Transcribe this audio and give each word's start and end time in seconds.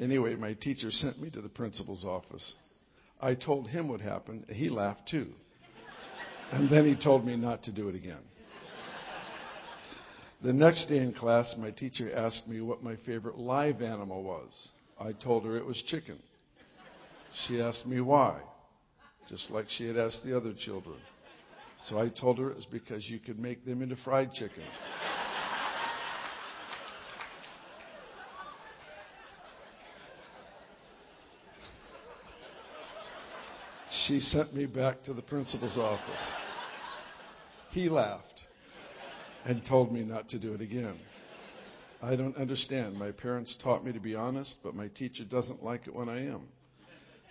Anyway, 0.00 0.34
my 0.34 0.54
teacher 0.54 0.90
sent 0.90 1.20
me 1.20 1.30
to 1.30 1.40
the 1.40 1.48
principal's 1.48 2.04
office. 2.04 2.54
I 3.20 3.34
told 3.34 3.68
him 3.68 3.88
what 3.88 4.00
happened. 4.00 4.46
He 4.48 4.70
laughed 4.70 5.08
too. 5.10 5.28
And 6.52 6.68
then 6.68 6.84
he 6.84 7.00
told 7.00 7.24
me 7.24 7.36
not 7.36 7.62
to 7.64 7.72
do 7.72 7.88
it 7.88 7.94
again. 7.94 8.22
The 10.42 10.52
next 10.54 10.86
day 10.86 10.96
in 10.96 11.12
class, 11.12 11.54
my 11.58 11.70
teacher 11.70 12.10
asked 12.16 12.48
me 12.48 12.62
what 12.62 12.82
my 12.82 12.96
favorite 13.04 13.36
live 13.36 13.82
animal 13.82 14.22
was. 14.22 14.68
I 14.98 15.12
told 15.12 15.44
her 15.44 15.56
it 15.58 15.66
was 15.66 15.80
chicken. 15.88 16.18
She 17.46 17.60
asked 17.60 17.86
me 17.86 18.00
why, 18.00 18.40
just 19.28 19.50
like 19.50 19.66
she 19.68 19.86
had 19.86 19.98
asked 19.98 20.24
the 20.24 20.34
other 20.34 20.54
children. 20.54 20.96
So 21.88 21.98
I 21.98 22.08
told 22.08 22.38
her 22.38 22.50
it 22.50 22.56
was 22.56 22.66
because 22.66 23.08
you 23.08 23.18
could 23.18 23.38
make 23.38 23.64
them 23.66 23.82
into 23.82 23.96
fried 23.96 24.32
chicken. 24.32 24.64
She 34.10 34.18
sent 34.18 34.52
me 34.52 34.66
back 34.66 35.04
to 35.04 35.14
the 35.14 35.22
principal's 35.22 35.76
office. 35.76 36.32
He 37.70 37.88
laughed 37.88 38.40
and 39.44 39.64
told 39.64 39.92
me 39.92 40.02
not 40.02 40.28
to 40.30 40.38
do 40.40 40.52
it 40.52 40.60
again. 40.60 40.98
I 42.02 42.16
don't 42.16 42.36
understand. 42.36 42.96
My 42.96 43.12
parents 43.12 43.56
taught 43.62 43.84
me 43.84 43.92
to 43.92 44.00
be 44.00 44.16
honest, 44.16 44.56
but 44.64 44.74
my 44.74 44.88
teacher 44.88 45.22
doesn't 45.22 45.62
like 45.62 45.86
it 45.86 45.94
when 45.94 46.08
I 46.08 46.26
am. 46.26 46.48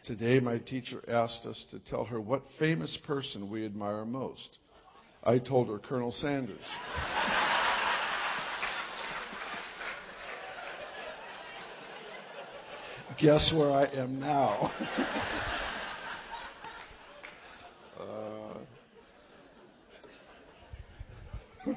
Today, 0.06 0.40
my 0.40 0.58
teacher 0.58 1.04
asked 1.10 1.46
us 1.46 1.66
to 1.72 1.80
tell 1.80 2.06
her 2.06 2.22
what 2.22 2.44
famous 2.58 2.98
person 3.06 3.52
we 3.52 3.66
admire 3.66 4.06
most. 4.06 4.60
I 5.22 5.40
told 5.40 5.68
her 5.68 5.80
Colonel 5.80 6.14
Sanders. 6.14 6.60
Guess 13.20 13.52
where 13.54 13.70
I 13.70 13.84
am 13.88 14.18
now? 14.18 14.72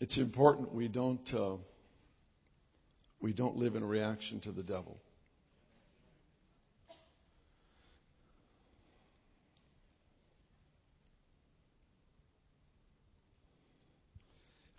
it's 0.00 0.18
important 0.18 0.74
we 0.74 0.88
don't 0.88 1.32
uh, 1.32 1.54
we 3.20 3.32
don't 3.32 3.56
live 3.56 3.76
in 3.76 3.84
reaction 3.84 4.40
to 4.40 4.50
the 4.52 4.62
devil. 4.62 4.98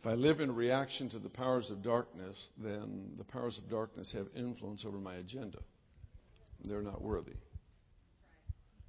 If 0.02 0.08
I 0.08 0.14
live 0.14 0.40
in 0.40 0.54
reaction 0.54 1.10
to 1.10 1.20
the 1.20 1.30
powers 1.30 1.72
of 1.72 1.82
darkness, 1.82 2.50
then 2.64 3.14
the 3.18 3.24
powers 3.24 3.58
of 3.58 3.68
darkness 3.70 4.12
have 4.14 4.28
influence 4.36 4.86
over 4.86 4.98
my 4.98 5.16
agenda. 5.16 5.58
They're 6.64 6.84
not 6.84 7.02
worthy. 7.02 7.34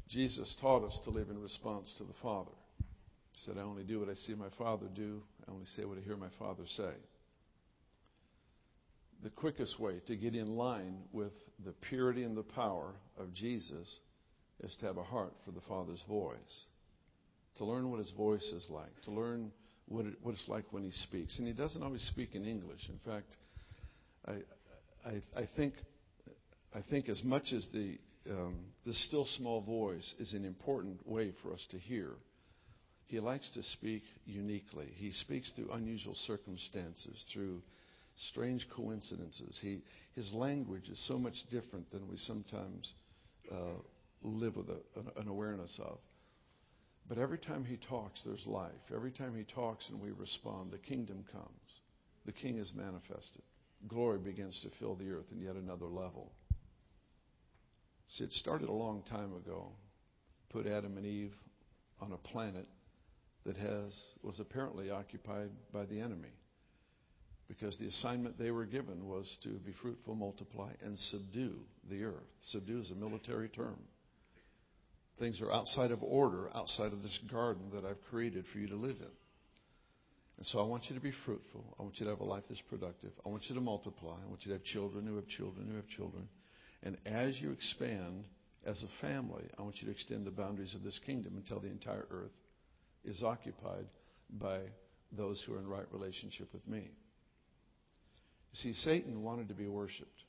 Jesus 0.08 0.54
taught 0.60 0.84
us 0.84 0.98
to 1.04 1.10
live 1.10 1.30
in 1.30 1.40
response 1.40 1.92
to 1.98 2.04
the 2.04 2.14
Father. 2.22 2.52
He 3.32 3.40
said, 3.44 3.58
I 3.58 3.62
only 3.62 3.82
do 3.82 4.00
what 4.00 4.08
I 4.08 4.14
see 4.14 4.34
my 4.34 4.48
Father 4.56 4.86
do, 4.94 5.22
I 5.46 5.52
only 5.52 5.66
say 5.76 5.84
what 5.84 5.98
I 5.98 6.00
hear 6.02 6.16
my 6.16 6.30
Father 6.38 6.62
say. 6.76 6.92
The 9.22 9.30
quickest 9.30 9.80
way 9.80 10.00
to 10.06 10.16
get 10.16 10.34
in 10.34 10.46
line 10.46 10.98
with 11.12 11.32
the 11.64 11.72
purity 11.88 12.22
and 12.22 12.36
the 12.36 12.42
power 12.42 12.94
of 13.18 13.34
Jesus 13.34 13.98
is 14.62 14.76
to 14.80 14.86
have 14.86 14.96
a 14.96 15.02
heart 15.02 15.34
for 15.44 15.50
the 15.50 15.60
Father's 15.68 16.02
voice, 16.08 16.36
to 17.58 17.64
learn 17.64 17.90
what 17.90 17.98
His 17.98 18.10
voice 18.12 18.44
is 18.52 18.66
like, 18.70 19.02
to 19.04 19.10
learn 19.10 19.50
what, 19.88 20.06
it, 20.06 20.14
what 20.22 20.34
it's 20.34 20.48
like 20.48 20.64
when 20.70 20.84
He 20.84 20.92
speaks. 20.92 21.38
And 21.38 21.46
He 21.46 21.52
doesn't 21.52 21.82
always 21.82 22.06
speak 22.12 22.34
in 22.34 22.44
English. 22.44 22.88
In 22.88 22.98
fact, 23.10 23.34
I, 24.26 24.32
I, 25.08 25.40
I 25.42 25.48
think 25.56 25.74
I 26.74 26.82
think 26.90 27.08
as 27.08 27.22
much 27.24 27.54
as 27.54 27.66
the 27.72 27.98
um, 28.30 28.56
the 28.84 28.94
still 28.94 29.26
small 29.36 29.60
voice 29.60 30.14
is 30.18 30.32
an 30.32 30.44
important 30.44 31.06
way 31.06 31.32
for 31.42 31.52
us 31.52 31.64
to 31.70 31.78
hear. 31.78 32.10
He 33.06 33.20
likes 33.20 33.48
to 33.54 33.62
speak 33.62 34.02
uniquely. 34.24 34.88
He 34.96 35.12
speaks 35.12 35.52
through 35.52 35.70
unusual 35.72 36.14
circumstances, 36.26 37.24
through 37.32 37.62
strange 38.30 38.66
coincidences. 38.74 39.58
He, 39.62 39.80
his 40.14 40.32
language 40.32 40.88
is 40.88 41.06
so 41.06 41.18
much 41.18 41.34
different 41.50 41.90
than 41.92 42.08
we 42.08 42.16
sometimes 42.16 42.92
uh, 43.50 43.78
live 44.22 44.56
with 44.56 44.68
a, 44.70 45.20
an 45.20 45.28
awareness 45.28 45.78
of. 45.82 45.98
But 47.08 47.18
every 47.18 47.38
time 47.38 47.64
he 47.64 47.78
talks, 47.88 48.20
there's 48.24 48.44
life. 48.46 48.72
Every 48.92 49.12
time 49.12 49.36
he 49.36 49.44
talks 49.54 49.88
and 49.88 50.00
we 50.00 50.10
respond, 50.10 50.72
the 50.72 50.78
kingdom 50.78 51.24
comes. 51.30 51.44
The 52.24 52.32
king 52.32 52.58
is 52.58 52.72
manifested. 52.74 53.42
Glory 53.86 54.18
begins 54.18 54.60
to 54.62 54.70
fill 54.80 54.96
the 54.96 55.10
earth 55.10 55.26
in 55.30 55.40
yet 55.40 55.54
another 55.54 55.86
level. 55.86 56.32
See, 58.14 58.24
it 58.24 58.32
started 58.32 58.68
a 58.68 58.72
long 58.72 59.02
time 59.08 59.34
ago. 59.34 59.72
Put 60.50 60.66
Adam 60.66 60.96
and 60.96 61.06
Eve 61.06 61.34
on 62.00 62.12
a 62.12 62.16
planet 62.16 62.66
that 63.44 63.56
has 63.56 63.94
was 64.22 64.38
apparently 64.40 64.90
occupied 64.90 65.50
by 65.72 65.84
the 65.86 66.00
enemy. 66.00 66.32
Because 67.48 67.76
the 67.78 67.86
assignment 67.86 68.38
they 68.38 68.50
were 68.50 68.64
given 68.66 69.06
was 69.06 69.26
to 69.44 69.50
be 69.50 69.72
fruitful, 69.80 70.16
multiply, 70.16 70.72
and 70.84 70.98
subdue 70.98 71.60
the 71.88 72.02
earth. 72.02 72.26
Subdue 72.48 72.80
is 72.80 72.90
a 72.90 72.96
military 72.96 73.48
term. 73.48 73.76
Things 75.18 75.40
are 75.40 75.52
outside 75.52 75.92
of 75.92 76.02
order, 76.02 76.50
outside 76.54 76.92
of 76.92 77.02
this 77.02 77.18
garden 77.30 77.70
that 77.72 77.84
I've 77.84 78.02
created 78.10 78.44
for 78.52 78.58
you 78.58 78.68
to 78.68 78.76
live 78.76 78.96
in. 78.98 79.14
And 80.38 80.46
so 80.46 80.58
I 80.58 80.64
want 80.64 80.84
you 80.88 80.94
to 80.96 81.00
be 81.00 81.12
fruitful. 81.24 81.76
I 81.78 81.82
want 81.82 81.98
you 81.98 82.04
to 82.04 82.10
have 82.10 82.20
a 82.20 82.24
life 82.24 82.42
that's 82.48 82.60
productive. 82.62 83.12
I 83.24 83.28
want 83.28 83.44
you 83.48 83.54
to 83.54 83.60
multiply. 83.60 84.16
I 84.22 84.28
want 84.28 84.44
you 84.44 84.52
to 84.52 84.58
have 84.58 84.64
children 84.64 85.06
who 85.06 85.16
have 85.16 85.28
children 85.28 85.68
who 85.68 85.76
have 85.76 85.88
children. 85.88 86.28
And 86.86 86.96
as 87.04 87.40
you 87.40 87.50
expand 87.50 88.26
as 88.64 88.80
a 88.84 89.04
family, 89.04 89.42
I 89.58 89.62
want 89.62 89.82
you 89.82 89.86
to 89.86 89.90
extend 89.92 90.24
the 90.24 90.30
boundaries 90.30 90.72
of 90.72 90.84
this 90.84 91.00
kingdom 91.04 91.32
until 91.36 91.58
the 91.58 91.66
entire 91.66 92.06
earth 92.12 92.30
is 93.04 93.24
occupied 93.24 93.86
by 94.30 94.60
those 95.10 95.42
who 95.44 95.54
are 95.54 95.58
in 95.58 95.66
right 95.66 95.86
relationship 95.90 96.48
with 96.52 96.64
me. 96.68 96.88
You 98.52 98.72
see, 98.72 98.72
Satan 98.84 99.24
wanted 99.24 99.48
to 99.48 99.54
be 99.54 99.66
worshiped. 99.66 100.22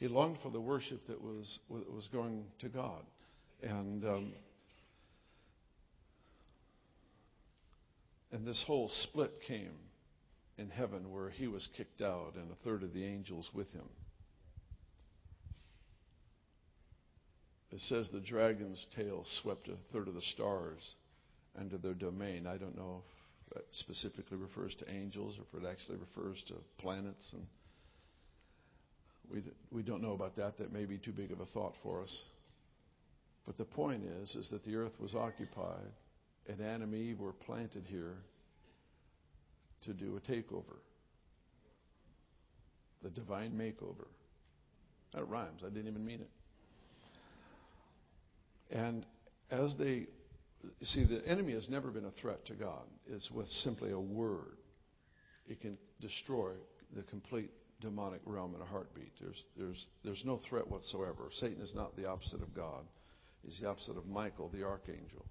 He 0.00 0.08
longed 0.08 0.38
for 0.42 0.50
the 0.50 0.60
worship 0.60 1.06
that 1.06 1.22
was 1.22 1.60
was 1.68 2.08
going 2.12 2.46
to 2.62 2.68
God, 2.68 3.04
and 3.62 4.04
um, 4.04 4.32
and 8.32 8.44
this 8.44 8.64
whole 8.66 8.88
split 8.88 9.32
came 9.46 9.70
in 10.58 10.68
heaven 10.70 11.12
where 11.12 11.30
he 11.30 11.46
was 11.46 11.66
kicked 11.76 12.02
out 12.02 12.32
and 12.34 12.50
a 12.50 12.64
third 12.64 12.82
of 12.82 12.92
the 12.92 13.04
angels 13.04 13.48
with 13.54 13.70
him. 13.72 13.88
It 17.70 17.80
says 17.82 18.08
the 18.12 18.20
dragon's 18.20 18.84
tail 18.96 19.24
swept 19.42 19.68
a 19.68 19.74
third 19.92 20.08
of 20.08 20.14
the 20.14 20.22
stars 20.32 20.80
into 21.60 21.78
their 21.78 21.94
domain. 21.94 22.46
I 22.46 22.56
don't 22.56 22.76
know 22.76 23.02
if 23.46 23.54
that 23.54 23.64
specifically 23.72 24.36
refers 24.36 24.74
to 24.76 24.90
angels 24.90 25.36
or 25.38 25.44
if 25.52 25.64
it 25.64 25.68
actually 25.68 25.98
refers 25.98 26.42
to 26.48 26.54
planets. 26.78 27.30
And 27.32 27.46
we, 29.30 29.42
we 29.70 29.82
don't 29.82 30.02
know 30.02 30.12
about 30.12 30.36
that. 30.36 30.58
That 30.58 30.72
may 30.72 30.86
be 30.86 30.98
too 30.98 31.12
big 31.12 31.30
of 31.30 31.40
a 31.40 31.46
thought 31.46 31.74
for 31.82 32.02
us. 32.02 32.22
But 33.46 33.58
the 33.58 33.64
point 33.64 34.02
is, 34.22 34.34
is 34.34 34.48
that 34.50 34.64
the 34.64 34.76
earth 34.76 34.98
was 34.98 35.14
occupied 35.14 35.92
and 36.48 36.60
Adam 36.60 36.94
and 36.94 36.94
Eve 36.94 37.20
were 37.20 37.32
planted 37.32 37.84
here 37.86 38.16
to 39.84 39.92
do 39.92 40.16
a 40.16 40.20
takeover. 40.30 40.78
The 43.02 43.10
divine 43.10 43.52
makeover. 43.52 44.06
That 45.14 45.28
rhymes. 45.28 45.62
I 45.64 45.68
didn't 45.68 45.88
even 45.88 46.04
mean 46.04 46.20
it. 46.20 46.30
And 48.70 49.06
as 49.50 49.74
they 49.78 50.06
see, 50.82 51.04
the 51.04 51.26
enemy 51.26 51.52
has 51.54 51.68
never 51.68 51.90
been 51.90 52.04
a 52.04 52.10
threat 52.20 52.44
to 52.46 52.54
God. 52.54 52.84
It's 53.06 53.30
with 53.30 53.48
simply 53.48 53.92
a 53.92 54.00
word. 54.00 54.58
It 55.46 55.60
can 55.60 55.78
destroy 56.00 56.52
the 56.94 57.02
complete 57.04 57.50
demonic 57.80 58.20
realm 58.26 58.54
in 58.54 58.60
a 58.60 58.66
heartbeat. 58.66 59.12
There's, 59.20 59.44
there's, 59.56 59.86
there's 60.04 60.22
no 60.24 60.40
threat 60.48 60.68
whatsoever. 60.68 61.30
Satan 61.32 61.62
is 61.62 61.74
not 61.74 61.96
the 61.96 62.06
opposite 62.06 62.42
of 62.42 62.54
God. 62.54 62.84
He's 63.44 63.58
the 63.60 63.68
opposite 63.68 63.96
of 63.96 64.06
Michael, 64.06 64.50
the 64.52 64.64
archangel. 64.64 65.24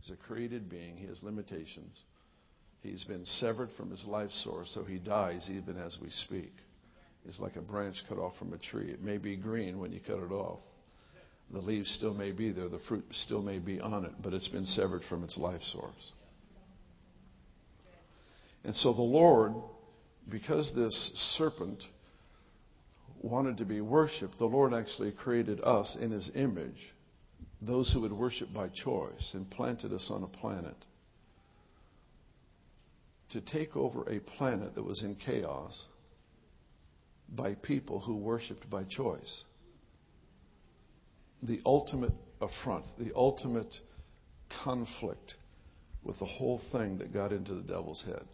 He's 0.00 0.10
a 0.10 0.16
created 0.16 0.70
being. 0.70 0.96
He 0.96 1.06
has 1.06 1.22
limitations. 1.22 1.98
He's 2.84 3.04
been 3.04 3.24
severed 3.24 3.70
from 3.78 3.90
his 3.90 4.04
life 4.04 4.30
source, 4.30 4.70
so 4.74 4.84
he 4.84 4.98
dies 4.98 5.48
even 5.50 5.78
as 5.78 5.96
we 6.02 6.10
speak. 6.10 6.52
He's 7.24 7.40
like 7.40 7.56
a 7.56 7.62
branch 7.62 7.96
cut 8.10 8.18
off 8.18 8.36
from 8.38 8.52
a 8.52 8.58
tree. 8.58 8.90
It 8.90 9.02
may 9.02 9.16
be 9.16 9.36
green 9.36 9.78
when 9.80 9.90
you 9.90 10.00
cut 10.06 10.18
it 10.18 10.30
off. 10.30 10.60
The 11.50 11.60
leaves 11.60 11.90
still 11.96 12.12
may 12.12 12.30
be 12.30 12.52
there, 12.52 12.68
the 12.68 12.80
fruit 12.86 13.06
still 13.12 13.40
may 13.40 13.58
be 13.58 13.80
on 13.80 14.04
it, 14.04 14.12
but 14.22 14.34
it's 14.34 14.48
been 14.48 14.66
severed 14.66 15.00
from 15.08 15.24
its 15.24 15.38
life 15.38 15.62
source. 15.72 16.12
And 18.64 18.74
so 18.76 18.92
the 18.92 19.00
Lord, 19.00 19.54
because 20.28 20.70
this 20.74 21.34
serpent 21.38 21.82
wanted 23.22 23.56
to 23.58 23.64
be 23.64 23.80
worshiped, 23.80 24.38
the 24.38 24.44
Lord 24.44 24.74
actually 24.74 25.12
created 25.12 25.58
us 25.62 25.96
in 25.98 26.10
his 26.10 26.30
image 26.34 26.92
those 27.62 27.90
who 27.92 28.02
would 28.02 28.12
worship 28.12 28.52
by 28.52 28.68
choice 28.68 29.30
and 29.32 29.50
planted 29.50 29.90
us 29.94 30.10
on 30.12 30.22
a 30.22 30.26
planet 30.26 30.76
to 33.30 33.40
take 33.40 33.76
over 33.76 34.02
a 34.08 34.20
planet 34.20 34.74
that 34.74 34.84
was 34.84 35.02
in 35.02 35.16
chaos 35.16 35.86
by 37.28 37.54
people 37.54 38.00
who 38.00 38.16
worshiped 38.16 38.68
by 38.70 38.84
choice. 38.84 39.44
The 41.42 41.60
ultimate 41.64 42.12
affront, 42.40 42.84
the 42.98 43.12
ultimate 43.14 43.74
conflict 44.62 45.34
with 46.02 46.18
the 46.18 46.26
whole 46.26 46.60
thing 46.70 46.98
that 46.98 47.12
got 47.12 47.32
into 47.32 47.54
the 47.54 47.62
devil's 47.62 48.02
head. 48.04 48.24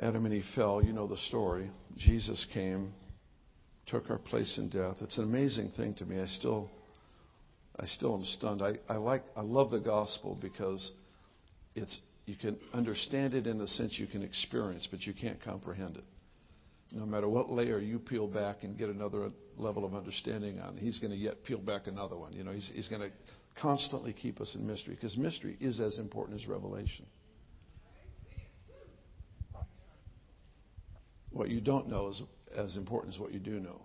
Adam 0.00 0.24
and 0.24 0.34
Eve 0.34 0.44
fell. 0.54 0.82
You 0.82 0.92
know 0.92 1.06
the 1.06 1.16
story. 1.28 1.70
Jesus 1.96 2.44
came, 2.52 2.92
took 3.86 4.10
our 4.10 4.18
place 4.18 4.58
in 4.58 4.68
death. 4.68 4.96
It's 5.00 5.18
an 5.18 5.24
amazing 5.24 5.70
thing 5.76 5.94
to 5.94 6.04
me. 6.04 6.20
I 6.20 6.26
still, 6.26 6.70
I 7.78 7.86
still 7.86 8.14
am 8.14 8.24
stunned. 8.24 8.62
I, 8.62 8.72
I 8.92 8.96
like, 8.96 9.22
I 9.36 9.42
love 9.42 9.70
the 9.70 9.78
gospel 9.78 10.36
because 10.40 10.90
it's 11.74 11.98
you 12.26 12.36
can 12.36 12.56
understand 12.72 13.34
it 13.34 13.46
in 13.46 13.60
a 13.60 13.66
sense 13.66 13.98
you 13.98 14.06
can 14.06 14.22
experience, 14.22 14.88
but 14.90 15.02
you 15.02 15.12
can't 15.12 15.42
comprehend 15.42 15.96
it. 15.96 16.04
No 16.90 17.04
matter 17.04 17.28
what 17.28 17.50
layer 17.50 17.78
you 17.78 17.98
peel 17.98 18.26
back 18.26 18.62
and 18.62 18.78
get 18.78 18.88
another 18.88 19.30
level 19.58 19.84
of 19.84 19.94
understanding 19.94 20.58
on, 20.60 20.76
he's 20.76 20.98
going 21.00 21.10
to 21.10 21.16
yet 21.18 21.44
peel 21.44 21.58
back 21.58 21.86
another 21.86 22.16
one. 22.16 22.32
You 22.32 22.44
know, 22.44 22.52
he's, 22.52 22.70
he's 22.72 22.88
going 22.88 23.02
to 23.02 23.10
constantly 23.60 24.12
keep 24.12 24.40
us 24.40 24.50
in 24.54 24.66
mystery 24.66 24.94
because 24.94 25.16
mystery 25.16 25.56
is 25.60 25.80
as 25.80 25.98
important 25.98 26.40
as 26.40 26.46
revelation. 26.46 27.04
What 31.30 31.50
you 31.50 31.60
don't 31.60 31.88
know 31.88 32.08
is 32.08 32.22
as 32.56 32.76
important 32.76 33.14
as 33.14 33.20
what 33.20 33.34
you 33.34 33.40
do 33.40 33.58
know. 33.58 33.82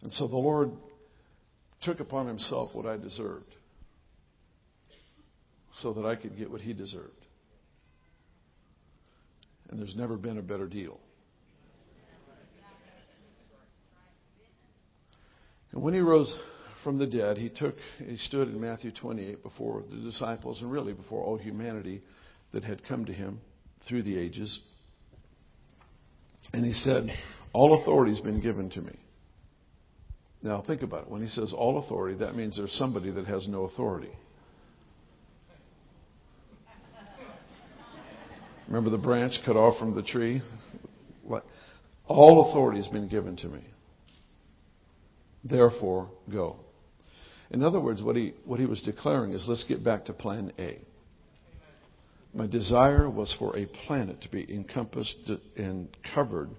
And 0.00 0.12
so 0.12 0.26
the 0.26 0.36
Lord 0.36 0.72
took 1.82 2.00
upon 2.00 2.26
himself 2.26 2.70
what 2.72 2.86
I 2.86 2.96
deserved 2.96 3.54
so 5.72 5.92
that 5.92 6.04
I 6.04 6.16
could 6.16 6.36
get 6.36 6.50
what 6.50 6.60
he 6.60 6.72
deserved. 6.72 7.26
And 9.70 9.78
there's 9.78 9.96
never 9.96 10.16
been 10.16 10.38
a 10.38 10.42
better 10.42 10.66
deal. 10.66 10.98
And 15.72 15.82
when 15.82 15.92
he 15.94 16.00
rose 16.00 16.36
from 16.82 16.98
the 16.98 17.06
dead, 17.06 17.36
he 17.36 17.50
took 17.50 17.74
he 17.98 18.16
stood 18.16 18.48
in 18.48 18.60
Matthew 18.60 18.90
28 18.90 19.42
before 19.42 19.82
the 19.82 19.96
disciples 19.96 20.60
and 20.62 20.72
really 20.72 20.94
before 20.94 21.22
all 21.22 21.36
humanity 21.36 22.02
that 22.52 22.64
had 22.64 22.86
come 22.86 23.04
to 23.04 23.12
him 23.12 23.40
through 23.86 24.02
the 24.02 24.18
ages. 24.18 24.58
And 26.52 26.64
he 26.64 26.72
said, 26.72 27.08
All 27.52 27.80
authority 27.80 28.12
has 28.12 28.20
been 28.20 28.40
given 28.40 28.70
to 28.70 28.80
me. 28.80 28.98
Now 30.42 30.62
think 30.66 30.82
about 30.82 31.02
it. 31.02 31.10
When 31.10 31.22
he 31.22 31.28
says 31.28 31.52
all 31.52 31.78
authority, 31.84 32.18
that 32.18 32.36
means 32.36 32.56
there's 32.56 32.72
somebody 32.72 33.10
that 33.10 33.26
has 33.26 33.48
no 33.48 33.64
authority. 33.64 34.12
Remember 38.68 38.90
the 38.90 38.98
branch 38.98 39.32
cut 39.44 39.56
off 39.56 39.78
from 39.78 39.94
the 39.94 40.02
tree? 40.02 40.42
All 42.06 42.50
authority 42.50 42.80
has 42.80 42.88
been 42.88 43.08
given 43.08 43.36
to 43.36 43.48
me. 43.48 43.60
Therefore, 45.44 46.10
go. 46.30 46.56
In 47.50 47.62
other 47.62 47.80
words, 47.80 48.02
what 48.02 48.16
he, 48.16 48.34
what 48.44 48.60
he 48.60 48.66
was 48.66 48.82
declaring 48.82 49.32
is 49.32 49.44
let's 49.48 49.64
get 49.64 49.82
back 49.82 50.04
to 50.06 50.12
plan 50.12 50.52
A. 50.58 50.78
My 52.34 52.46
desire 52.46 53.08
was 53.08 53.34
for 53.38 53.56
a 53.56 53.66
planet 53.86 54.20
to 54.22 54.28
be 54.30 54.46
encompassed 54.54 55.30
and 55.56 55.88
covered 56.14 56.50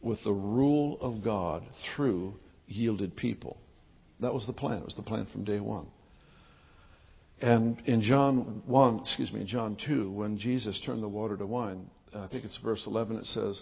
with 0.00 0.22
the 0.24 0.32
rule 0.32 0.98
of 1.00 1.22
God 1.22 1.62
through 1.94 2.34
yielded 2.66 3.14
people. 3.16 3.58
That 4.20 4.32
was 4.32 4.46
the 4.46 4.52
plan. 4.54 4.78
It 4.78 4.84
was 4.86 4.94
the 4.94 5.02
plan 5.02 5.26
from 5.30 5.44
day 5.44 5.60
one. 5.60 5.86
And 7.40 7.80
in 7.86 8.02
John 8.02 8.62
1, 8.66 9.00
excuse 9.00 9.32
me, 9.32 9.44
John 9.44 9.76
2, 9.86 10.10
when 10.10 10.38
Jesus 10.38 10.80
turned 10.86 11.02
the 11.02 11.08
water 11.08 11.36
to 11.36 11.46
wine, 11.46 11.90
I 12.14 12.28
think 12.28 12.44
it's 12.44 12.58
verse 12.64 12.82
11, 12.86 13.16
it 13.16 13.26
says, 13.26 13.60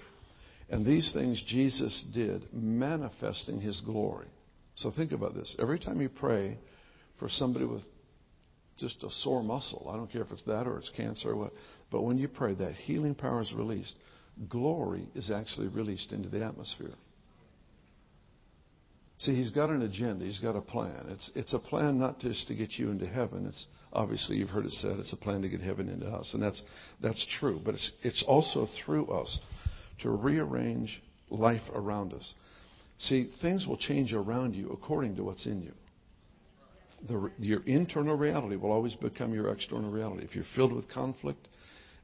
And 0.71 0.87
these 0.87 1.13
things 1.13 1.43
Jesus 1.47 2.05
did, 2.13 2.47
manifesting 2.53 3.61
his 3.61 3.81
glory. 3.81 4.29
So 4.77 4.91
think 4.91 5.13
about 5.13 5.35
this. 5.35 5.57
Every 5.59 5.79
time 5.79 6.01
you 6.01 6.09
pray 6.09 6.59
for 7.19 7.29
somebody 7.29 7.65
with 7.65 7.83
just 8.79 9.03
a 9.03 9.11
sore 9.11 9.43
muscle, 9.43 9.89
I 9.93 9.97
don't 9.97 10.11
care 10.11 10.23
if 10.23 10.31
it's 10.31 10.45
that 10.45 10.67
or 10.67 10.79
it's 10.79 10.91
cancer 10.97 11.31
or 11.31 11.37
what, 11.37 11.53
but 11.91 12.03
when 12.03 12.19
you 12.19 12.29
pray, 12.29 12.55
that 12.55 12.75
healing 12.75 13.15
power 13.15 13.43
is 13.43 13.53
released. 13.53 13.95
Glory 14.49 15.09
is 15.15 15.31
actually 15.31 15.69
released 15.69 16.13
into 16.13 16.29
the 16.29 16.45
atmosphere. 16.45 16.95
See, 19.25 19.35
he's 19.35 19.51
got 19.51 19.71
an 19.71 19.81
agenda. 19.81 20.27
He's 20.27 20.39
got 20.39 20.55
a 20.55 20.61
plan. 20.61 21.07
It's, 21.09 21.31
it's 21.35 21.55
a 21.55 21.59
plan 21.59 21.99
not 21.99 22.19
just 22.19 22.47
to 22.49 22.55
get 22.55 22.73
you 22.73 22.91
into 22.91 23.07
heaven. 23.07 23.47
It's 23.47 23.67
obviously 23.91 24.37
you've 24.37 24.51
heard 24.51 24.67
it 24.67 24.73
said 24.73 24.99
it's 24.99 25.15
a 25.15 25.17
plan 25.17 25.41
to 25.41 25.49
get 25.49 25.63
heaven 25.63 25.89
into 25.89 26.07
us, 26.07 26.31
and 26.35 26.43
that's 26.43 26.61
that's 27.01 27.27
true. 27.41 27.59
But 27.65 27.75
it's 27.75 27.91
it's 28.03 28.23
also 28.27 28.69
through 28.85 29.07
us 29.07 29.39
to 30.03 30.11
rearrange 30.11 31.03
life 31.31 31.63
around 31.75 32.13
us. 32.13 32.35
See, 32.99 33.31
things 33.41 33.67
will 33.67 33.79
change 33.79 34.13
around 34.13 34.55
you 34.55 34.69
according 34.71 35.17
to 35.17 35.25
what's 35.25 35.47
in 35.47 35.63
you. 35.63 35.73
The, 37.09 37.31
your 37.39 37.63
internal 37.65 38.17
reality 38.17 38.57
will 38.57 38.73
always 38.73 38.95
become 38.95 39.33
your 39.33 39.51
external 39.51 39.91
reality. 39.91 40.25
If 40.25 40.35
you're 40.35 40.45
filled 40.55 40.75
with 40.75 40.89
conflict 40.91 41.49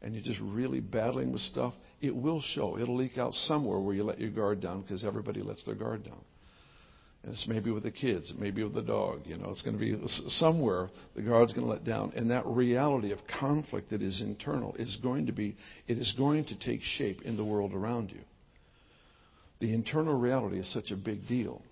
and 0.01 0.15
you're 0.15 0.25
just 0.25 0.41
really 0.41 0.81
battling 0.81 1.33
with 1.33 1.43
stuff, 1.43 1.75
it 2.01 2.17
will 2.17 2.41
show. 2.55 2.79
It'll 2.79 2.97
leak 2.97 3.19
out 3.19 3.35
somewhere 3.35 3.79
where 3.79 3.95
you 3.95 4.05
let 4.05 4.21
your 4.21 4.31
guard 4.31 4.63
down 4.63 4.81
because 4.81 5.05
everybody 5.05 5.43
lets 5.43 5.65
their 5.67 5.75
guard 5.75 6.05
down. 6.05 6.21
It's 7.25 7.47
maybe 7.47 7.71
with 7.71 7.83
the 7.83 7.91
kids, 7.91 8.33
maybe 8.39 8.63
with 8.63 8.73
the 8.73 8.83
dog. 8.83 9.21
You 9.27 9.37
know, 9.37 9.51
it's 9.51 9.61
going 9.61 9.79
to 9.79 9.81
be 9.81 9.95
somewhere 10.29 10.89
the 11.15 11.23
guard's 11.23 11.53
going 11.53 11.67
to 11.67 11.73
let 11.73 11.85
down, 11.85 12.13
and 12.17 12.31
that 12.31 12.47
reality 12.47 13.13
of 13.13 13.19
conflict 13.39 13.91
that 13.91 14.01
is 14.01 14.23
internal 14.23 14.75
is 14.79 14.97
going 15.03 15.27
to 15.27 15.33
be. 15.33 15.57
It 15.87 15.99
is 15.99 16.15
going 16.17 16.47
to 16.47 16.59
take 16.59 16.81
shape 16.81 17.23
in 17.23 17.37
the 17.37 17.45
world 17.45 17.75
around 17.75 18.11
you. 18.11 18.21
The 19.61 19.75
internal 19.75 20.19
reality 20.19 20.59
is 20.59 20.73
such 20.73 20.91
a 20.91 20.97
big 20.97 21.29
deal. 21.29 21.63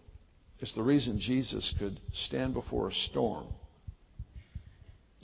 It's 0.60 0.74
the 0.74 0.82
reason 0.82 1.18
Jesus 1.18 1.72
could 1.78 1.98
stand 2.26 2.52
before 2.52 2.88
a 2.88 2.94
storm 3.10 3.46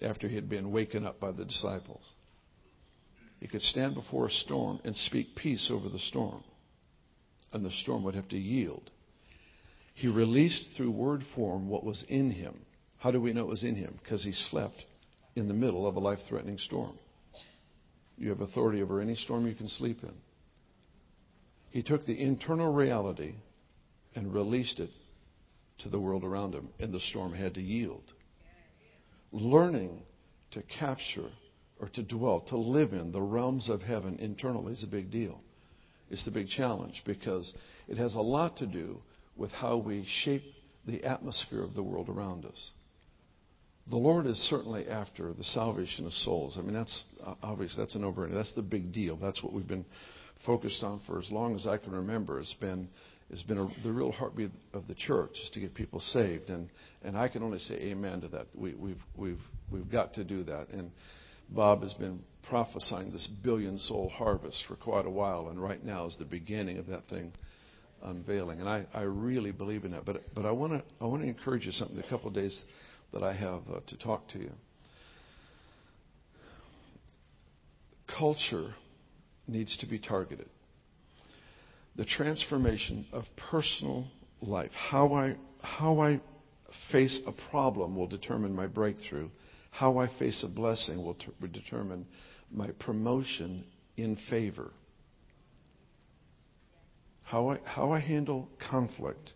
after 0.01 0.27
he 0.27 0.37
had 0.37 0.49
been 0.49 0.73
waken 0.73 1.05
up 1.05 1.21
by 1.21 1.33
the 1.33 1.45
disciples. 1.45 2.03
He 3.41 3.49
could 3.49 3.63
stand 3.63 3.95
before 3.95 4.29
a 4.29 4.31
storm 4.31 4.81
and 4.85 4.97
speak 4.97 5.37
peace 5.37 5.69
over 5.71 5.91
the 5.91 5.99
storm, 5.99 6.43
and 7.53 7.63
the 7.63 7.71
storm 7.83 8.05
would 8.05 8.15
have 8.15 8.29
to 8.29 8.39
yield 8.39 8.91
he 9.95 10.09
released 10.09 10.65
through 10.77 10.91
word 10.91 11.25
form 11.35 11.69
what 11.69 11.85
was 11.85 12.05
in 12.09 12.31
him. 12.31 12.55
How 12.99 13.11
do 13.11 13.21
we 13.21 13.33
know 13.33 13.43
it 13.43 13.49
was 13.49 13.63
in 13.63 13.77
him? 13.77 13.99
Because 14.03 14.25
he 14.25 14.33
slept 14.33 14.85
in 15.37 15.49
the 15.49 15.55
middle 15.55 15.87
of 15.87 15.97
a 15.97 16.01
life 16.01 16.19
threatening 16.29 16.59
storm. 16.59 16.99
You 18.19 18.29
have 18.31 18.41
authority 18.41 18.83
over 18.83 19.01
any 19.01 19.15
storm 19.15 19.47
you 19.47 19.55
can 19.55 19.69
sleep 19.69 20.03
in. 20.03 20.15
He 21.71 21.83
took 21.83 22.05
the 22.05 22.21
internal 22.21 22.73
reality 22.73 23.35
and 24.15 24.33
released 24.33 24.81
it 24.81 24.91
to 25.79 25.89
the 25.89 25.99
world 25.99 26.25
around 26.25 26.55
him, 26.55 26.69
and 26.79 26.93
the 26.93 27.01
storm 27.01 27.33
had 27.33 27.55
to 27.55 27.61
yield. 27.61 28.05
Learning 29.33 30.03
to 30.53 30.63
capture 30.79 31.31
or 31.81 31.89
to 31.89 32.03
dwell, 32.03 32.41
to 32.49 32.57
live 32.57 32.93
in 32.93 33.11
the 33.11 33.21
realms 33.21 33.69
of 33.69 33.83
heaven 33.83 34.17
internally 34.21 34.73
is 34.73 34.85
a 34.85 34.89
big 34.89 35.11
deal. 35.11 35.41
It's 36.11 36.25
the 36.25 36.31
big 36.31 36.49
challenge 36.49 37.03
because 37.05 37.53
it 37.89 37.97
has 37.97 38.15
a 38.15 38.21
lot 38.21 38.57
to 38.59 38.67
do 38.67 39.01
with 39.37 39.51
how 39.53 39.77
we 39.77 40.07
shape 40.23 40.43
the 40.87 41.05
atmosphere 41.05 41.63
of 41.63 41.75
the 41.75 41.83
world 41.83 42.09
around 42.09 42.45
us. 42.45 42.71
The 43.91 43.97
Lord 43.97 44.27
is 44.27 44.39
certainly 44.49 44.89
after 44.89 45.33
the 45.33 45.45
salvation 45.45 46.07
of 46.07 46.13
souls. 46.13 46.57
I 46.59 46.63
mean, 46.63 46.73
that's 46.73 47.05
uh, 47.25 47.35
obvious. 47.43 47.75
That's 47.77 47.95
an 47.95 48.01
no-brainer. 48.01 48.33
That's 48.33 48.55
the 48.55 48.63
big 48.63 48.93
deal. 48.93 49.17
That's 49.17 49.43
what 49.43 49.53
we've 49.53 49.69
been 49.69 49.85
focused 50.47 50.83
on 50.83 51.01
for 51.07 51.19
as 51.19 51.31
long 51.31 51.55
as 51.55 51.67
I 51.67 51.77
can 51.77 51.93
remember. 51.93 52.41
It's 52.41 52.55
been 52.55 52.89
it's 53.31 53.43
been 53.43 53.59
a, 53.59 53.69
the 53.83 53.93
real 53.93 54.13
heartbeat 54.13 54.51
of 54.75 54.87
the 54.87 54.95
church 54.95 55.33
is 55.43 55.51
to 55.55 55.61
get 55.61 55.75
people 55.75 56.01
saved, 56.01 56.49
and 56.49 56.69
and 57.03 57.17
I 57.17 57.29
can 57.29 57.43
only 57.43 57.59
say 57.59 57.75
amen 57.75 58.23
to 58.23 58.29
that. 58.29 58.47
We, 58.55 58.75
we've 58.75 59.03
we've 59.17 59.41
we've 59.71 59.91
got 59.91 60.15
to 60.15 60.25
do 60.25 60.45
that. 60.45 60.69
And 60.71 60.91
Bob 61.51 61.83
has 61.83 61.93
been 61.95 62.21
prophesying 62.49 63.13
this 63.13 63.27
billion 63.43 63.79
soul 63.79 64.11
harvest 64.15 64.65
for 64.67 64.77
quite 64.77 65.07
a 65.07 65.11
while, 65.11 65.49
and 65.49 65.63
right 65.63 65.85
now 65.85 66.07
is 66.07 66.17
the 66.19 66.25
beginning 66.25 66.79
of 66.79 66.87
that 66.87 67.05
thing 67.07 67.33
unveiling. 68.03 68.61
And 68.61 68.69
I, 68.69 68.87
I 68.93 69.03
really 69.03 69.53
believe 69.53 69.85
in 69.85 69.93
that. 69.93 70.05
But, 70.05 70.35
but 70.35 70.45
I 70.45 70.51
want 70.51 70.73
to 70.73 70.83
I 71.01 71.07
wanna 71.07 71.27
encourage 71.27 71.67
you 71.67 71.73
something 71.73 71.97
the 71.97 72.03
couple 72.05 72.29
of 72.29 72.35
days 72.35 72.63
that 73.13 73.23
I 73.23 73.33
have 73.33 73.63
uh, 73.73 73.81
to 73.87 73.97
talk 73.97 74.29
to 74.31 74.39
you. 74.39 74.51
Culture 78.19 78.75
needs 79.47 79.77
to 79.79 79.87
be 79.87 79.99
targeted. 79.99 80.49
The 81.97 82.05
transformation 82.05 83.07
of 83.13 83.25
personal 83.51 84.07
life, 84.41 84.71
how 84.73 85.15
I, 85.15 85.37
how 85.61 86.01
I 86.01 86.21
face 86.91 87.23
a 87.27 87.51
problem 87.51 87.97
will 87.97 88.09
determine 88.09 88.55
my 88.55 88.67
breakthrough. 88.67 89.29
How 89.71 89.99
I 89.99 90.09
face 90.19 90.45
a 90.45 90.49
blessing 90.49 90.99
will 90.99 91.15
t- 91.15 91.27
determine 91.53 92.07
my 92.51 92.69
promotion 92.81 93.65
in 93.97 94.17
favor. 94.29 94.71
How 97.35 97.49
I, 97.49 97.59
how 97.65 97.91
I 97.91 97.99
handle 97.99 98.49
conflict 98.71 99.33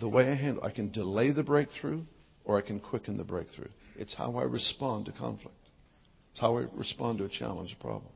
the 0.00 0.08
way 0.08 0.28
I 0.28 0.34
handle, 0.34 0.64
I 0.64 0.72
can 0.72 0.90
delay 0.90 1.30
the 1.30 1.44
breakthrough 1.44 2.02
or 2.44 2.58
I 2.58 2.62
can 2.62 2.80
quicken 2.80 3.16
the 3.16 3.22
breakthrough. 3.22 3.68
It's 3.94 4.12
how 4.12 4.34
I 4.38 4.42
respond 4.42 5.06
to 5.06 5.12
conflict. 5.12 5.54
It's 6.32 6.40
how 6.40 6.58
I 6.58 6.66
respond 6.72 7.18
to 7.18 7.26
a 7.26 7.28
challenge, 7.28 7.76
a 7.78 7.80
problem. 7.80 8.10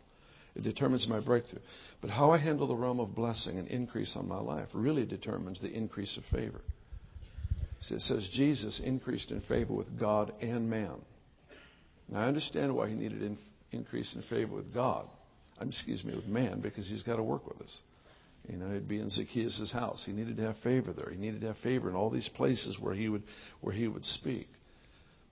It 0.56 0.64
determines 0.64 1.06
my 1.06 1.20
breakthrough. 1.20 1.60
But 2.00 2.10
how 2.10 2.32
I 2.32 2.38
handle 2.38 2.66
the 2.66 2.74
realm 2.74 2.98
of 2.98 3.14
blessing 3.14 3.60
and 3.60 3.68
increase 3.68 4.16
on 4.16 4.26
my 4.26 4.40
life 4.40 4.66
really 4.74 5.06
determines 5.06 5.60
the 5.60 5.70
increase 5.70 6.18
of 6.18 6.24
favor. 6.36 6.62
See, 7.82 7.94
it 7.94 8.02
says 8.02 8.28
Jesus 8.32 8.82
increased 8.84 9.30
in 9.30 9.40
favor 9.42 9.72
with 9.72 10.00
God 10.00 10.32
and 10.40 10.68
man. 10.68 10.96
Now, 12.08 12.22
I 12.22 12.24
understand 12.24 12.74
why 12.74 12.88
he 12.88 12.96
needed 12.96 13.22
in, 13.22 13.38
increase 13.70 14.16
in 14.16 14.22
favor 14.22 14.56
with 14.56 14.74
God. 14.74 15.06
I'm, 15.60 15.68
excuse 15.68 16.02
me, 16.02 16.16
with 16.16 16.26
man, 16.26 16.58
because 16.60 16.88
he's 16.88 17.04
got 17.04 17.18
to 17.18 17.22
work 17.22 17.46
with 17.46 17.60
us. 17.60 17.82
You 18.48 18.56
know, 18.56 18.70
he'd 18.72 18.88
be 18.88 19.00
in 19.00 19.10
Zacchaeus' 19.10 19.70
house. 19.72 20.02
He 20.06 20.12
needed 20.12 20.36
to 20.38 20.44
have 20.44 20.56
favor 20.58 20.92
there. 20.92 21.10
He 21.10 21.18
needed 21.18 21.42
to 21.42 21.48
have 21.48 21.58
favor 21.58 21.88
in 21.90 21.94
all 21.94 22.10
these 22.10 22.28
places 22.34 22.78
where 22.80 22.94
he 22.94 23.08
would, 23.08 23.22
where 23.60 23.74
he 23.74 23.88
would 23.88 24.04
speak. 24.04 24.48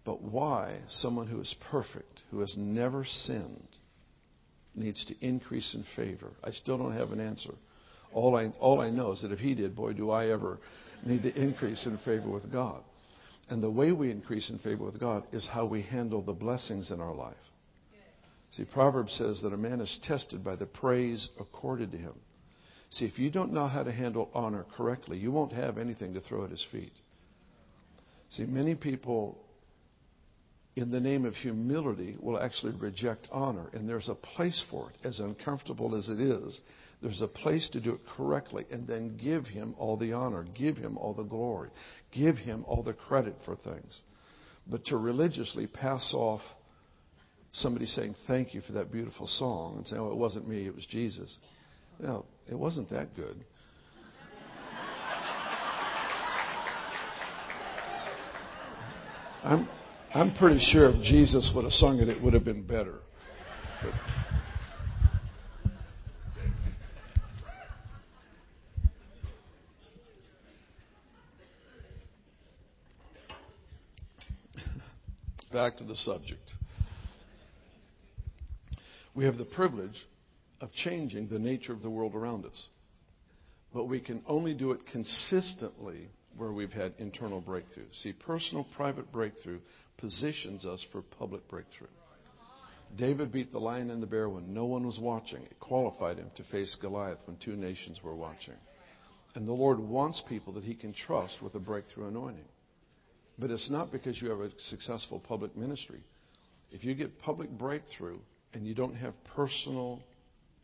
But 0.05 0.23
why 0.23 0.81
someone 0.89 1.27
who 1.27 1.41
is 1.41 1.55
perfect, 1.71 2.21
who 2.31 2.41
has 2.41 2.55
never 2.57 3.05
sinned, 3.05 3.69
needs 4.75 5.05
to 5.07 5.27
increase 5.27 5.75
in 5.75 5.85
favor? 5.97 6.33
I 6.45 6.51
still 6.51 6.79
don't 6.79 6.97
have 6.97 7.11
an 7.13 7.21
answer. 7.21 7.55
All 8.13 8.37
I, 8.37 8.49
all 8.61 8.81
I 8.81 8.91
know 8.91 9.13
is 9.13 9.23
that 9.23 9.33
if 9.33 9.39
he 9.39 9.55
did, 9.55 9.75
boy, 9.75 9.95
do 9.95 10.11
I 10.11 10.29
ever 10.29 10.59
need 11.05 11.23
to 11.23 11.35
increase 11.35 11.87
in 11.87 11.99
favor 11.99 12.29
with 12.31 12.51
God. 12.51 12.83
And 13.49 13.63
the 13.63 13.71
way 13.71 13.93
we 13.93 14.11
increase 14.11 14.51
in 14.51 14.59
favor 14.59 14.85
with 14.85 14.99
God 14.99 15.25
is 15.33 15.49
how 15.53 15.67
we 15.67 15.83
handle 15.83 16.23
the 16.23 16.33
blessings 16.33 16.91
in 16.91 17.01
our 17.01 17.15
life. 17.15 17.37
See, 18.53 18.65
Proverbs 18.65 19.13
says 19.15 19.41
that 19.43 19.53
a 19.53 19.57
man 19.57 19.81
is 19.81 19.99
tested 20.03 20.43
by 20.43 20.57
the 20.57 20.67
praise 20.67 21.29
accorded 21.39 21.93
to 21.93 21.99
him. 21.99 22.15
See, 22.91 23.05
if 23.05 23.19
you 23.19 23.31
don't 23.31 23.53
know 23.53 23.67
how 23.67 23.83
to 23.83 23.93
handle 23.93 24.31
honor 24.33 24.65
correctly, 24.77 25.19
you 25.19 25.33
won't 25.33 25.53
have 25.53 25.79
anything 25.79 26.15
to 26.15 26.21
throw 26.21 26.45
at 26.45 26.51
his 26.51 26.65
feet. 26.71 26.93
See, 28.31 28.45
many 28.45 28.75
people, 28.75 29.39
in 30.77 30.91
the 30.91 31.01
name 31.01 31.25
of 31.25 31.35
humility, 31.35 32.17
will 32.21 32.39
actually 32.41 32.73
reject 32.73 33.29
honor, 33.31 33.69
and 33.73 33.89
there's 33.89 34.09
a 34.09 34.15
place 34.15 34.63
for 34.71 34.91
it, 34.91 35.07
as 35.07 35.21
uncomfortable 35.21 35.95
as 35.95 36.09
it 36.09 36.21
is. 36.21 36.61
There's 37.03 37.23
a 37.23 37.29
place 37.29 37.69
to 37.71 37.81
do 37.81 37.93
it 37.93 38.01
correctly, 38.17 38.65
and 38.71 38.87
then 38.87 39.17
give 39.17 39.47
him 39.47 39.75
all 39.79 39.97
the 39.97 40.13
honor, 40.13 40.47
give 40.55 40.77
him 40.77 40.97
all 40.97 41.13
the 41.13 41.23
glory, 41.23 41.71
give 42.13 42.37
him 42.37 42.65
all 42.67 42.83
the 42.83 42.95
credit 42.95 43.37
for 43.45 43.57
things. 43.57 44.01
But 44.67 44.85
to 44.87 44.97
religiously 44.97 45.67
pass 45.67 46.13
off 46.15 46.41
somebody 47.53 47.87
saying, 47.87 48.15
Thank 48.27 48.55
you 48.55 48.61
for 48.63 48.73
that 48.73 48.91
beautiful 48.91 49.27
song, 49.27 49.77
and 49.77 49.87
say, 49.87 49.97
Oh, 49.97 50.11
it 50.11 50.17
wasn't 50.17 50.49
me, 50.49 50.67
it 50.67 50.75
was 50.75 50.87
Jesus. 50.87 51.37
No, 51.99 52.27
it 52.49 52.55
wasn't 52.55 52.91
that 52.91 53.15
good. 53.17 53.37
I'm, 59.43 59.69
I'm 60.13 60.35
pretty 60.35 60.59
sure 60.73 60.91
if 60.91 61.03
Jesus 61.03 61.53
would 61.55 61.65
have 61.65 61.73
sung 61.73 62.01
it, 62.01 62.09
it 62.09 62.21
would 62.21 62.35
have 62.35 62.45
been 62.45 62.67
better. 62.67 62.97
But, 63.83 63.93
back 75.53 75.77
to 75.79 75.85
the 75.85 75.95
subject. 75.95 76.51
We 79.15 79.25
have 79.25 79.39
the 79.39 79.45
privilege 79.45 80.07
of 80.61 80.73
changing 80.73 81.29
the 81.29 81.39
nature 81.39 81.73
of 81.73 81.83
the 81.83 81.91
world 81.91 82.15
around 82.15 82.45
us. 82.45 82.67
But 83.75 83.85
we 83.85 84.01
can 84.01 84.23
only 84.27 84.55
do 84.55 84.73
it 84.73 84.87
consistently 84.91 86.09
where 86.37 86.53
we've 86.53 86.73
had 86.73 86.95
internal 86.99 87.41
breakthrough. 87.41 87.87
See, 87.93 88.13
personal, 88.13 88.67
private 88.77 89.11
breakthrough 89.13 89.61
positions 89.99 90.65
us 90.65 90.85
for 90.93 91.03
public 91.03 91.47
breakthrough. 91.49 91.89
David 92.97 93.33
beat 93.33 93.53
the 93.53 93.59
lion 93.59 93.91
and 93.91 94.03
the 94.03 94.07
bear 94.07 94.29
when 94.29 94.55
no 94.55 94.65
one 94.65 94.87
was 94.87 94.99
watching. 94.99 95.43
It 95.43 95.59
qualified 95.61 96.19
him 96.19 96.31
to 96.37 96.45
face 96.45 96.77
Goliath 96.81 97.19
when 97.27 97.37
two 97.39 97.57
nations 97.57 98.01
were 98.03 98.15
watching. 98.15 98.55
And 99.35 99.47
the 99.47 99.53
Lord 99.53 99.79
wants 99.79 100.23
people 100.29 100.53
that 100.55 100.65
he 100.65 100.75
can 100.75 100.95
trust 100.95 101.43
with 101.43 101.55
a 101.55 101.59
breakthrough 101.59 102.09
anointing. 102.09 102.49
But 103.39 103.51
it's 103.51 103.71
not 103.71 103.93
because 103.93 104.21
you 104.23 104.31
have 104.31 104.41
a 104.41 104.51
successful 104.71 105.19
public 105.19 105.57
ministry. 105.57 106.01
If 106.71 106.85
you 106.85 106.95
get 106.95 107.19
public 107.21 107.51
breakthrough 107.51 108.19
and 108.55 108.67
you 108.67 108.75
don't 108.75 108.95
have 108.95 109.13
personal 109.35 110.01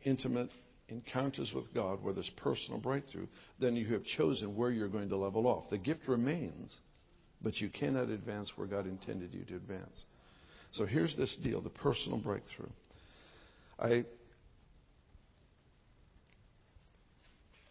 intimate 0.04 0.50
encounters 0.88 1.52
with 1.54 1.72
God 1.74 2.02
where 2.02 2.12
there's 2.12 2.30
personal 2.36 2.78
breakthrough, 2.78 3.26
then 3.58 3.76
you 3.76 3.86
have 3.92 4.04
chosen 4.04 4.56
where 4.56 4.70
you're 4.70 4.88
going 4.88 5.08
to 5.08 5.16
level 5.16 5.46
off. 5.46 5.70
The 5.70 5.78
gift 5.78 6.06
remains, 6.06 6.74
but 7.40 7.56
you 7.56 7.70
cannot 7.70 8.08
advance 8.08 8.52
where 8.56 8.66
God 8.66 8.86
intended 8.86 9.32
you 9.32 9.44
to 9.44 9.56
advance. 9.56 10.02
So 10.72 10.86
here's 10.86 11.16
this 11.16 11.36
deal 11.42 11.60
the 11.60 11.70
personal 11.70 12.18
breakthrough. 12.18 12.70
I, 13.78 14.04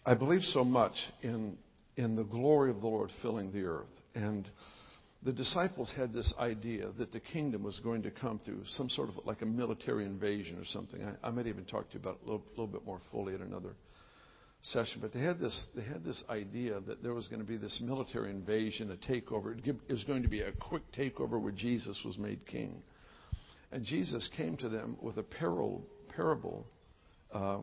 I 0.06 0.14
believe 0.14 0.42
so 0.44 0.64
much 0.64 0.94
in, 1.22 1.58
in 1.96 2.16
the 2.16 2.24
glory 2.24 2.70
of 2.70 2.82
the 2.82 2.88
Lord 2.88 3.10
filling 3.22 3.52
the 3.52 3.64
earth. 3.64 3.86
And 4.14 4.48
the 5.24 5.32
disciples 5.32 5.92
had 5.96 6.14
this 6.14 6.34
idea 6.40 6.88
that 6.98 7.12
the 7.12 7.20
kingdom 7.20 7.64
was 7.64 7.80
going 7.84 8.02
to 8.04 8.12
come 8.12 8.40
through 8.44 8.64
some 8.66 8.90
sort 8.90 9.10
of 9.10 9.16
like 9.26 9.42
a 9.42 9.46
military 9.46 10.06
invasion 10.06 10.58
or 10.58 10.66
something. 10.66 11.04
I, 11.04 11.28
I 11.28 11.32
might 11.32 11.48
even 11.48 11.66
talk 11.66 11.90
to 11.90 11.94
you 11.94 12.00
about 12.00 12.16
it 12.16 12.28
a 12.28 12.32
little, 12.32 12.46
little 12.52 12.68
bit 12.68 12.86
more 12.86 13.00
fully 13.12 13.36
at 13.36 13.42
another 13.42 13.76
session. 14.64 15.00
But 15.00 15.14
they 15.14 15.20
had 15.20 15.40
this 15.40 15.68
they 15.76 15.84
had 15.84 16.04
this 16.04 16.24
idea 16.30 16.80
that 16.82 17.04
there 17.04 17.14
was 17.14 17.28
going 17.28 17.42
to 17.42 17.48
be 17.48 17.58
this 17.58 17.80
military 17.84 18.32
invasion, 18.32 18.92
a 18.92 19.12
takeover. 19.12 19.56
It 19.66 19.92
was 19.92 20.04
going 20.06 20.24
to 20.24 20.30
be 20.30 20.42
a 20.42 20.52
quick 20.54 20.84
takeover 20.92 21.40
where 21.40 21.52
Jesus 21.52 22.00
was 22.04 22.18
made 22.18 22.46
king. 22.48 22.82
And 23.72 23.86
Jesus 23.86 24.28
came 24.36 24.58
to 24.58 24.70
them 24.70 24.98
with 25.02 25.18
a 25.18 25.24
parable, 25.24 25.86
parable 26.14 26.66
uh, 27.32 27.60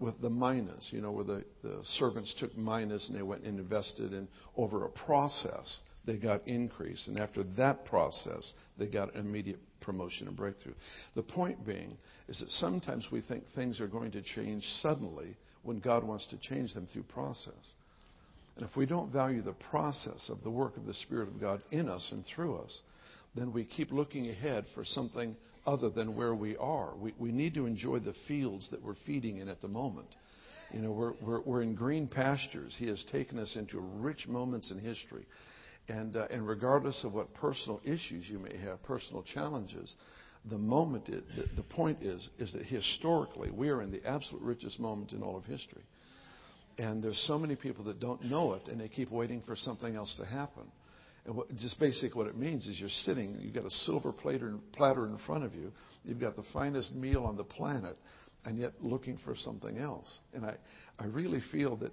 with 0.00 0.20
the 0.20 0.30
minas, 0.30 0.86
you 0.90 1.00
know, 1.00 1.12
where 1.12 1.24
the, 1.24 1.44
the 1.62 1.80
servants 1.98 2.34
took 2.38 2.56
minas 2.56 3.06
and 3.08 3.16
they 3.16 3.22
went 3.22 3.44
and 3.44 3.58
invested, 3.58 4.12
in 4.12 4.28
over 4.56 4.84
a 4.84 4.88
process, 4.88 5.80
they 6.08 6.16
got 6.16 6.48
increase. 6.48 7.06
And 7.06 7.18
after 7.18 7.42
that 7.58 7.84
process, 7.84 8.54
they 8.78 8.86
got 8.86 9.14
immediate 9.14 9.60
promotion 9.82 10.26
and 10.26 10.34
breakthrough. 10.34 10.72
The 11.14 11.22
point 11.22 11.66
being 11.66 11.98
is 12.28 12.40
that 12.40 12.48
sometimes 12.48 13.06
we 13.12 13.20
think 13.20 13.44
things 13.54 13.78
are 13.78 13.86
going 13.86 14.12
to 14.12 14.22
change 14.22 14.64
suddenly 14.80 15.36
when 15.64 15.80
God 15.80 16.04
wants 16.04 16.26
to 16.28 16.38
change 16.38 16.72
them 16.72 16.88
through 16.90 17.02
process. 17.02 17.74
And 18.56 18.66
if 18.66 18.74
we 18.74 18.86
don't 18.86 19.12
value 19.12 19.42
the 19.42 19.52
process 19.70 20.30
of 20.30 20.42
the 20.42 20.50
work 20.50 20.78
of 20.78 20.86
the 20.86 20.94
Spirit 20.94 21.28
of 21.28 21.38
God 21.38 21.60
in 21.70 21.90
us 21.90 22.08
and 22.10 22.24
through 22.34 22.56
us, 22.56 22.80
then 23.36 23.52
we 23.52 23.64
keep 23.64 23.92
looking 23.92 24.30
ahead 24.30 24.64
for 24.74 24.86
something 24.86 25.36
other 25.66 25.90
than 25.90 26.16
where 26.16 26.34
we 26.34 26.56
are. 26.56 26.96
We, 26.96 27.12
we 27.18 27.32
need 27.32 27.52
to 27.54 27.66
enjoy 27.66 27.98
the 27.98 28.14
fields 28.26 28.66
that 28.70 28.82
we're 28.82 28.96
feeding 29.04 29.36
in 29.36 29.48
at 29.50 29.60
the 29.60 29.68
moment. 29.68 30.08
You 30.72 30.80
know, 30.80 30.90
we're, 30.90 31.12
we're, 31.20 31.40
we're 31.42 31.62
in 31.62 31.74
green 31.74 32.08
pastures. 32.08 32.74
He 32.78 32.86
has 32.88 33.04
taken 33.12 33.38
us 33.38 33.54
into 33.56 33.78
rich 33.78 34.26
moments 34.26 34.70
in 34.70 34.78
history. 34.78 35.26
And, 35.88 36.16
uh, 36.16 36.26
and 36.30 36.46
regardless 36.46 37.02
of 37.04 37.14
what 37.14 37.32
personal 37.34 37.80
issues 37.82 38.28
you 38.28 38.38
may 38.38 38.56
have, 38.58 38.82
personal 38.82 39.22
challenges, 39.22 39.94
the 40.44 40.58
moment, 40.58 41.08
is, 41.08 41.22
the, 41.34 41.44
the 41.56 41.62
point 41.62 42.02
is, 42.02 42.28
is 42.38 42.52
that 42.52 42.62
historically 42.62 43.50
we 43.50 43.70
are 43.70 43.82
in 43.82 43.90
the 43.90 44.04
absolute 44.06 44.42
richest 44.42 44.78
moment 44.78 45.12
in 45.12 45.22
all 45.22 45.36
of 45.36 45.44
history. 45.44 45.82
And 46.78 47.02
there's 47.02 47.22
so 47.26 47.38
many 47.38 47.56
people 47.56 47.84
that 47.84 48.00
don't 48.00 48.24
know 48.24 48.52
it, 48.54 48.68
and 48.68 48.80
they 48.80 48.88
keep 48.88 49.10
waiting 49.10 49.42
for 49.46 49.56
something 49.56 49.96
else 49.96 50.14
to 50.18 50.24
happen. 50.24 50.64
And 51.24 51.34
what, 51.34 51.54
just 51.56 51.78
basically 51.80 52.16
what 52.16 52.28
it 52.28 52.36
means 52.36 52.66
is 52.68 52.78
you're 52.78 52.88
sitting, 52.88 53.36
you've 53.40 53.54
got 53.54 53.66
a 53.66 53.70
silver 53.70 54.12
platter, 54.12 54.54
platter 54.74 55.06
in 55.06 55.18
front 55.26 55.44
of 55.44 55.54
you, 55.54 55.72
you've 56.04 56.20
got 56.20 56.36
the 56.36 56.44
finest 56.52 56.94
meal 56.94 57.24
on 57.24 57.36
the 57.36 57.44
planet, 57.44 57.98
and 58.44 58.58
yet 58.58 58.72
looking 58.80 59.18
for 59.24 59.34
something 59.34 59.78
else. 59.78 60.20
And 60.32 60.46
I, 60.46 60.56
I 60.98 61.06
really 61.06 61.42
feel 61.50 61.76
that 61.76 61.92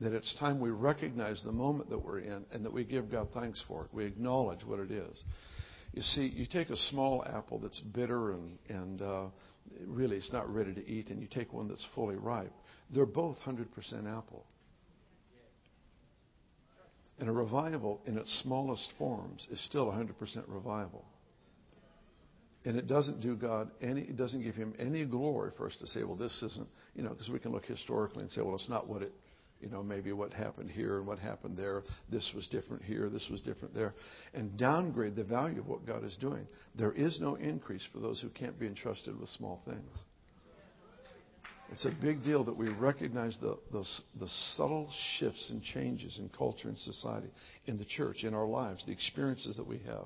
that 0.00 0.12
it's 0.12 0.34
time 0.38 0.60
we 0.60 0.70
recognize 0.70 1.40
the 1.42 1.52
moment 1.52 1.88
that 1.90 1.98
we're 1.98 2.20
in 2.20 2.44
and 2.52 2.64
that 2.64 2.72
we 2.72 2.84
give 2.84 3.10
God 3.10 3.28
thanks 3.32 3.62
for 3.66 3.84
it. 3.84 3.90
We 3.92 4.04
acknowledge 4.04 4.64
what 4.64 4.78
it 4.78 4.90
is. 4.90 5.22
You 5.92 6.02
see, 6.02 6.26
you 6.26 6.46
take 6.46 6.68
a 6.68 6.76
small 6.90 7.24
apple 7.24 7.58
that's 7.58 7.80
bitter 7.80 8.32
and, 8.32 8.58
and 8.68 9.02
uh, 9.02 9.24
really 9.86 10.16
it's 10.16 10.32
not 10.32 10.52
ready 10.52 10.74
to 10.74 10.86
eat, 10.86 11.08
and 11.08 11.20
you 11.20 11.28
take 11.28 11.52
one 11.52 11.68
that's 11.68 11.84
fully 11.94 12.16
ripe. 12.16 12.52
They're 12.90 13.06
both 13.06 13.36
100% 13.46 13.66
apple. 14.06 14.44
And 17.18 17.30
a 17.30 17.32
revival 17.32 18.02
in 18.06 18.18
its 18.18 18.42
smallest 18.42 18.90
forms 18.98 19.46
is 19.50 19.58
still 19.64 19.86
100% 19.86 20.12
revival. 20.48 21.04
And 22.66 22.76
it 22.76 22.88
doesn't 22.88 23.22
do 23.22 23.36
God 23.36 23.70
any, 23.80 24.02
it 24.02 24.16
doesn't 24.16 24.42
give 24.42 24.54
him 24.54 24.74
any 24.78 25.04
glory 25.04 25.52
for 25.56 25.66
us 25.66 25.76
to 25.80 25.86
say, 25.86 26.02
well, 26.02 26.16
this 26.16 26.42
isn't, 26.42 26.68
you 26.94 27.02
know, 27.02 27.10
because 27.10 27.30
we 27.30 27.38
can 27.38 27.52
look 27.52 27.64
historically 27.64 28.22
and 28.22 28.30
say, 28.30 28.42
well, 28.42 28.56
it's 28.56 28.68
not 28.68 28.86
what 28.88 29.02
it 29.02 29.12
you 29.60 29.68
know, 29.70 29.82
maybe 29.82 30.12
what 30.12 30.32
happened 30.32 30.70
here 30.70 30.98
and 30.98 31.06
what 31.06 31.18
happened 31.18 31.56
there. 31.56 31.82
This 32.10 32.30
was 32.34 32.46
different 32.48 32.82
here, 32.82 33.08
this 33.08 33.26
was 33.30 33.40
different 33.40 33.74
there. 33.74 33.94
And 34.34 34.56
downgrade 34.58 35.16
the 35.16 35.24
value 35.24 35.60
of 35.60 35.66
what 35.66 35.86
God 35.86 36.04
is 36.04 36.16
doing. 36.20 36.46
There 36.74 36.92
is 36.92 37.18
no 37.20 37.36
increase 37.36 37.86
for 37.92 38.00
those 38.00 38.20
who 38.20 38.28
can't 38.28 38.58
be 38.58 38.66
entrusted 38.66 39.18
with 39.18 39.28
small 39.30 39.62
things. 39.64 39.90
It's 41.72 41.84
a 41.84 41.90
big 42.00 42.22
deal 42.22 42.44
that 42.44 42.56
we 42.56 42.68
recognize 42.68 43.36
the, 43.40 43.58
the, 43.72 43.84
the, 44.20 44.28
subtle 44.56 44.88
shifts 45.18 45.48
and 45.50 45.60
changes 45.62 46.16
in 46.18 46.28
culture 46.28 46.68
and 46.68 46.78
society, 46.78 47.28
in 47.66 47.76
the 47.76 47.84
church, 47.84 48.22
in 48.22 48.34
our 48.34 48.46
lives, 48.46 48.84
the 48.86 48.92
experiences 48.92 49.56
that 49.56 49.66
we 49.66 49.78
have. 49.78 50.04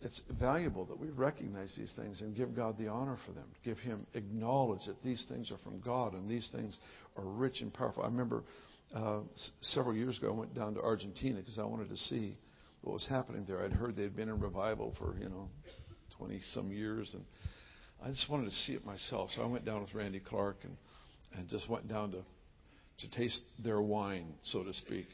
It's 0.00 0.20
valuable 0.40 0.84
that 0.86 0.98
we 0.98 1.10
recognize 1.10 1.74
these 1.76 1.92
things 1.94 2.22
and 2.22 2.34
give 2.34 2.56
God 2.56 2.76
the 2.76 2.88
honor 2.88 3.18
for 3.24 3.32
them. 3.32 3.44
Give 3.64 3.78
Him, 3.78 4.06
acknowledge 4.14 4.84
that 4.86 5.00
these 5.04 5.24
things 5.28 5.52
are 5.52 5.58
from 5.58 5.80
God 5.80 6.14
and 6.14 6.28
these 6.28 6.48
things 6.50 6.76
are 7.16 7.24
rich 7.24 7.60
and 7.60 7.72
powerful. 7.72 8.02
I 8.02 8.06
remember 8.06 8.44
uh, 8.94 9.20
s- 9.34 9.52
several 9.60 9.94
years 9.94 10.18
ago, 10.18 10.32
I 10.32 10.36
went 10.36 10.54
down 10.54 10.74
to 10.74 10.80
Argentina 10.80 11.38
because 11.40 11.58
I 11.58 11.64
wanted 11.64 11.88
to 11.90 11.96
see 11.96 12.36
what 12.82 12.94
was 12.94 13.06
happening 13.08 13.44
there. 13.46 13.64
I'd 13.64 13.72
heard 13.72 13.96
they'd 13.96 14.14
been 14.14 14.28
in 14.28 14.40
revival 14.40 14.94
for, 14.98 15.16
you 15.18 15.28
know, 15.28 15.48
20 16.18 16.40
some 16.52 16.72
years. 16.72 17.10
And 17.14 17.24
I 18.04 18.08
just 18.10 18.28
wanted 18.28 18.46
to 18.46 18.56
see 18.66 18.72
it 18.72 18.84
myself. 18.84 19.30
So 19.34 19.42
I 19.42 19.46
went 19.46 19.64
down 19.64 19.82
with 19.82 19.94
Randy 19.94 20.20
Clark 20.20 20.58
and, 20.64 20.76
and 21.36 21.48
just 21.48 21.68
went 21.68 21.88
down 21.88 22.12
to, 22.12 22.18
to 22.18 23.16
taste 23.16 23.42
their 23.62 23.80
wine, 23.80 24.34
so 24.42 24.62
to 24.62 24.72
speak, 24.74 25.06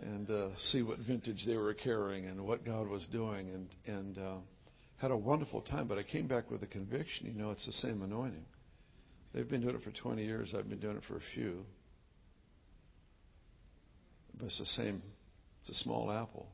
and 0.00 0.28
uh, 0.30 0.48
see 0.72 0.82
what 0.82 0.98
vintage 1.06 1.44
they 1.46 1.56
were 1.56 1.74
carrying 1.74 2.26
and 2.26 2.44
what 2.44 2.64
God 2.64 2.88
was 2.88 3.06
doing. 3.12 3.48
And, 3.48 3.68
and 3.86 4.18
uh, 4.18 4.36
had 4.96 5.10
a 5.10 5.16
wonderful 5.16 5.60
time. 5.60 5.86
But 5.86 5.98
I 5.98 6.02
came 6.02 6.26
back 6.26 6.50
with 6.50 6.62
a 6.62 6.66
conviction 6.66 7.26
you 7.26 7.34
know, 7.34 7.50
it's 7.50 7.66
the 7.66 7.72
same 7.72 8.02
anointing. 8.02 8.44
They've 9.34 9.48
been 9.48 9.62
doing 9.62 9.74
it 9.74 9.82
for 9.82 9.90
20 9.90 10.24
years, 10.24 10.54
I've 10.56 10.68
been 10.68 10.78
doing 10.78 10.96
it 10.96 11.02
for 11.08 11.16
a 11.16 11.22
few. 11.34 11.64
But 14.38 14.46
it's 14.46 14.58
the 14.60 14.66
same, 14.66 15.02
it's 15.60 15.70
a 15.70 15.82
small 15.82 16.10
apple. 16.10 16.48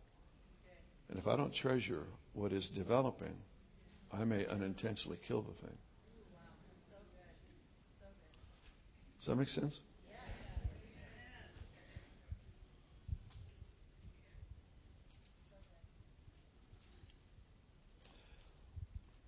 And 1.10 1.18
if 1.18 1.26
I 1.26 1.36
don't 1.36 1.54
treasure 1.54 2.04
what 2.32 2.52
is 2.52 2.70
developing, 2.74 3.34
I 4.10 4.24
may 4.24 4.46
unintentionally 4.46 5.18
kill 5.28 5.42
the 5.42 5.66
thing. 5.66 5.76
Does 9.18 9.26
that 9.26 9.36
make 9.36 9.48
sense? 9.48 9.78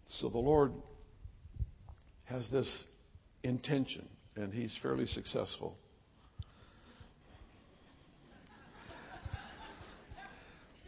So 0.09 0.31
the 0.31 0.39
Lord 0.39 0.73
has 2.25 2.49
this 2.51 2.85
intention, 3.43 4.09
and 4.37 4.53
He's 4.53 4.77
fairly 4.83 5.07
successful. 5.07 5.77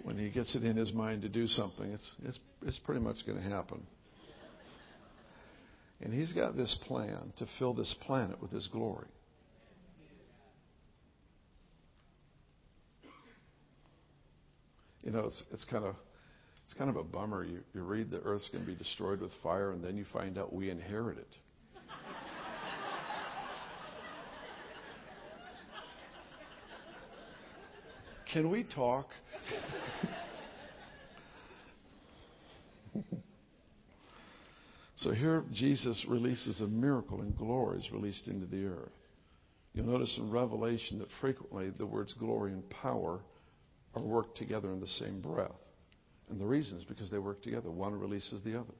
when 0.02 0.18
He 0.18 0.30
gets 0.30 0.54
it 0.54 0.64
in 0.64 0.76
His 0.76 0.92
mind 0.92 1.23
to 1.23 1.28
do 1.28 1.46
something, 1.46 1.90
it's, 1.90 2.12
it's, 2.25 2.38
it's 2.62 2.78
pretty 2.80 3.00
much 3.00 3.25
going 3.26 3.38
to 3.38 3.49
happen. 3.49 3.87
And 6.00 6.12
He's 6.12 6.32
got 6.32 6.56
this 6.56 6.78
plan 6.87 7.32
to 7.38 7.46
fill 7.58 7.75
this 7.75 7.94
planet 8.02 8.40
with 8.40 8.50
His 8.50 8.68
glory. 8.68 9.08
You 15.02 15.12
know, 15.12 15.26
it's, 15.26 15.42
it's 15.52 15.64
kind 15.66 15.84
of 15.84 15.96
it's 16.64 16.75
kind 16.75 16.88
of 16.88 16.96
a 16.96 17.04
bummer. 17.04 17.44
You, 17.44 17.61
you 17.75 17.82
read 17.82 18.11
the 18.11 18.20
earth's 18.20 18.49
going 18.49 18.64
to 18.64 18.70
be 18.70 18.76
destroyed 18.76 19.20
with 19.20 19.32
fire, 19.42 19.73
and 19.73 19.84
then 19.84 19.96
you 19.96 20.06
find 20.12 20.38
out 20.38 20.52
we 20.52 20.70
inherit 20.70 21.18
it. 21.18 21.28
Can 28.34 28.50
we 28.50 28.64
talk? 28.64 29.06
so 34.96 35.12
here 35.12 35.44
Jesus 35.52 36.04
releases 36.08 36.60
a 36.60 36.66
miracle 36.66 37.20
and 37.20 37.38
glory 37.38 37.78
is 37.78 37.92
released 37.92 38.26
into 38.26 38.46
the 38.46 38.66
earth. 38.66 38.90
You'll 39.72 39.86
notice 39.86 40.12
in 40.18 40.32
Revelation 40.32 40.98
that 40.98 41.06
frequently 41.20 41.70
the 41.78 41.86
words 41.86 42.12
glory 42.14 42.50
and 42.50 42.68
power 42.70 43.20
are 43.94 44.02
worked 44.02 44.37
together 44.37 44.72
in 44.72 44.80
the 44.80 44.88
same 44.88 45.20
breath. 45.20 45.52
And 46.28 46.40
the 46.40 46.46
reason 46.46 46.78
is 46.78 46.85
because 46.85 47.12
they 47.12 47.18
work 47.18 47.40
together. 47.40 47.70
One 47.70 47.94
releases 47.94 48.42
the 48.42 48.59
other. 48.59 48.74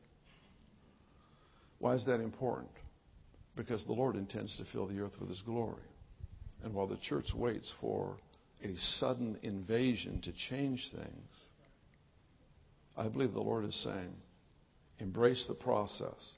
Why 1.79 1.95
is 1.95 2.05
that 2.07 2.19
important? 2.19 2.73
Because 3.55 3.85
the 3.87 3.93
Lord 3.93 4.17
intends 4.17 4.57
to 4.57 4.65
fill 4.73 4.89
the 4.89 4.99
earth 4.99 5.15
with 5.21 5.29
His 5.29 5.43
glory. 5.43 5.85
And 6.65 6.75
while 6.75 6.89
the 6.89 6.99
church 7.09 7.29
waits 7.37 7.73
for 7.81 8.17
a 8.65 8.77
sudden 8.99 9.39
invasion 9.43 10.21
to 10.23 10.33
change 10.49 10.89
things, 10.95 11.31
I 12.97 13.09
believe 13.09 13.33
the 13.33 13.41
Lord 13.41 13.65
is 13.65 13.83
saying, 13.83 14.15
embrace 14.99 15.45
the 15.49 15.55
process 15.55 16.35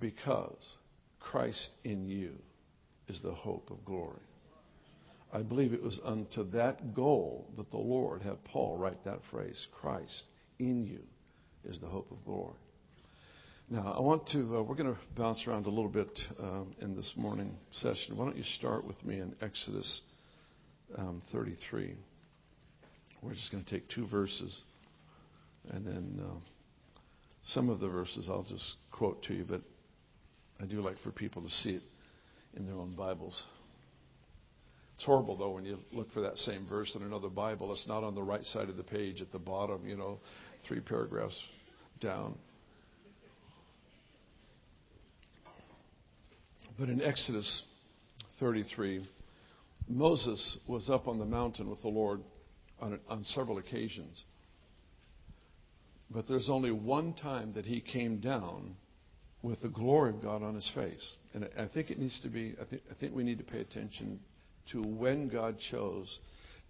because 0.00 0.76
Christ 1.20 1.70
in 1.84 2.08
you 2.08 2.32
is 3.08 3.20
the 3.22 3.32
hope 3.32 3.70
of 3.70 3.84
glory. 3.84 4.20
I 5.32 5.42
believe 5.42 5.72
it 5.72 5.82
was 5.82 5.98
unto 6.04 6.50
that 6.50 6.94
goal 6.94 7.48
that 7.56 7.70
the 7.70 7.78
Lord 7.78 8.22
had 8.22 8.44
Paul 8.44 8.76
write 8.76 9.04
that 9.04 9.20
phrase 9.30 9.66
Christ 9.80 10.24
in 10.58 10.86
you 10.86 11.00
is 11.64 11.80
the 11.80 11.86
hope 11.86 12.10
of 12.10 12.24
glory. 12.24 12.56
Now, 13.70 13.94
I 13.96 14.00
want 14.00 14.26
to, 14.28 14.58
uh, 14.58 14.62
we're 14.62 14.74
going 14.74 14.92
to 14.92 15.00
bounce 15.16 15.46
around 15.46 15.66
a 15.66 15.70
little 15.70 15.88
bit 15.88 16.18
um, 16.38 16.74
in 16.80 16.94
this 16.94 17.10
morning 17.16 17.56
session. 17.70 18.16
Why 18.16 18.26
don't 18.26 18.36
you 18.36 18.44
start 18.58 18.86
with 18.86 19.02
me 19.04 19.20
in 19.20 19.34
Exodus 19.40 20.02
um, 20.98 21.22
33. 21.32 21.94
We're 23.22 23.34
just 23.34 23.50
going 23.52 23.64
to 23.64 23.70
take 23.70 23.88
two 23.88 24.06
verses, 24.08 24.62
and 25.70 25.86
then 25.86 26.20
uh, 26.20 26.38
some 27.44 27.68
of 27.68 27.80
the 27.80 27.88
verses 27.88 28.28
I'll 28.28 28.42
just 28.42 28.74
quote 28.90 29.22
to 29.24 29.34
you, 29.34 29.44
but 29.48 29.60
I 30.60 30.66
do 30.66 30.80
like 30.80 30.98
for 31.04 31.10
people 31.10 31.42
to 31.42 31.48
see 31.48 31.70
it 31.70 31.82
in 32.56 32.66
their 32.66 32.76
own 32.76 32.94
Bibles. 32.96 33.40
It's 34.96 35.04
horrible, 35.04 35.36
though, 35.36 35.50
when 35.50 35.64
you 35.64 35.78
look 35.92 36.12
for 36.12 36.20
that 36.22 36.36
same 36.38 36.66
verse 36.68 36.94
in 36.94 37.02
another 37.02 37.28
Bible. 37.28 37.72
It's 37.72 37.88
not 37.88 38.04
on 38.04 38.14
the 38.14 38.22
right 38.22 38.44
side 38.44 38.68
of 38.68 38.76
the 38.76 38.82
page 38.82 39.20
at 39.20 39.32
the 39.32 39.38
bottom, 39.38 39.86
you 39.86 39.96
know, 39.96 40.18
three 40.68 40.80
paragraphs 40.80 41.36
down. 42.00 42.36
But 46.78 46.88
in 46.88 47.02
Exodus 47.02 47.62
33, 48.38 49.06
Moses 49.88 50.58
was 50.66 50.88
up 50.88 51.08
on 51.08 51.18
the 51.18 51.24
mountain 51.24 51.68
with 51.68 51.82
the 51.82 51.88
Lord 51.88 52.20
on, 52.80 52.98
on 53.08 53.24
several 53.24 53.58
occasions. 53.58 54.22
But 56.10 56.28
there's 56.28 56.50
only 56.50 56.70
one 56.70 57.14
time 57.14 57.52
that 57.54 57.64
he 57.64 57.80
came 57.80 58.18
down 58.18 58.76
with 59.42 59.60
the 59.60 59.68
glory 59.68 60.10
of 60.10 60.22
God 60.22 60.42
on 60.42 60.54
his 60.54 60.70
face. 60.74 61.16
And 61.34 61.48
I 61.58 61.66
think 61.66 61.90
it 61.90 61.98
needs 61.98 62.18
to 62.20 62.28
be, 62.28 62.54
I 62.60 62.64
think, 62.64 62.82
I 62.90 62.94
think 62.94 63.14
we 63.14 63.24
need 63.24 63.38
to 63.38 63.44
pay 63.44 63.60
attention 63.60 64.20
to 64.72 64.82
when 64.82 65.28
God 65.28 65.56
chose 65.70 66.18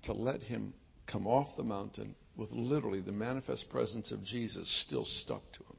to 0.05 0.13
let 0.13 0.41
him 0.41 0.73
come 1.07 1.27
off 1.27 1.57
the 1.57 1.63
mountain 1.63 2.15
with 2.37 2.51
literally 2.51 3.01
the 3.01 3.13
manifest 3.13 3.69
presence 3.71 4.11
of 4.11 4.25
Jesus 4.25 4.85
still 4.87 5.05
stuck 5.23 5.43
to 5.53 5.59
him. 5.59 5.77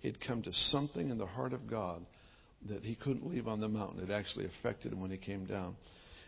He'd 0.00 0.20
come 0.20 0.42
to 0.42 0.52
something 0.52 1.10
in 1.10 1.18
the 1.18 1.26
heart 1.26 1.52
of 1.52 1.70
God 1.70 2.04
that 2.68 2.82
he 2.82 2.96
couldn't 2.96 3.28
leave 3.28 3.46
on 3.46 3.60
the 3.60 3.68
mountain. 3.68 4.02
It 4.02 4.10
actually 4.10 4.46
affected 4.46 4.92
him 4.92 5.00
when 5.00 5.10
he 5.10 5.16
came 5.16 5.44
down. 5.44 5.76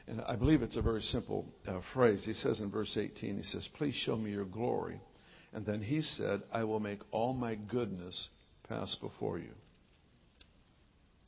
And 0.09 0.23
I 0.23 0.37
believe 0.37 0.63
it's 0.63 0.77
a 0.77 0.83
very 0.83 1.03
simple 1.03 1.45
uh, 1.67 1.81
phrase. 1.93 2.23
He 2.25 2.33
says 2.33 2.61
in 2.61 2.71
verse 2.71 2.97
18, 2.99 3.37
he 3.37 3.43
says, 3.43 3.69
Please 3.77 3.95
show 3.95 4.17
me 4.17 4.31
your 4.31 4.47
glory. 4.47 5.01
And 5.53 5.67
then 5.67 5.83
he 5.83 6.01
said, 6.01 6.43
I 6.53 6.65
will 6.65 6.81
make 6.81 7.01
all 7.11 7.35
my 7.35 7.57
goodness 7.57 8.29
pass 8.69 8.97
before 9.03 9.39
you. 9.39 9.53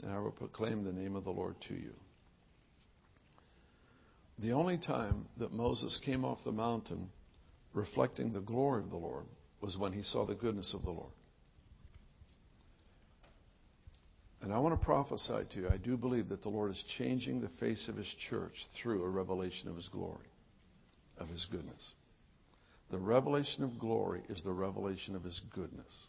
And 0.03 0.11
I 0.11 0.19
will 0.19 0.31
proclaim 0.31 0.85
the 0.85 0.93
name 0.93 1.15
of 1.15 1.25
the 1.25 1.31
Lord 1.31 1.57
to 1.69 1.75
you. 1.75 1.93
The 4.39 4.53
only 4.53 4.79
time 4.79 5.27
that 5.39 5.53
Moses 5.53 6.01
came 6.05 6.25
off 6.25 6.39
the 6.45 6.53
mountain 6.53 7.11
reflecting 7.75 8.33
the 8.33 8.41
glory 8.41 8.83
of 8.83 8.89
the 8.89 8.97
Lord 8.97 9.27
was 9.61 9.77
when 9.77 9.93
he 9.93 10.03
saw 10.03 10.25
the 10.25 10.35
goodness 10.35 10.73
of 10.75 10.83
the 10.83 10.91
Lord. 10.91 11.13
And 14.43 14.53
I 14.53 14.59
want 14.59 14.79
to 14.79 14.85
prophesy 14.85 15.45
to 15.53 15.61
you, 15.61 15.69
I 15.69 15.77
do 15.77 15.97
believe 15.97 16.29
that 16.31 16.43
the 16.43 16.49
Lord 16.49 16.71
is 16.71 16.85
changing 16.97 17.41
the 17.41 17.51
face 17.61 17.89
of 17.89 17.97
His 17.97 18.13
church 18.31 18.55
through 18.81 19.05
a 19.05 19.09
revelation 19.09 19.69
of 19.69 19.77
His 19.77 19.89
glory, 19.89 20.29
of 21.19 21.29
His 21.29 21.47
goodness. 21.51 21.93
The 22.91 22.99
revelation 22.99 23.63
of 23.65 23.79
glory 23.79 24.23
is 24.29 24.43
the 24.43 24.53
revelation 24.53 25.15
of 25.15 25.25
His 25.25 25.41
goodness. 25.55 26.07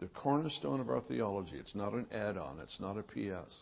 The 0.00 0.08
cornerstone 0.08 0.80
of 0.80 0.90
our 0.90 1.00
theology, 1.00 1.56
it's 1.56 1.74
not 1.74 1.94
an 1.94 2.06
add 2.12 2.36
on, 2.36 2.58
it's 2.62 2.78
not 2.80 2.98
a 2.98 3.02
PS. 3.02 3.54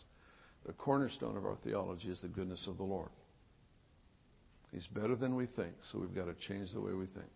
The 0.65 0.73
cornerstone 0.73 1.37
of 1.37 1.45
our 1.45 1.57
theology 1.63 2.09
is 2.09 2.21
the 2.21 2.27
goodness 2.27 2.67
of 2.67 2.77
the 2.77 2.83
Lord. 2.83 3.09
He's 4.71 4.87
better 4.87 5.15
than 5.15 5.35
we 5.35 5.45
think, 5.45 5.73
so 5.91 5.99
we've 5.99 6.13
got 6.13 6.25
to 6.25 6.33
change 6.47 6.73
the 6.73 6.81
way 6.81 6.93
we 6.93 7.05
think. 7.05 7.29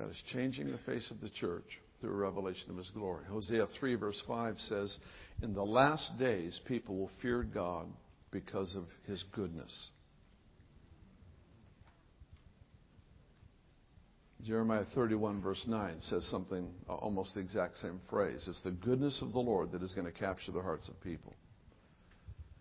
God 0.00 0.10
is 0.10 0.22
changing 0.32 0.70
the 0.70 0.78
face 0.78 1.10
of 1.10 1.20
the 1.20 1.28
church 1.28 1.78
through 2.00 2.12
a 2.12 2.16
revelation 2.16 2.70
of 2.70 2.78
His 2.78 2.88
glory. 2.90 3.24
Hosea 3.28 3.66
3, 3.78 3.94
verse 3.96 4.22
5 4.26 4.56
says, 4.58 4.96
In 5.42 5.52
the 5.52 5.62
last 5.62 6.18
days, 6.18 6.58
people 6.66 6.96
will 6.96 7.10
fear 7.20 7.42
God 7.42 7.86
because 8.30 8.74
of 8.76 8.84
his 9.06 9.22
goodness. 9.32 9.88
Jeremiah 14.42 14.84
31, 14.94 15.42
verse 15.42 15.62
9, 15.66 15.96
says 16.00 16.26
something, 16.30 16.70
uh, 16.88 16.94
almost 16.94 17.34
the 17.34 17.40
exact 17.40 17.76
same 17.76 18.00
phrase. 18.08 18.46
It's 18.48 18.62
the 18.62 18.70
goodness 18.70 19.20
of 19.20 19.32
the 19.32 19.38
Lord 19.38 19.72
that 19.72 19.82
is 19.82 19.92
going 19.92 20.10
to 20.10 20.18
capture 20.18 20.52
the 20.52 20.62
hearts 20.62 20.88
of 20.88 20.98
people. 21.02 21.34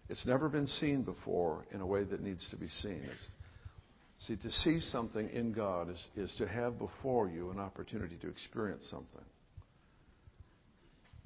It's 0.09 0.25
never 0.25 0.49
been 0.49 0.67
seen 0.67 1.03
before 1.03 1.65
in 1.71 1.79
a 1.79 1.85
way 1.85 2.03
that 2.03 2.21
needs 2.21 2.49
to 2.49 2.57
be 2.57 2.67
seen. 2.67 3.01
It's, 3.09 3.27
see, 4.19 4.35
to 4.37 4.49
see 4.49 4.79
something 4.79 5.29
in 5.29 5.51
God 5.53 5.89
is, 5.89 6.07
is 6.15 6.33
to 6.37 6.47
have 6.47 6.77
before 6.77 7.29
you 7.29 7.49
an 7.51 7.59
opportunity 7.59 8.17
to 8.17 8.29
experience 8.29 8.87
something. 8.89 9.25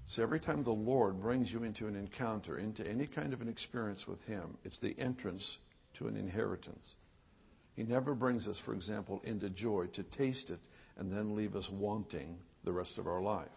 So 0.09 0.21
every 0.21 0.39
time 0.39 0.63
the 0.63 0.71
Lord 0.71 1.21
brings 1.21 1.51
you 1.51 1.63
into 1.63 1.87
an 1.87 1.95
encounter, 1.95 2.59
into 2.59 2.85
any 2.85 3.07
kind 3.07 3.33
of 3.33 3.41
an 3.41 3.47
experience 3.47 4.05
with 4.07 4.21
Him, 4.23 4.57
it's 4.63 4.79
the 4.79 4.95
entrance 4.99 5.57
to 5.97 6.07
an 6.07 6.17
inheritance. 6.17 6.93
He 7.75 7.83
never 7.83 8.13
brings 8.13 8.47
us, 8.47 8.57
for 8.65 8.73
example, 8.73 9.21
into 9.23 9.49
joy 9.49 9.87
to 9.93 10.03
taste 10.03 10.49
it 10.49 10.59
and 10.97 11.11
then 11.11 11.35
leave 11.35 11.55
us 11.55 11.67
wanting 11.71 12.37
the 12.63 12.71
rest 12.71 12.97
of 12.97 13.07
our 13.07 13.21
life. 13.21 13.47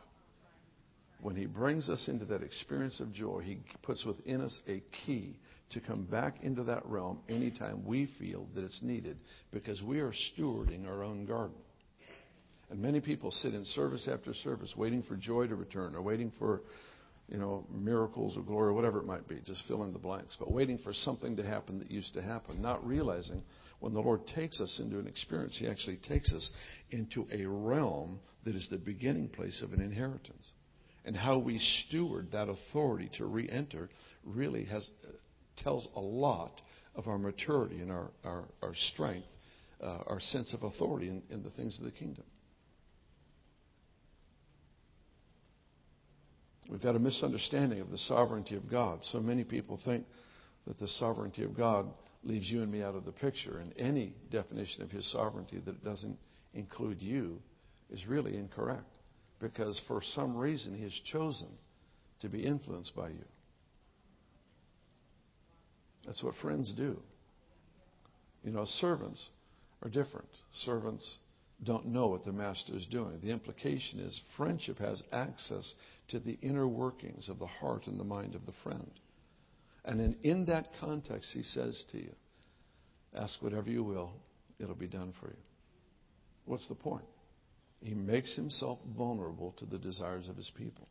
When 1.20 1.36
He 1.36 1.46
brings 1.46 1.88
us 1.88 2.08
into 2.08 2.24
that 2.26 2.42
experience 2.42 3.00
of 3.00 3.12
joy, 3.12 3.40
He 3.44 3.58
puts 3.82 4.04
within 4.04 4.40
us 4.40 4.58
a 4.68 4.82
key 5.04 5.38
to 5.70 5.80
come 5.80 6.04
back 6.04 6.36
into 6.42 6.62
that 6.64 6.86
realm 6.86 7.18
anytime 7.28 7.84
we 7.84 8.08
feel 8.18 8.46
that 8.54 8.64
it's 8.64 8.82
needed 8.82 9.18
because 9.50 9.82
we 9.82 9.98
are 10.00 10.12
stewarding 10.12 10.86
our 10.86 11.02
own 11.02 11.26
garden. 11.26 11.56
And 12.70 12.80
many 12.80 13.00
people 13.00 13.30
sit 13.30 13.54
in 13.54 13.64
service 13.64 14.08
after 14.10 14.34
service 14.34 14.74
waiting 14.76 15.02
for 15.02 15.16
joy 15.16 15.46
to 15.46 15.54
return 15.54 15.94
or 15.94 16.02
waiting 16.02 16.32
for, 16.38 16.62
you 17.28 17.38
know, 17.38 17.64
miracles 17.72 18.36
or 18.36 18.42
glory, 18.42 18.70
or 18.70 18.72
whatever 18.72 18.98
it 18.98 19.06
might 19.06 19.28
be, 19.28 19.40
just 19.46 19.62
fill 19.68 19.84
in 19.84 19.92
the 19.92 19.98
blanks, 19.98 20.36
but 20.38 20.50
waiting 20.50 20.78
for 20.78 20.92
something 20.92 21.36
to 21.36 21.44
happen 21.44 21.78
that 21.78 21.90
used 21.90 22.12
to 22.14 22.22
happen, 22.22 22.60
not 22.60 22.84
realizing 22.86 23.42
when 23.80 23.92
the 23.92 24.00
Lord 24.00 24.26
takes 24.34 24.60
us 24.60 24.80
into 24.80 24.98
an 24.98 25.06
experience, 25.06 25.56
He 25.58 25.68
actually 25.68 25.98
takes 26.08 26.32
us 26.32 26.50
into 26.90 27.26
a 27.32 27.44
realm 27.46 28.18
that 28.44 28.56
is 28.56 28.66
the 28.70 28.78
beginning 28.78 29.28
place 29.28 29.62
of 29.62 29.72
an 29.72 29.80
inheritance. 29.80 30.50
And 31.06 31.16
how 31.16 31.38
we 31.38 31.60
steward 31.86 32.32
that 32.32 32.48
authority 32.48 33.08
to 33.16 33.26
re 33.26 33.48
enter 33.48 33.88
really 34.24 34.64
has, 34.64 34.86
tells 35.62 35.86
a 35.94 36.00
lot 36.00 36.60
of 36.96 37.06
our 37.06 37.16
maturity 37.16 37.80
and 37.80 37.92
our, 37.92 38.10
our, 38.24 38.44
our 38.60 38.74
strength, 38.92 39.28
uh, 39.80 40.00
our 40.08 40.18
sense 40.18 40.52
of 40.52 40.64
authority 40.64 41.08
in, 41.08 41.22
in 41.30 41.44
the 41.44 41.50
things 41.50 41.78
of 41.78 41.84
the 41.84 41.92
kingdom. 41.92 42.24
We've 46.68 46.82
got 46.82 46.96
a 46.96 46.98
misunderstanding 46.98 47.80
of 47.80 47.92
the 47.92 47.98
sovereignty 47.98 48.56
of 48.56 48.68
God. 48.68 48.98
So 49.12 49.20
many 49.20 49.44
people 49.44 49.78
think 49.84 50.04
that 50.66 50.80
the 50.80 50.88
sovereignty 50.98 51.44
of 51.44 51.56
God 51.56 51.86
leaves 52.24 52.50
you 52.50 52.62
and 52.62 52.72
me 52.72 52.82
out 52.82 52.96
of 52.96 53.04
the 53.04 53.12
picture. 53.12 53.58
And 53.58 53.72
any 53.78 54.16
definition 54.32 54.82
of 54.82 54.90
his 54.90 55.08
sovereignty 55.12 55.62
that 55.64 55.84
doesn't 55.84 56.18
include 56.54 57.00
you 57.00 57.38
is 57.90 58.04
really 58.08 58.36
incorrect. 58.36 58.95
Because 59.40 59.80
for 59.86 60.00
some 60.14 60.36
reason 60.36 60.74
he 60.74 60.82
has 60.82 61.00
chosen 61.12 61.48
to 62.20 62.28
be 62.28 62.44
influenced 62.44 62.94
by 62.96 63.08
you. 63.08 63.24
That's 66.06 66.22
what 66.22 66.34
friends 66.36 66.72
do. 66.76 66.98
You 68.42 68.52
know, 68.52 68.64
servants 68.64 69.28
are 69.82 69.90
different. 69.90 70.28
Servants 70.64 71.18
don't 71.64 71.86
know 71.86 72.06
what 72.06 72.24
the 72.24 72.32
master 72.32 72.76
is 72.76 72.86
doing. 72.86 73.18
The 73.22 73.30
implication 73.30 74.00
is 74.00 74.20
friendship 74.36 74.78
has 74.78 75.02
access 75.12 75.74
to 76.08 76.20
the 76.20 76.38
inner 76.42 76.68
workings 76.68 77.28
of 77.28 77.38
the 77.38 77.46
heart 77.46 77.86
and 77.86 77.98
the 77.98 78.04
mind 78.04 78.34
of 78.34 78.46
the 78.46 78.52
friend. 78.62 78.90
And 79.84 80.00
in, 80.00 80.16
in 80.22 80.44
that 80.46 80.68
context, 80.80 81.30
he 81.32 81.42
says 81.42 81.82
to 81.92 81.98
you, 81.98 82.12
Ask 83.14 83.40
whatever 83.40 83.70
you 83.70 83.82
will, 83.82 84.12
it'll 84.58 84.74
be 84.74 84.88
done 84.88 85.14
for 85.20 85.28
you. 85.28 85.36
What's 86.44 86.66
the 86.68 86.74
point? 86.74 87.04
He 87.86 87.94
makes 87.94 88.34
himself 88.34 88.80
vulnerable 88.98 89.54
to 89.58 89.64
the 89.64 89.78
desires 89.78 90.28
of 90.28 90.36
his 90.36 90.50
people. 90.56 90.88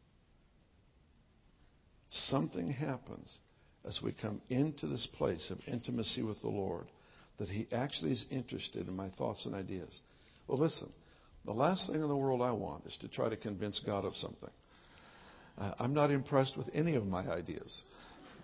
Something 2.09 2.71
happens 2.71 3.37
as 3.83 3.99
we 4.01 4.13
come 4.13 4.41
into 4.47 4.87
this 4.87 5.05
place 5.17 5.51
of 5.51 5.59
intimacy 5.67 6.21
with 6.21 6.39
the 6.39 6.47
Lord 6.47 6.87
that 7.37 7.49
he 7.49 7.67
actually 7.73 8.13
is 8.13 8.25
interested 8.31 8.87
in 8.87 8.95
my 8.95 9.09
thoughts 9.09 9.45
and 9.45 9.53
ideas. 9.53 9.99
Well, 10.47 10.57
listen, 10.57 10.89
the 11.43 11.51
last 11.51 11.85
thing 11.87 12.01
in 12.01 12.07
the 12.07 12.15
world 12.15 12.41
I 12.41 12.51
want 12.51 12.85
is 12.85 12.95
to 13.01 13.09
try 13.09 13.27
to 13.27 13.35
convince 13.35 13.81
God 13.85 14.05
of 14.05 14.15
something. 14.15 14.51
I'm 15.57 15.93
not 15.93 16.11
impressed 16.11 16.55
with 16.55 16.69
any 16.73 16.95
of 16.95 17.05
my 17.05 17.27
ideas. 17.27 17.81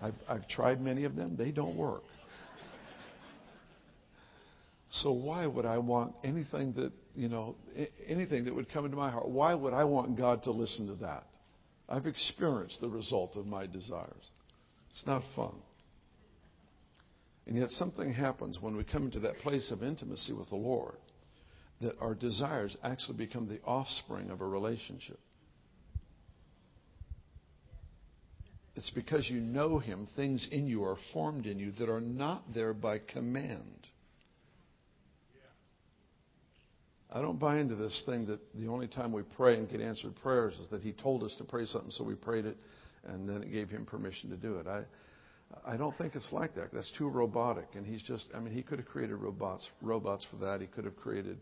I've, 0.02 0.16
I've 0.28 0.48
tried 0.50 0.82
many 0.82 1.06
of 1.06 1.16
them, 1.16 1.38
they 1.38 1.52
don't 1.52 1.78
work. 1.78 2.04
So 4.92 5.12
why 5.12 5.48
would 5.48 5.66
I 5.66 5.78
want 5.78 6.16
anything 6.24 6.74
that, 6.74 6.92
you 7.16 7.30
know, 7.30 7.56
anything 8.08 8.46
that 8.46 8.54
would 8.54 8.72
come 8.72 8.86
into 8.86 8.98
my 8.98 9.10
heart? 9.10 9.30
Why 9.30 9.54
would 9.54 9.74
I 9.74 9.86
want 9.86 10.18
God 10.18 10.44
to 10.44 10.52
listen 10.52 10.88
to 10.88 10.96
that? 10.96 11.26
I've 11.88 12.06
experienced 12.06 12.82
the 12.82 12.90
result 12.90 13.38
of 13.38 13.46
my 13.46 13.68
desires. 13.68 14.30
It's 14.90 15.06
not 15.06 15.24
fun. 15.36 15.56
And 17.48 17.58
yet 17.58 17.70
something 17.70 18.14
happens 18.14 18.60
when 18.60 18.76
we 18.76 18.84
come 18.84 19.06
into 19.06 19.22
that 19.22 19.38
place 19.38 19.72
of 19.72 19.82
intimacy 19.82 20.34
with 20.34 20.50
the 20.50 20.56
Lord 20.56 20.96
that 21.82 21.96
our 22.00 22.14
desires 22.14 22.76
actually 22.84 23.18
become 23.18 23.48
the 23.48 23.60
offspring 23.66 24.30
of 24.30 24.42
a 24.42 24.46
relationship. 24.46 25.20
It's 28.76 28.92
because 28.92 29.30
you 29.30 29.40
know 29.40 29.80
Him, 29.80 30.08
things 30.16 30.48
in 30.52 30.68
you 30.68 30.84
are 30.84 30.98
formed 31.14 31.46
in 31.46 31.60
you 31.60 31.72
that 31.80 31.90
are 31.90 32.02
not 32.02 32.54
there 32.54 32.74
by 32.74 33.00
command. 33.00 33.88
I 37.14 37.20
don't 37.22 37.40
buy 37.40 37.60
into 37.60 37.76
this 37.76 38.04
thing 38.06 38.26
that 38.28 38.40
the 38.56 38.68
only 38.68 38.88
time 38.88 39.12
we 39.12 39.24
pray 39.24 39.58
and 39.58 39.70
get 39.70 39.82
answered 39.82 40.16
prayers 40.22 40.54
is 40.62 40.70
that 40.70 40.82
He 40.82 40.94
told 40.94 41.24
us 41.24 41.36
to 41.40 41.44
pray 41.44 41.66
something, 41.66 41.92
so 41.92 42.04
we 42.04 42.16
prayed 42.16 42.46
it, 42.46 42.56
and 43.06 43.28
then 43.28 43.44
it 43.44 43.52
gave 43.52 43.70
Him 43.70 43.86
permission 43.86 44.30
to 44.30 44.38
do 44.38 44.56
it. 44.60 44.68
I, 44.68 44.84
I 45.66 45.76
don't 45.76 45.96
think 45.98 46.16
it's 46.16 46.32
like 46.32 46.56
that. 46.56 46.70
That's 46.74 46.92
too 46.98 47.10
robotic. 47.10 47.68
And 47.76 47.86
He's 47.86 48.02
just, 48.04 48.30
I 48.34 48.40
mean, 48.40 48.54
He 48.54 48.64
could 48.64 48.80
have 48.80 48.88
created 48.88 49.16
robots, 49.16 49.68
robots 49.82 50.26
for 50.32 50.38
that. 50.38 50.62
He 50.62 50.68
could 50.68 50.86
have 50.86 50.96
created, 50.96 51.38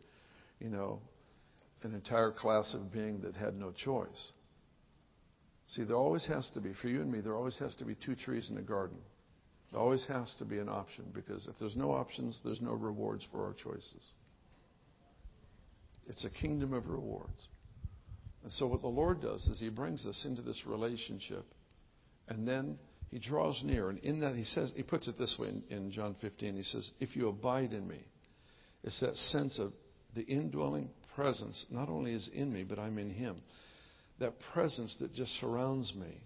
you 0.60 0.70
know, 0.70 1.00
an 1.84 1.94
entire 1.94 2.32
class 2.32 2.74
of 2.74 2.92
being 2.92 3.22
that 3.22 3.36
had 3.36 3.56
no 3.56 3.72
choice. 3.72 4.32
See, 5.68 5.84
there 5.84 5.96
always 5.96 6.26
has 6.26 6.50
to 6.56 6.62
be, 6.62 6.74
for 6.82 6.88
you 6.88 7.02
and 7.02 7.12
me, 7.12 7.22
there 7.22 7.36
always 7.36 7.58
has 7.60 7.76
to 7.76 7.86
be 7.86 7.96
two 7.96 8.16
trees 8.16 8.50
in 8.50 8.58
a 8.58 8.62
garden. 8.62 8.98
There 9.72 9.80
always 9.80 10.04
has 10.08 10.34
to 10.40 10.46
be 10.46 10.58
an 10.58 10.68
option 10.68 11.06
because 11.14 11.46
if 11.46 11.54
there's 11.60 11.76
no 11.76 11.92
options, 11.92 12.40
there's 12.44 12.60
no 12.60 12.74
rewards 12.74 13.24
for 13.32 13.46
our 13.46 13.54
choices. 13.54 14.14
It's 16.10 16.26
a 16.26 16.30
kingdom 16.30 16.74
of 16.74 16.88
rewards. 16.88 17.48
And 18.44 18.52
so, 18.52 18.68
what 18.68 18.82
the 18.82 18.88
Lord 18.88 19.22
does 19.22 19.46
is 19.48 19.60
He 19.60 19.70
brings 19.70 20.06
us 20.06 20.26
into 20.26 20.42
this 20.42 20.62
relationship, 20.66 21.46
and 22.28 22.48
then 22.48 22.78
He 23.10 23.20
draws 23.20 23.62
near. 23.64 23.90
And 23.90 24.00
in 24.00 24.20
that, 24.22 24.36
He 24.36 24.44
says, 24.44 24.74
He 24.76 24.84
puts 24.84 25.08
it 25.08 25.18
this 25.18 25.36
way 25.40 25.50
in, 25.50 25.64
in 25.70 25.92
John 25.92 26.16
15 26.20 26.56
He 26.56 26.64
says, 26.64 26.90
If 27.00 27.16
you 27.16 27.30
abide 27.30 27.74
in 27.74 27.88
me, 27.88 28.04
it's 28.84 29.00
that 29.02 29.16
sense 29.16 29.60
of 29.60 29.72
the 30.16 30.24
indwelling 30.24 30.90
presence 31.16 31.66
not 31.70 31.90
only 31.90 32.14
is 32.14 32.30
in 32.34 32.52
me, 32.52 32.64
but 32.64 32.80
I'm 32.80 32.98
in 32.98 33.12
Him 33.12 33.42
that 34.20 34.34
presence 34.54 34.96
that 35.00 35.14
just 35.14 35.32
surrounds 35.40 35.94
me, 35.96 36.22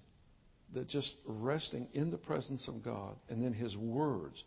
that 0.73 0.87
just 0.87 1.13
resting 1.25 1.87
in 1.93 2.11
the 2.11 2.17
presence 2.17 2.67
of 2.67 2.83
God, 2.83 3.15
and 3.29 3.43
then 3.43 3.53
His 3.53 3.75
words 3.77 4.43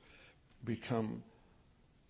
become 0.65 1.23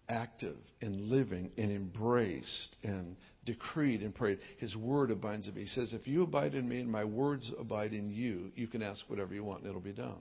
active 0.08 0.56
and 0.80 1.08
living 1.08 1.50
and 1.56 1.70
embraced 1.70 2.76
and 2.82 3.16
decreed 3.44 4.02
and 4.02 4.14
prayed. 4.14 4.38
His 4.58 4.76
word 4.76 5.10
abides 5.10 5.48
in 5.48 5.54
me. 5.54 5.62
He 5.62 5.66
says, 5.68 5.92
If 5.92 6.06
you 6.06 6.22
abide 6.22 6.54
in 6.54 6.68
me 6.68 6.80
and 6.80 6.90
my 6.90 7.04
words 7.04 7.50
abide 7.58 7.92
in 7.92 8.10
you, 8.10 8.50
you 8.54 8.66
can 8.66 8.82
ask 8.82 9.02
whatever 9.08 9.34
you 9.34 9.44
want 9.44 9.60
and 9.60 9.68
it'll 9.68 9.80
be 9.80 9.92
done. 9.92 10.20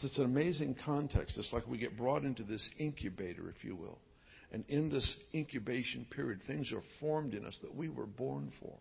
So 0.00 0.06
it's 0.06 0.18
an 0.18 0.24
amazing 0.24 0.76
context. 0.84 1.36
It's 1.36 1.52
like 1.52 1.66
we 1.66 1.78
get 1.78 1.96
brought 1.96 2.24
into 2.24 2.44
this 2.44 2.68
incubator, 2.78 3.48
if 3.48 3.64
you 3.64 3.74
will. 3.74 3.98
And 4.52 4.64
in 4.68 4.88
this 4.88 5.16
incubation 5.34 6.06
period, 6.10 6.40
things 6.46 6.72
are 6.72 6.82
formed 7.00 7.34
in 7.34 7.44
us 7.44 7.58
that 7.62 7.74
we 7.74 7.88
were 7.88 8.06
born 8.06 8.52
for 8.60 8.74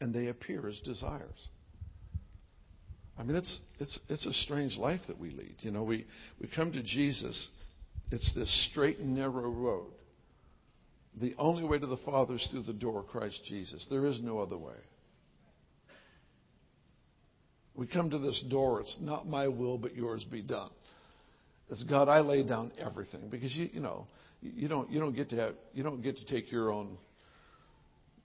and 0.00 0.14
they 0.14 0.28
appear 0.28 0.68
as 0.68 0.78
desires. 0.80 1.48
I 3.18 3.24
mean, 3.24 3.36
it's, 3.36 3.60
it's, 3.80 3.98
it's 4.08 4.26
a 4.26 4.32
strange 4.32 4.76
life 4.76 5.00
that 5.08 5.18
we 5.18 5.30
lead. 5.30 5.56
You 5.60 5.72
know, 5.72 5.82
we, 5.82 6.06
we 6.40 6.48
come 6.54 6.72
to 6.72 6.82
Jesus, 6.82 7.48
it's 8.10 8.34
this 8.34 8.68
straight 8.70 8.98
and 8.98 9.14
narrow 9.14 9.50
road. 9.50 9.92
The 11.20 11.34
only 11.38 11.64
way 11.64 11.78
to 11.78 11.86
the 11.86 11.96
Father 11.98 12.34
is 12.34 12.48
through 12.50 12.62
the 12.62 12.72
door, 12.72 13.02
Christ 13.02 13.40
Jesus. 13.48 13.86
There 13.90 14.06
is 14.06 14.20
no 14.22 14.38
other 14.38 14.56
way. 14.56 14.76
We 17.74 17.86
come 17.86 18.10
to 18.10 18.18
this 18.18 18.42
door, 18.50 18.80
it's 18.80 18.96
not 19.00 19.28
my 19.28 19.46
will, 19.48 19.78
but 19.78 19.94
yours 19.94 20.24
be 20.24 20.42
done. 20.42 20.70
It's 21.70 21.84
God, 21.84 22.08
I 22.08 22.20
lay 22.20 22.42
down 22.42 22.72
everything 22.78 23.28
because 23.30 23.54
you, 23.54 23.68
you 23.72 23.80
know, 23.80 24.06
you 24.40 24.68
don't, 24.68 24.90
you 24.90 24.98
don't 25.00 25.14
get 25.14 25.30
to 25.30 25.36
have, 25.36 25.54
you 25.72 25.82
don't 25.82 26.02
get 26.02 26.16
to 26.16 26.24
take 26.24 26.50
your 26.50 26.72
own, 26.72 26.96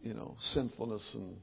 you 0.01 0.13
know, 0.13 0.35
sinfulness 0.53 1.07
and 1.13 1.35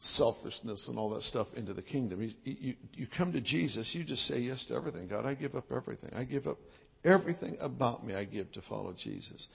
selfishness 0.00 0.84
and 0.88 0.98
all 0.98 1.10
that 1.10 1.22
stuff 1.22 1.46
into 1.56 1.72
the 1.72 1.82
kingdom. 1.82 2.22
You, 2.22 2.30
you, 2.44 2.74
you 2.92 3.06
come 3.16 3.32
to 3.32 3.40
Jesus, 3.40 3.88
you 3.92 4.04
just 4.04 4.26
say 4.26 4.40
yes 4.40 4.64
to 4.68 4.74
everything. 4.74 5.08
God, 5.08 5.24
I 5.24 5.34
give 5.34 5.54
up 5.54 5.70
everything. 5.74 6.10
I 6.14 6.24
give 6.24 6.46
up 6.46 6.58
everything 7.04 7.56
about 7.60 8.06
me, 8.06 8.14
I 8.14 8.24
give 8.24 8.50
to 8.52 8.62
follow 8.68 8.94
Jesus. 8.96 9.46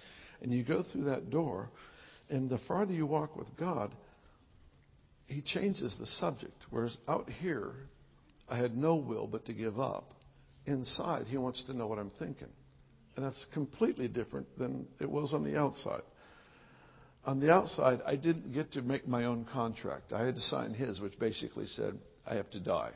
And 0.41 0.53
you 0.53 0.63
go 0.63 0.83
through 0.91 1.05
that 1.05 1.29
door, 1.29 1.69
and 2.29 2.49
the 2.49 2.59
farther 2.67 2.93
you 2.93 3.05
walk 3.05 3.35
with 3.35 3.47
God, 3.57 3.93
He 5.27 5.41
changes 5.41 5.95
the 5.99 6.05
subject. 6.05 6.61
Whereas 6.69 6.95
out 7.07 7.29
here, 7.29 7.71
I 8.47 8.57
had 8.57 8.77
no 8.77 8.95
will 8.95 9.27
but 9.27 9.45
to 9.45 9.53
give 9.53 9.79
up. 9.79 10.13
Inside, 10.65 11.27
He 11.27 11.37
wants 11.37 11.63
to 11.65 11.73
know 11.73 11.87
what 11.87 11.99
I'm 11.99 12.11
thinking. 12.19 12.49
And 13.15 13.25
that's 13.25 13.45
completely 13.53 14.07
different 14.07 14.47
than 14.57 14.87
it 14.99 15.09
was 15.09 15.33
on 15.33 15.43
the 15.43 15.57
outside 15.57 16.03
on 17.25 17.39
the 17.39 17.51
outside, 17.51 18.01
I 18.05 18.15
didn't 18.15 18.53
get 18.53 18.71
to 18.73 18.81
make 18.81 19.07
my 19.07 19.25
own 19.25 19.45
contract. 19.51 20.13
I 20.13 20.25
had 20.25 20.35
to 20.35 20.41
sign 20.41 20.73
his, 20.73 20.99
which 20.99 21.19
basically 21.19 21.67
said, 21.67 21.97
I 22.25 22.35
have 22.35 22.49
to 22.51 22.59
die. 22.59 22.91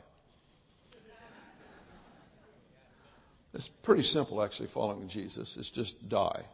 It's 3.54 3.70
pretty 3.84 4.02
simple, 4.02 4.42
actually, 4.42 4.68
following 4.74 5.08
Jesus. 5.08 5.54
It's 5.58 5.70
just 5.70 5.94
die. 6.08 6.44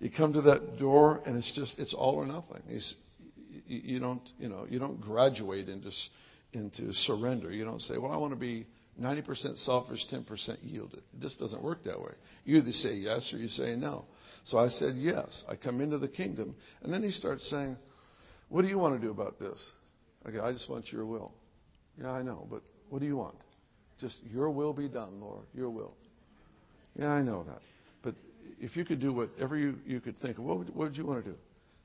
you 0.00 0.10
come 0.10 0.34
to 0.34 0.42
that 0.42 0.78
door, 0.78 1.22
and 1.24 1.36
it's 1.36 1.50
just, 1.54 1.78
it's 1.78 1.94
all 1.94 2.16
or 2.16 2.26
nothing. 2.26 2.62
You 3.66 3.98
don't, 3.98 4.22
you 4.38 4.48
know, 4.48 4.66
you 4.68 4.78
don't 4.78 5.00
graduate 5.00 5.68
into, 5.68 5.90
into 6.52 6.92
surrender. 6.92 7.50
You 7.50 7.64
don't 7.64 7.80
say, 7.80 7.96
well, 7.96 8.12
I 8.12 8.16
want 8.18 8.34
to 8.34 8.38
be 8.38 8.66
90% 9.00 9.64
selfish, 9.64 10.00
10% 10.12 10.58
yielded. 10.62 11.02
It 11.14 11.20
just 11.20 11.38
doesn't 11.38 11.62
work 11.62 11.82
that 11.84 11.98
way. 11.98 12.12
You 12.44 12.58
either 12.58 12.70
say 12.70 12.94
yes 12.94 13.32
or 13.32 13.38
you 13.38 13.48
say 13.48 13.74
no. 13.74 14.04
So 14.44 14.58
I 14.58 14.68
said, 14.68 14.96
Yes. 14.96 15.44
I 15.48 15.56
come 15.56 15.80
into 15.80 15.98
the 15.98 16.08
kingdom. 16.08 16.54
And 16.82 16.92
then 16.92 17.02
he 17.02 17.10
starts 17.10 17.48
saying, 17.50 17.76
What 18.50 18.62
do 18.62 18.68
you 18.68 18.78
want 18.78 19.00
to 19.00 19.04
do 19.04 19.10
about 19.10 19.38
this? 19.38 19.58
I 20.24 20.28
I 20.46 20.52
just 20.52 20.68
want 20.68 20.92
your 20.92 21.06
will. 21.06 21.32
Yeah, 22.00 22.10
I 22.10 22.22
know, 22.22 22.46
but 22.50 22.62
what 22.90 23.00
do 23.00 23.06
you 23.06 23.16
want? 23.16 23.36
Just 24.00 24.16
your 24.32 24.50
will 24.50 24.72
be 24.72 24.88
done, 24.88 25.20
Lord. 25.20 25.44
Your 25.54 25.70
will. 25.70 25.94
Yeah, 26.98 27.10
I 27.10 27.22
know 27.22 27.44
that. 27.44 27.60
But 28.02 28.14
if 28.60 28.76
you 28.76 28.84
could 28.84 29.00
do 29.00 29.12
whatever 29.12 29.56
you, 29.56 29.76
you 29.86 30.00
could 30.00 30.18
think 30.20 30.38
of, 30.38 30.44
what 30.44 30.58
would, 30.58 30.68
what 30.68 30.88
would 30.88 30.96
you 30.96 31.06
want 31.06 31.24
to 31.24 31.30
do? 31.30 31.36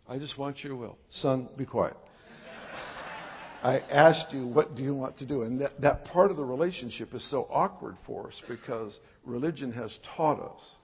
I 0.07 0.17
just 0.17 0.37
want 0.37 0.63
your 0.63 0.75
will. 0.75 0.97
Son, 1.11 1.49
be 1.57 1.65
quiet. 1.65 1.95
I 3.61 3.79
asked 3.79 4.33
you, 4.33 4.47
what 4.47 4.75
do 4.75 4.83
you 4.83 4.95
want 4.95 5.19
to 5.19 5.25
do? 5.25 5.41
And 5.41 5.59
that, 5.59 5.81
that 5.81 6.05
part 6.05 6.31
of 6.31 6.37
the 6.37 6.45
relationship 6.45 7.13
is 7.13 7.29
so 7.29 7.45
awkward 7.51 7.97
for 8.05 8.27
us 8.27 8.41
because 8.47 8.97
religion 9.25 9.73
has 9.73 9.95
taught 10.15 10.39
us 10.39 10.75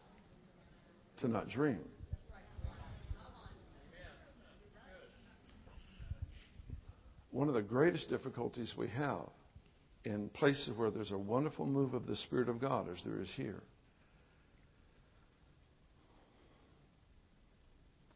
to 1.21 1.29
not 1.29 1.47
dream. 1.47 1.79
One 7.31 7.47
of 7.47 7.53
the 7.53 7.61
greatest 7.61 8.09
difficulties 8.09 8.73
we 8.77 8.89
have 8.89 9.29
in 10.05 10.29
places 10.29 10.69
where 10.77 10.91
there's 10.91 11.11
a 11.11 11.17
wonderful 11.17 11.65
move 11.65 11.93
of 11.93 12.05
the 12.05 12.15
Spirit 12.15 12.47
of 12.47 12.61
God, 12.61 12.87
as 12.89 13.01
there 13.03 13.19
is 13.19 13.29
here. 13.35 13.61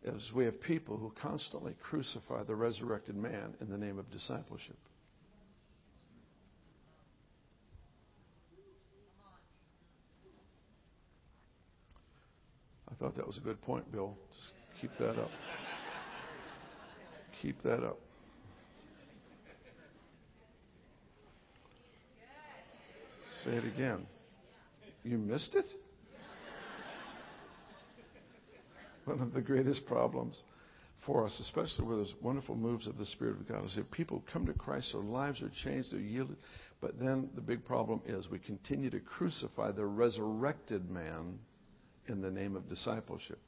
As 0.06 0.32
we 0.34 0.46
have 0.46 0.62
people 0.62 0.98
who 0.98 1.12
constantly 1.22 1.76
crucify 1.82 2.44
the 2.44 2.56
resurrected 2.56 3.16
man 3.16 3.56
in 3.60 3.70
the 3.70 3.78
name 3.78 3.98
of 3.98 4.10
discipleship. 4.12 4.78
I 12.90 12.96
thought 12.96 13.16
that 13.16 13.28
was 13.28 13.38
a 13.38 13.42
good 13.42 13.62
point, 13.62 13.92
Bill. 13.92 14.16
Just 14.36 14.52
keep 14.80 14.92
that 15.00 15.20
up. 15.20 15.32
keep 17.42 17.62
that 17.64 17.84
up. 17.84 18.00
Say 23.44 23.52
it 23.52 23.64
again. 23.66 24.06
You 25.04 25.18
missed 25.18 25.56
it? 25.56 25.66
One 29.06 29.22
of 29.22 29.34
the 29.34 29.42
greatest 29.42 29.86
problems 29.86 30.42
for 31.06 31.26
us, 31.26 31.40
especially 31.40 31.86
with 31.86 32.00
those 32.00 32.14
wonderful 32.22 32.56
moves 32.56 32.86
of 32.86 32.98
the 32.98 33.06
Spirit 33.06 33.38
of 33.38 33.48
God, 33.48 33.66
is 33.66 33.74
if 33.78 33.90
people 33.92 34.24
come 34.32 34.46
to 34.46 34.54
Christ, 34.54 34.92
their 34.92 35.02
lives 35.02 35.42
are 35.42 35.52
changed, 35.64 35.94
they're 35.94 36.00
yielded. 36.00 36.36
But 36.82 37.00
then 37.00 37.30
the 37.34 37.42
big 37.42 37.66
problem 37.66 38.02
is 38.06 38.30
we 38.30 38.40
continue 38.40 38.90
to 38.90 39.00
crucify 39.00 39.72
the 39.72 39.86
resurrected 39.86 40.92
man 40.92 41.40
in 42.08 42.22
the 42.22 42.30
name 42.30 42.56
of 42.56 42.68
discipleship. 42.68 43.40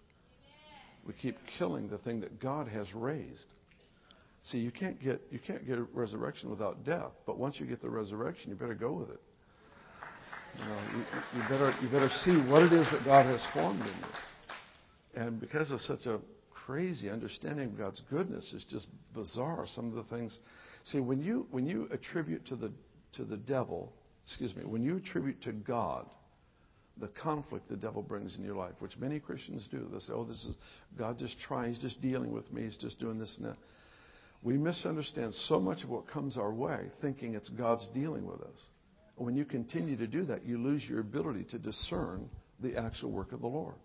We 1.05 1.13
keep 1.13 1.37
killing 1.57 1.89
the 1.89 1.97
thing 1.97 2.21
that 2.21 2.39
God 2.39 2.67
has 2.69 2.87
raised. 2.93 3.45
See, 4.43 4.59
you 4.59 4.71
can't 4.71 5.01
get 5.03 5.21
you 5.29 5.39
can't 5.39 5.67
get 5.67 5.77
a 5.77 5.83
resurrection 5.93 6.49
without 6.49 6.83
death. 6.85 7.11
But 7.25 7.37
once 7.37 7.59
you 7.59 7.65
get 7.65 7.81
the 7.81 7.89
resurrection, 7.89 8.49
you 8.49 8.55
better 8.55 8.73
go 8.73 8.93
with 8.93 9.09
it. 9.09 9.21
You, 10.57 10.65
know, 10.65 10.81
you, 10.93 11.03
you 11.35 11.49
better 11.49 11.75
you 11.81 11.89
better 11.89 12.09
see 12.23 12.31
what 12.51 12.63
it 12.63 12.73
is 12.73 12.87
that 12.91 13.05
God 13.05 13.25
has 13.25 13.41
formed 13.53 13.81
in 13.81 13.87
you. 13.87 15.21
And 15.23 15.39
because 15.39 15.71
of 15.71 15.81
such 15.81 16.05
a 16.05 16.19
crazy 16.49 17.09
understanding 17.09 17.69
of 17.69 17.77
God's 17.77 18.01
goodness, 18.09 18.51
it's 18.53 18.65
just 18.65 18.87
bizarre. 19.13 19.65
Some 19.67 19.89
of 19.89 19.95
the 19.95 20.15
things. 20.15 20.37
See, 20.85 20.99
when 20.99 21.21
you 21.21 21.47
when 21.51 21.65
you 21.65 21.87
attribute 21.91 22.45
to 22.47 22.55
the 22.55 22.71
to 23.13 23.23
the 23.23 23.37
devil, 23.37 23.91
excuse 24.25 24.55
me, 24.55 24.63
when 24.65 24.83
you 24.83 24.97
attribute 24.97 25.41
to 25.43 25.51
God 25.51 26.05
the 27.01 27.07
conflict 27.07 27.67
the 27.67 27.75
devil 27.75 28.01
brings 28.01 28.35
in 28.35 28.43
your 28.43 28.55
life, 28.55 28.73
which 28.79 28.97
many 28.97 29.19
Christians 29.19 29.67
do. 29.71 29.87
They 29.91 29.99
say, 29.99 30.13
oh, 30.13 30.23
this 30.23 30.37
is 30.43 30.51
God 30.97 31.17
just 31.17 31.35
trying, 31.39 31.73
He's 31.73 31.81
just 31.81 32.01
dealing 32.01 32.31
with 32.31 32.51
me, 32.51 32.63
He's 32.63 32.77
just 32.77 32.99
doing 32.99 33.17
this 33.17 33.33
and 33.37 33.47
that. 33.47 33.57
We 34.43 34.57
misunderstand 34.57 35.33
so 35.47 35.59
much 35.59 35.83
of 35.83 35.89
what 35.89 36.07
comes 36.07 36.37
our 36.37 36.51
way, 36.51 36.89
thinking 37.01 37.35
it's 37.35 37.49
God's 37.49 37.87
dealing 37.93 38.25
with 38.25 38.41
us. 38.41 38.57
When 39.21 39.35
you 39.35 39.45
continue 39.45 39.97
to 39.97 40.07
do 40.07 40.25
that, 40.25 40.45
you 40.45 40.57
lose 40.57 40.83
your 40.87 40.99
ability 40.99 41.45
to 41.51 41.59
discern 41.59 42.29
the 42.59 42.75
actual 42.77 43.11
work 43.11 43.31
of 43.31 43.41
the 43.41 43.47
Lord. 43.47 43.75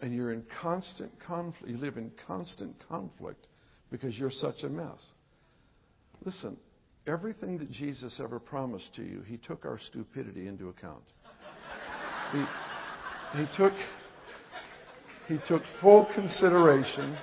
And 0.00 0.14
you're 0.14 0.32
in 0.32 0.44
constant 0.62 1.12
conflict. 1.26 1.68
You 1.68 1.78
live 1.78 1.96
in 1.96 2.10
constant 2.26 2.74
conflict 2.88 3.46
because 3.90 4.18
you're 4.18 4.30
such 4.30 4.62
a 4.62 4.68
mess. 4.68 5.12
Listen, 6.24 6.56
Everything 7.06 7.56
that 7.58 7.70
Jesus 7.70 8.18
ever 8.20 8.40
promised 8.40 8.92
to 8.96 9.02
you, 9.02 9.22
he 9.28 9.36
took 9.36 9.64
our 9.64 9.78
stupidity 9.78 10.48
into 10.48 10.70
account. 10.70 11.04
He, 12.32 12.44
he 13.38 13.46
took 13.56 13.72
he 15.28 15.38
took 15.46 15.62
full 15.80 16.08
consideration 16.14 17.16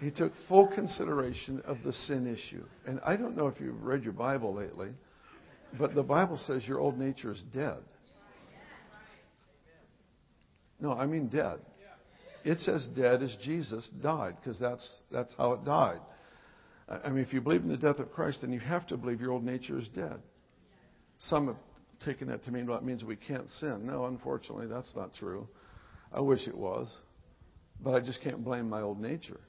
he 0.00 0.10
took 0.10 0.32
full 0.48 0.68
consideration 0.68 1.60
of 1.64 1.78
the 1.84 1.92
sin 1.92 2.26
issue. 2.26 2.64
And 2.86 3.00
I 3.04 3.16
don't 3.16 3.36
know 3.36 3.48
if 3.48 3.60
you've 3.60 3.82
read 3.82 4.04
your 4.04 4.12
Bible 4.12 4.54
lately, 4.54 4.90
but 5.78 5.94
the 5.94 6.02
Bible 6.02 6.38
says 6.46 6.66
your 6.66 6.78
old 6.78 6.98
nature 6.98 7.32
is 7.32 7.42
dead. 7.52 7.78
No, 10.80 10.92
I 10.92 11.06
mean 11.06 11.28
dead. 11.28 11.58
It 12.44 12.58
says 12.58 12.86
dead 12.94 13.22
as 13.22 13.36
Jesus 13.42 13.88
died 14.00 14.36
because 14.40 14.58
that's, 14.60 14.98
that's 15.10 15.34
how 15.36 15.52
it 15.52 15.64
died. 15.64 16.00
I 16.88 17.10
mean, 17.10 17.24
if 17.24 17.32
you 17.32 17.40
believe 17.40 17.62
in 17.62 17.68
the 17.68 17.76
death 17.76 17.98
of 17.98 18.12
Christ, 18.12 18.38
then 18.40 18.52
you 18.52 18.60
have 18.60 18.86
to 18.86 18.96
believe 18.96 19.20
your 19.20 19.32
old 19.32 19.44
nature 19.44 19.78
is 19.78 19.88
dead. 19.88 20.20
Some 21.18 21.48
have 21.48 21.56
taken 22.04 22.28
that 22.28 22.44
to 22.44 22.52
mean, 22.52 22.66
well, 22.66 22.78
it 22.78 22.84
means 22.84 23.04
we 23.04 23.16
can't 23.16 23.48
sin. 23.58 23.84
No, 23.84 24.06
unfortunately, 24.06 24.68
that's 24.68 24.94
not 24.94 25.12
true. 25.14 25.48
I 26.12 26.20
wish 26.20 26.46
it 26.46 26.56
was. 26.56 26.96
But 27.80 27.94
I 27.94 28.00
just 28.00 28.22
can't 28.22 28.42
blame 28.42 28.68
my 28.68 28.80
old 28.80 29.00
nature. 29.00 29.40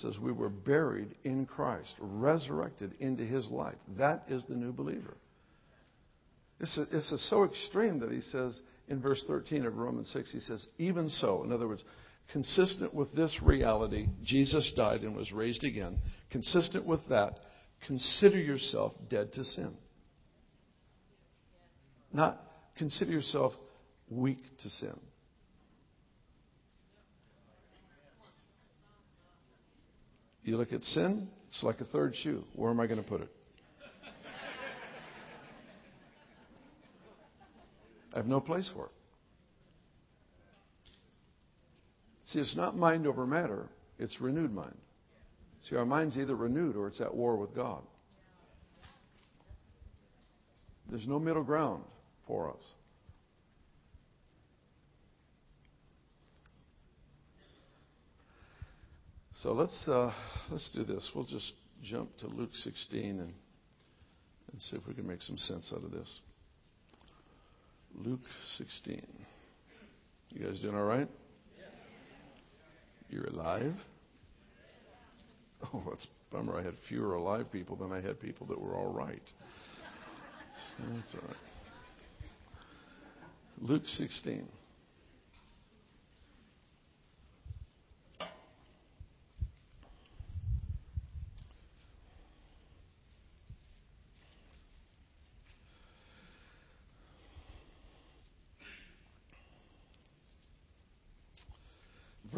Says 0.00 0.18
we 0.18 0.32
were 0.32 0.48
buried 0.48 1.14
in 1.24 1.46
Christ, 1.46 1.94
resurrected 1.98 2.94
into 3.00 3.24
his 3.24 3.46
life. 3.48 3.76
That 3.98 4.24
is 4.28 4.44
the 4.48 4.54
new 4.54 4.72
believer. 4.72 5.16
This 6.60 6.76
is, 6.76 6.88
this 6.90 7.12
is 7.12 7.30
so 7.30 7.44
extreme 7.44 8.00
that 8.00 8.10
he 8.10 8.20
says 8.20 8.60
in 8.88 9.00
verse 9.00 9.22
13 9.26 9.64
of 9.66 9.76
Romans 9.76 10.10
6, 10.12 10.32
he 10.32 10.40
says, 10.40 10.66
even 10.78 11.08
so, 11.08 11.44
in 11.44 11.52
other 11.52 11.68
words, 11.68 11.84
consistent 12.32 12.92
with 12.92 13.14
this 13.14 13.36
reality, 13.42 14.08
Jesus 14.24 14.72
died 14.76 15.02
and 15.02 15.14
was 15.14 15.30
raised 15.32 15.64
again. 15.64 15.98
Consistent 16.30 16.86
with 16.86 17.00
that, 17.08 17.38
consider 17.86 18.38
yourself 18.38 18.92
dead 19.08 19.32
to 19.34 19.44
sin. 19.44 19.76
Not 22.12 22.40
consider 22.76 23.12
yourself 23.12 23.52
weak 24.10 24.38
to 24.62 24.70
sin. 24.70 24.98
You 30.48 30.56
look 30.56 30.72
at 30.72 30.82
sin, 30.82 31.28
it's 31.50 31.62
like 31.62 31.78
a 31.82 31.84
third 31.84 32.16
shoe. 32.16 32.42
Where 32.54 32.70
am 32.70 32.80
I 32.80 32.86
going 32.86 33.02
to 33.02 33.06
put 33.06 33.20
it? 33.20 33.28
I 38.14 38.16
have 38.16 38.24
no 38.24 38.40
place 38.40 38.70
for 38.74 38.86
it. 38.86 38.92
See, 42.28 42.38
it's 42.38 42.56
not 42.56 42.78
mind 42.78 43.06
over 43.06 43.26
matter, 43.26 43.68
it's 43.98 44.18
renewed 44.22 44.54
mind. 44.54 44.78
See, 45.68 45.76
our 45.76 45.84
mind's 45.84 46.16
either 46.16 46.34
renewed 46.34 46.76
or 46.76 46.88
it's 46.88 47.02
at 47.02 47.14
war 47.14 47.36
with 47.36 47.54
God. 47.54 47.82
There's 50.88 51.06
no 51.06 51.18
middle 51.18 51.44
ground 51.44 51.82
for 52.26 52.48
us. 52.48 52.72
So 59.42 59.52
let's 59.52 59.86
uh, 59.86 60.12
let's 60.50 60.68
do 60.74 60.82
this. 60.82 61.08
We'll 61.14 61.24
just 61.24 61.52
jump 61.84 62.16
to 62.18 62.26
Luke 62.26 62.50
16 62.54 63.00
and 63.20 63.20
and 63.20 64.62
see 64.62 64.76
if 64.76 64.86
we 64.86 64.94
can 64.94 65.06
make 65.06 65.22
some 65.22 65.36
sense 65.36 65.72
out 65.76 65.84
of 65.84 65.92
this. 65.92 66.20
Luke 67.94 68.20
16. 68.56 69.06
You 70.30 70.44
guys 70.44 70.58
doing 70.58 70.74
all 70.74 70.82
right? 70.82 71.08
You're 73.08 73.26
alive? 73.26 73.74
Oh, 75.72 75.82
that's 75.88 76.06
a 76.06 76.34
bummer. 76.34 76.56
I 76.56 76.62
had 76.62 76.74
fewer 76.88 77.14
alive 77.14 77.50
people 77.52 77.76
than 77.76 77.92
I 77.92 78.00
had 78.00 78.20
people 78.20 78.46
that 78.48 78.60
were 78.60 78.74
all 78.74 78.92
right. 78.92 79.22
That's 80.78 81.14
all 81.14 81.28
right. 81.28 81.36
Luke 83.60 83.86
16. 83.86 84.48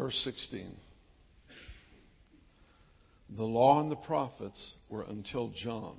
Verse 0.01 0.19
16. 0.23 0.75
The 3.37 3.43
law 3.43 3.79
and 3.79 3.91
the 3.91 3.95
prophets 3.95 4.73
were 4.89 5.03
until 5.03 5.49
John. 5.49 5.95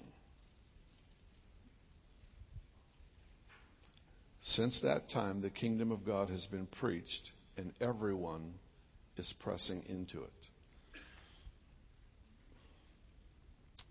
Since 4.43 4.81
that 4.83 5.09
time, 5.09 5.41
the 5.41 5.51
kingdom 5.51 5.93
of 5.93 6.05
God 6.05 6.31
has 6.31 6.45
been 6.47 6.67
preached, 6.67 7.31
and 7.57 7.73
everyone 7.81 8.55
is 9.19 9.33
pressing 9.39 9.85
into 9.89 10.25
it. 10.25 10.33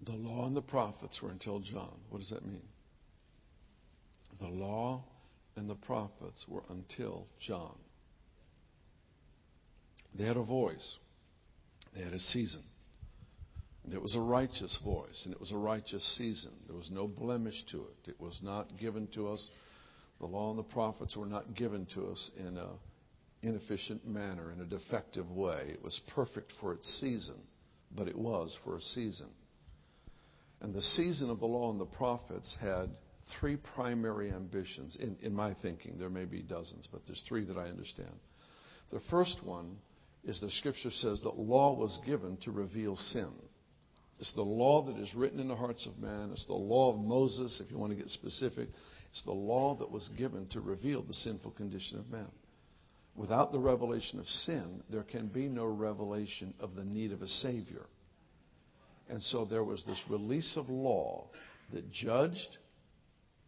The 0.06 0.12
law 0.12 0.46
and 0.46 0.58
the 0.58 0.62
prophets 0.62 1.22
were 1.22 1.32
until 1.32 1.62
John. 1.62 1.96
What 2.10 2.20
does 2.20 2.32
that 2.32 2.46
mean? 2.46 2.68
The 4.42 4.50
law 4.50 5.06
and 5.56 5.70
the 5.70 5.76
prophets 5.76 6.44
were 6.50 6.64
until 6.70 7.28
John. 7.40 7.78
They 10.16 10.26
had 10.26 10.38
a 10.38 10.44
voice, 10.44 10.98
they 11.96 12.04
had 12.04 12.14
a 12.14 12.20
season. 12.20 12.64
And 13.84 13.94
it 13.94 14.02
was 14.02 14.16
a 14.16 14.20
righteous 14.20 14.78
voice, 14.84 15.22
and 15.26 15.34
it 15.34 15.40
was 15.40 15.52
a 15.52 15.58
righteous 15.58 16.04
season. 16.18 16.52
There 16.68 16.78
was 16.78 16.92
no 16.92 17.08
blemish 17.08 17.66
to 17.72 17.78
it. 17.80 18.10
It 18.10 18.20
was 18.20 18.40
not 18.44 18.78
given 18.78 19.08
to 19.16 19.30
us. 19.30 19.50
The 20.20 20.28
law 20.28 20.52
and 20.52 20.60
the 20.60 20.64
prophets 20.64 21.16
were 21.16 21.26
not 21.26 21.56
given 21.56 21.88
to 21.96 22.08
us 22.08 22.30
in 22.38 22.58
an 22.58 22.70
inefficient 23.42 24.08
manner, 24.08 24.52
in 24.52 24.62
a 24.62 24.66
defective 24.66 25.32
way. 25.32 25.70
It 25.70 25.84
was 25.84 26.00
perfect 26.14 26.54
for 26.62 26.74
its 26.74 26.88
season, 27.02 27.42
but 27.96 28.08
it 28.08 28.16
was 28.16 28.56
for 28.64 28.78
a 28.78 28.82
season. 28.82 29.30
And 30.62 30.76
the 30.76 30.82
season 30.82 31.32
of 31.32 31.40
the 31.40 31.48
law 31.48 31.72
and 31.72 31.80
the 31.80 31.86
prophets 31.86 32.56
had 32.62 32.92
three 33.40 33.56
primary 33.56 34.32
ambitions, 34.32 34.96
in, 35.00 35.18
in 35.24 35.34
my 35.34 35.56
thinking. 35.62 35.96
There 35.98 36.10
may 36.10 36.26
be 36.26 36.44
dozens, 36.44 36.88
but 36.92 37.02
there's 37.08 37.24
three 37.28 37.46
that 37.46 37.58
I 37.58 37.66
understand. 37.66 38.14
The 38.92 39.02
first 39.10 39.44
one 39.44 39.78
is 40.24 40.40
the 40.40 40.50
scripture 40.52 40.92
says 40.92 41.22
that 41.22 41.38
law 41.38 41.76
was 41.76 42.00
given 42.06 42.38
to 42.38 42.52
reveal 42.52 42.96
sin. 42.96 43.32
It's 44.20 44.34
the 44.36 44.42
law 44.42 44.84
that 44.86 44.98
is 44.98 45.16
written 45.16 45.40
in 45.40 45.48
the 45.48 45.56
hearts 45.56 45.88
of 45.88 45.98
man. 45.98 46.30
It's 46.32 46.46
the 46.46 46.54
law 46.54 46.94
of 46.94 47.00
Moses, 47.00 47.60
if 47.64 47.72
you 47.72 47.78
want 47.78 47.92
to 47.92 47.98
get 47.98 48.10
specific. 48.10 48.70
It's 49.12 49.24
the 49.24 49.32
law 49.32 49.76
that 49.80 49.92
was 49.92 50.08
given 50.18 50.48
to 50.50 50.62
reveal 50.62 51.02
the 51.02 51.14
sinful 51.14 51.52
condition 51.52 51.98
of 51.98 52.10
man. 52.10 52.30
Without 53.16 53.52
the 53.52 53.60
revelation 53.60 54.20
of 54.20 54.28
sin, 54.28 54.84
there 54.90 55.04
can 55.04 55.28
be 55.28 55.50
no 55.50 55.66
revelation 55.66 56.54
of 56.60 56.76
the 56.76 56.84
need 56.84 57.12
of 57.12 57.22
a 57.22 57.28
Savior. 57.28 57.88
And 59.10 59.22
so 59.24 59.44
there 59.44 59.64
was 59.64 59.84
this 59.86 60.02
release 60.08 60.54
of 60.56 60.70
law 60.70 61.28
that 61.74 61.92
judged 61.92 62.58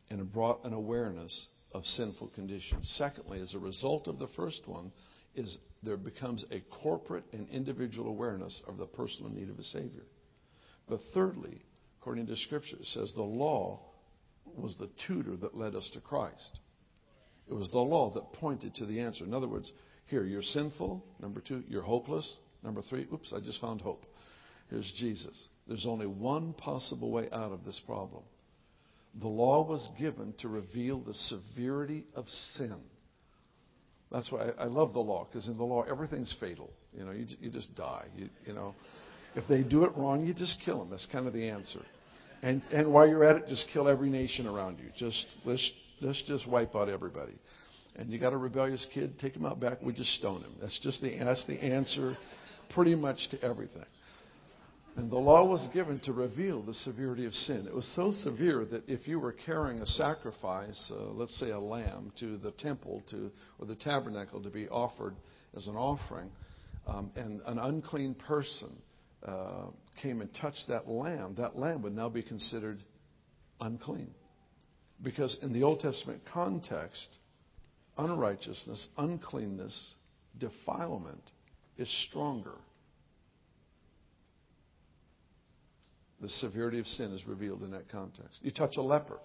and 0.09 0.31
brought 0.31 0.65
an 0.65 0.73
awareness 0.73 1.45
of 1.71 1.85
sinful 1.85 2.31
conditions. 2.35 2.93
Secondly, 2.97 3.39
as 3.41 3.53
a 3.53 3.59
result 3.59 4.07
of 4.07 4.19
the 4.19 4.27
first 4.35 4.67
one, 4.67 4.91
is 5.35 5.57
there 5.81 5.97
becomes 5.97 6.45
a 6.51 6.61
corporate 6.83 7.25
and 7.33 7.47
individual 7.49 8.09
awareness 8.09 8.61
of 8.67 8.77
the 8.77 8.85
personal 8.85 9.31
need 9.31 9.49
of 9.49 9.59
a 9.59 9.63
Savior. 9.63 10.03
But 10.87 10.99
thirdly, 11.13 11.61
according 11.99 12.27
to 12.27 12.35
Scripture, 12.35 12.77
it 12.79 12.87
says 12.87 13.11
the 13.15 13.21
law 13.21 13.81
was 14.45 14.75
the 14.77 14.89
tutor 15.07 15.35
that 15.37 15.55
led 15.55 15.75
us 15.75 15.89
to 15.93 16.01
Christ. 16.01 16.59
It 17.49 17.53
was 17.53 17.69
the 17.71 17.79
law 17.79 18.13
that 18.13 18.33
pointed 18.33 18.75
to 18.75 18.85
the 18.85 19.01
answer. 19.01 19.23
In 19.23 19.33
other 19.33 19.47
words, 19.47 19.71
here, 20.05 20.23
you're 20.23 20.41
sinful. 20.41 21.03
Number 21.21 21.41
two, 21.41 21.63
you're 21.67 21.81
hopeless. 21.81 22.37
Number 22.63 22.81
three, 22.81 23.07
oops, 23.13 23.33
I 23.35 23.39
just 23.39 23.59
found 23.59 23.81
hope. 23.81 24.05
Here's 24.69 24.91
Jesus. 24.97 25.47
There's 25.67 25.85
only 25.85 26.07
one 26.07 26.53
possible 26.53 27.11
way 27.11 27.27
out 27.31 27.51
of 27.51 27.65
this 27.65 27.79
problem. 27.85 28.23
The 29.21 29.27
law 29.27 29.67
was 29.67 29.87
given 29.99 30.33
to 30.39 30.47
reveal 30.47 30.99
the 30.99 31.13
severity 31.13 32.05
of 32.15 32.27
sin. 32.55 32.77
That's 34.13 34.31
why 34.31 34.51
I, 34.59 34.65
love 34.65 34.93
the 34.93 34.99
law, 34.99 35.25
because 35.25 35.47
in 35.47 35.57
the 35.57 35.63
law, 35.63 35.83
everything's 35.89 36.33
fatal. 36.39 36.69
You 36.95 37.03
know, 37.03 37.11
you, 37.11 37.25
you 37.41 37.49
just 37.49 37.75
die. 37.75 38.05
You, 38.15 38.29
you 38.45 38.53
know, 38.53 38.75
if 39.35 39.43
they 39.49 39.63
do 39.63 39.85
it 39.85 39.97
wrong, 39.97 40.23
you 40.25 40.35
just 40.35 40.57
kill 40.63 40.77
them. 40.79 40.91
That's 40.91 41.07
kind 41.11 41.25
of 41.25 41.33
the 41.33 41.49
answer. 41.49 41.81
And, 42.43 42.61
and 42.71 42.93
while 42.93 43.07
you're 43.07 43.23
at 43.23 43.37
it, 43.37 43.47
just 43.47 43.65
kill 43.73 43.87
every 43.87 44.11
nation 44.11 44.45
around 44.45 44.77
you. 44.77 44.91
Just 44.95 45.25
let's, 45.45 45.71
let's 45.99 46.21
just 46.27 46.47
wipe 46.47 46.75
out 46.75 46.89
everybody. 46.89 47.33
And 47.95 48.11
you 48.11 48.19
got 48.19 48.33
a 48.33 48.37
rebellious 48.37 48.85
kid, 48.93 49.17
take 49.19 49.35
him 49.35 49.47
out 49.47 49.59
back. 49.59 49.81
We 49.81 49.93
just 49.93 50.13
stone 50.15 50.41
him. 50.41 50.53
That's 50.61 50.79
just 50.83 51.01
the 51.01 51.17
that's 51.17 51.45
the 51.47 51.55
answer, 51.63 52.15
pretty 52.73 52.93
much 52.93 53.29
to 53.31 53.41
everything. 53.41 53.85
And 54.95 55.09
the 55.09 55.17
law 55.17 55.45
was 55.47 55.67
given 55.73 55.99
to 56.01 56.13
reveal 56.13 56.61
the 56.61 56.73
severity 56.75 57.25
of 57.25 57.33
sin. 57.33 57.65
It 57.67 57.73
was 57.73 57.91
so 57.95 58.11
severe 58.11 58.63
that 58.65 58.87
if 58.87 59.07
you 59.07 59.19
were 59.19 59.31
carrying 59.31 59.81
a 59.81 59.87
sacrifice, 59.87 60.91
uh, 60.93 61.05
let's 61.11 61.37
say 61.39 61.49
a 61.49 61.59
lamb, 61.59 62.11
to 62.19 62.37
the 62.37 62.51
temple 62.51 63.01
to 63.09 63.31
or 63.57 63.65
the 63.65 63.75
tabernacle 63.75 64.41
to 64.43 64.51
be 64.51 64.69
offered 64.69 65.15
as 65.57 65.65
an 65.65 65.75
offering, 65.75 66.29
um, 66.85 67.11
and 67.15 67.41
an 67.47 67.57
unclean 67.57 68.13
person 68.13 68.69
uh, 69.25 69.65
came 70.01 70.21
and 70.21 70.29
touched 70.39 70.65
that 70.67 70.87
lamb, 70.87 71.33
that 71.37 71.57
lamb 71.57 71.81
would 71.81 71.95
now 71.95 72.09
be 72.09 72.21
considered 72.21 72.77
unclean. 73.61 74.13
Because 75.01 75.37
in 75.41 75.53
the 75.53 75.63
Old 75.63 75.79
Testament 75.79 76.21
context, 76.31 77.07
unrighteousness, 77.97 78.89
uncleanness, 78.97 79.93
defilement 80.37 81.23
is 81.77 81.89
stronger. 82.09 82.55
The 86.23 86.29
severity 86.29 86.79
of 86.79 86.87
sin 86.87 87.11
is 87.11 87.27
revealed 87.27 87.63
in 87.63 87.71
that 87.71 87.89
context. 87.91 88.39
You 88.41 88.51
touch 88.51 88.77
a 88.77 88.81
leper, 88.81 89.19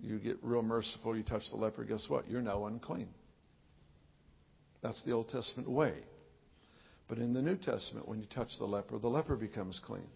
you 0.00 0.18
get 0.18 0.36
real 0.42 0.62
merciful, 0.62 1.16
you 1.16 1.22
touch 1.22 1.44
the 1.48 1.56
leper, 1.56 1.84
guess 1.84 2.06
what? 2.08 2.28
You're 2.28 2.42
now 2.42 2.66
unclean. 2.66 3.06
That's 4.82 5.00
the 5.04 5.12
Old 5.12 5.28
Testament 5.28 5.70
way. 5.70 5.92
But 7.08 7.18
in 7.18 7.32
the 7.32 7.40
New 7.40 7.54
Testament, 7.54 8.08
when 8.08 8.18
you 8.18 8.26
touch 8.26 8.48
the 8.58 8.64
leper, 8.64 8.98
the 8.98 9.06
leper 9.06 9.36
becomes 9.36 9.80
clean. 9.86 10.08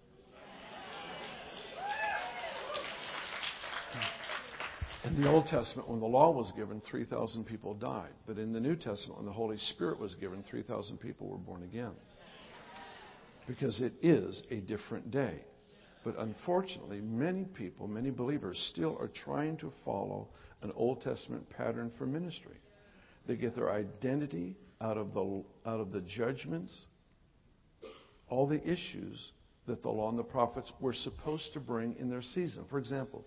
In 5.05 5.23
the 5.23 5.31
Old 5.31 5.47
Testament, 5.47 5.89
when 5.89 6.01
the 6.01 6.07
law 6.07 6.33
was 6.33 6.53
given, 6.57 6.83
3,000 6.91 7.45
people 7.45 7.75
died. 7.75 8.11
But 8.27 8.39
in 8.39 8.53
the 8.53 8.61
New 8.61 8.75
Testament, 8.75 9.19
when 9.19 9.27
the 9.27 9.33
Holy 9.33 9.57
Spirit 9.57 10.01
was 10.01 10.17
given, 10.17 10.43
3,000 10.51 10.99
people 10.99 11.29
were 11.29 11.39
born 11.39 11.63
again. 11.63 11.93
Because 13.47 13.81
it 13.81 13.93
is 14.03 14.43
a 14.51 14.57
different 14.57 15.13
day. 15.13 15.45
But 16.05 16.19
unfortunately, 16.19 17.01
many 17.01 17.45
people, 17.45 17.87
many 17.87 18.11
believers, 18.11 18.59
still 18.73 18.97
are 18.99 19.11
trying 19.25 19.59
to 19.59 19.73
follow 19.85 20.29
an 20.63 20.73
Old 20.75 21.03
Testament 21.03 21.49
pattern 21.51 21.93
for 21.99 22.07
ministry. 22.07 22.57
They 23.27 23.37
get 23.37 23.55
their 23.55 23.71
identity 23.71 24.57
out 24.81 24.97
of 24.97 25.13
the, 25.13 25.45
out 25.67 25.81
of 25.81 25.93
the 25.93 26.01
judgments, 26.01 26.87
all 28.29 28.47
the 28.47 28.63
issues 28.67 29.33
that 29.67 29.83
the 29.83 29.91
law 29.91 30.09
and 30.09 30.19
the 30.19 30.25
prophets 30.25 30.73
were 30.81 30.95
supposed 30.95 31.53
to 31.53 31.61
bring 31.61 31.97
in 31.99 32.09
their 32.09 32.23
season. 32.23 32.65
For 32.71 32.79
example, 32.79 33.25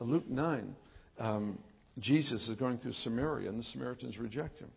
Luke 0.00 0.28
9, 0.28 0.74
um, 1.18 1.58
Jesus 1.98 2.48
is 2.48 2.56
going 2.56 2.78
through 2.78 2.92
Samaria, 2.92 3.48
and 3.48 3.58
the 3.58 3.64
Samaritans 3.64 4.18
reject 4.18 4.58
him. 4.58 4.70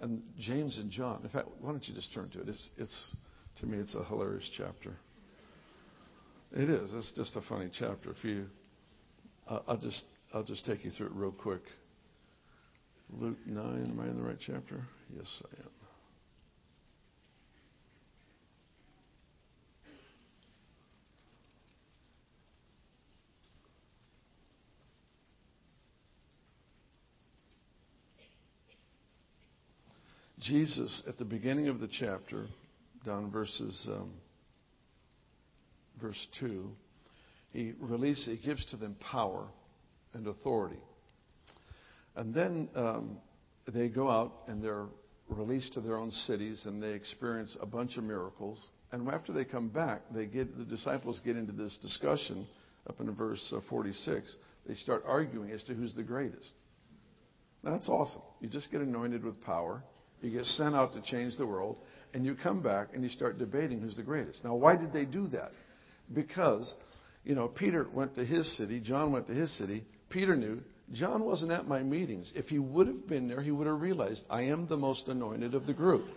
And 0.00 0.22
James 0.38 0.78
and 0.78 0.90
John, 0.90 1.20
in 1.22 1.28
fact, 1.28 1.48
why 1.60 1.70
don't 1.70 1.86
you 1.86 1.94
just 1.94 2.12
turn 2.12 2.28
to 2.30 2.40
it? 2.40 2.48
It's, 2.48 2.70
it's 2.76 3.16
to 3.60 3.66
me, 3.66 3.78
it's 3.78 3.94
a 3.94 4.04
hilarious 4.04 4.48
chapter. 4.56 4.96
It 6.56 6.70
is. 6.70 6.94
It's 6.94 7.10
just 7.16 7.34
a 7.34 7.40
funny 7.40 7.68
chapter. 7.76 8.12
If 8.12 8.22
you, 8.22 8.46
I'll 9.48 9.76
just 9.76 10.04
I'll 10.32 10.44
just 10.44 10.64
take 10.64 10.84
you 10.84 10.90
through 10.92 11.06
it 11.06 11.12
real 11.12 11.32
quick. 11.32 11.62
Luke 13.10 13.38
nine. 13.44 13.88
Am 13.90 14.00
I 14.00 14.04
in 14.04 14.16
the 14.16 14.22
right 14.22 14.38
chapter? 14.38 14.86
Yes, 15.16 15.42
I 15.44 15.62
am. 15.62 15.70
Jesus, 30.40 31.02
at 31.08 31.18
the 31.18 31.24
beginning 31.24 31.68
of 31.68 31.80
the 31.80 31.88
chapter, 31.88 32.46
down 33.04 33.30
verses 33.30 33.88
um, 33.90 34.12
verse 36.00 36.26
two, 36.38 36.70
he 37.52 37.72
releases, 37.78 38.26
he 38.26 38.46
gives 38.46 38.64
to 38.66 38.76
them 38.76 38.96
power 39.00 39.46
and 40.12 40.26
authority, 40.26 40.80
and 42.16 42.34
then 42.34 42.68
um, 42.74 43.18
they 43.72 43.88
go 43.88 44.10
out 44.10 44.32
and 44.46 44.62
they're 44.62 44.86
released 45.28 45.74
to 45.74 45.80
their 45.80 45.96
own 45.96 46.10
cities 46.10 46.62
and 46.66 46.82
they 46.82 46.92
experience 46.92 47.56
a 47.60 47.66
bunch 47.66 47.96
of 47.96 48.04
miracles. 48.04 48.64
And 48.92 49.08
after 49.08 49.32
they 49.32 49.44
come 49.44 49.68
back, 49.68 50.02
they 50.14 50.26
get 50.26 50.56
the 50.56 50.64
disciples 50.64 51.20
get 51.24 51.36
into 51.36 51.52
this 51.52 51.76
discussion 51.82 52.46
up 52.88 53.00
in 53.00 53.12
verse 53.14 53.52
uh, 53.56 53.60
46. 53.68 54.34
They 54.66 54.74
start 54.74 55.02
arguing 55.06 55.50
as 55.50 55.62
to 55.64 55.74
who's 55.74 55.94
the 55.94 56.02
greatest. 56.02 56.52
That's 57.62 57.88
awesome. 57.88 58.22
You 58.40 58.48
just 58.48 58.70
get 58.70 58.82
anointed 58.82 59.24
with 59.24 59.42
power. 59.42 59.82
You 60.20 60.30
get 60.30 60.44
sent 60.44 60.74
out 60.74 60.92
to 60.94 61.02
change 61.02 61.36
the 61.36 61.46
world, 61.46 61.76
and 62.12 62.24
you 62.24 62.34
come 62.34 62.62
back 62.62 62.88
and 62.94 63.02
you 63.02 63.10
start 63.10 63.38
debating 63.38 63.80
who's 63.80 63.96
the 63.96 64.02
greatest. 64.02 64.44
Now, 64.44 64.54
why 64.54 64.76
did 64.76 64.92
they 64.92 65.04
do 65.04 65.26
that? 65.28 65.50
Because, 66.12 66.72
you 67.24 67.34
know, 67.34 67.48
Peter 67.48 67.86
went 67.92 68.14
to 68.16 68.24
his 68.24 68.56
city, 68.56 68.80
John 68.80 69.12
went 69.12 69.26
to 69.28 69.34
his 69.34 69.56
city. 69.56 69.84
Peter 70.10 70.36
knew 70.36 70.60
John 70.92 71.24
wasn't 71.24 71.52
at 71.52 71.66
my 71.66 71.82
meetings. 71.82 72.32
If 72.34 72.46
he 72.46 72.58
would 72.58 72.86
have 72.86 73.08
been 73.08 73.26
there, 73.28 73.40
he 73.40 73.50
would 73.50 73.66
have 73.66 73.80
realized 73.80 74.22
I 74.28 74.42
am 74.42 74.66
the 74.68 74.76
most 74.76 75.08
anointed 75.08 75.54
of 75.54 75.66
the 75.66 75.74
group. 75.74 76.06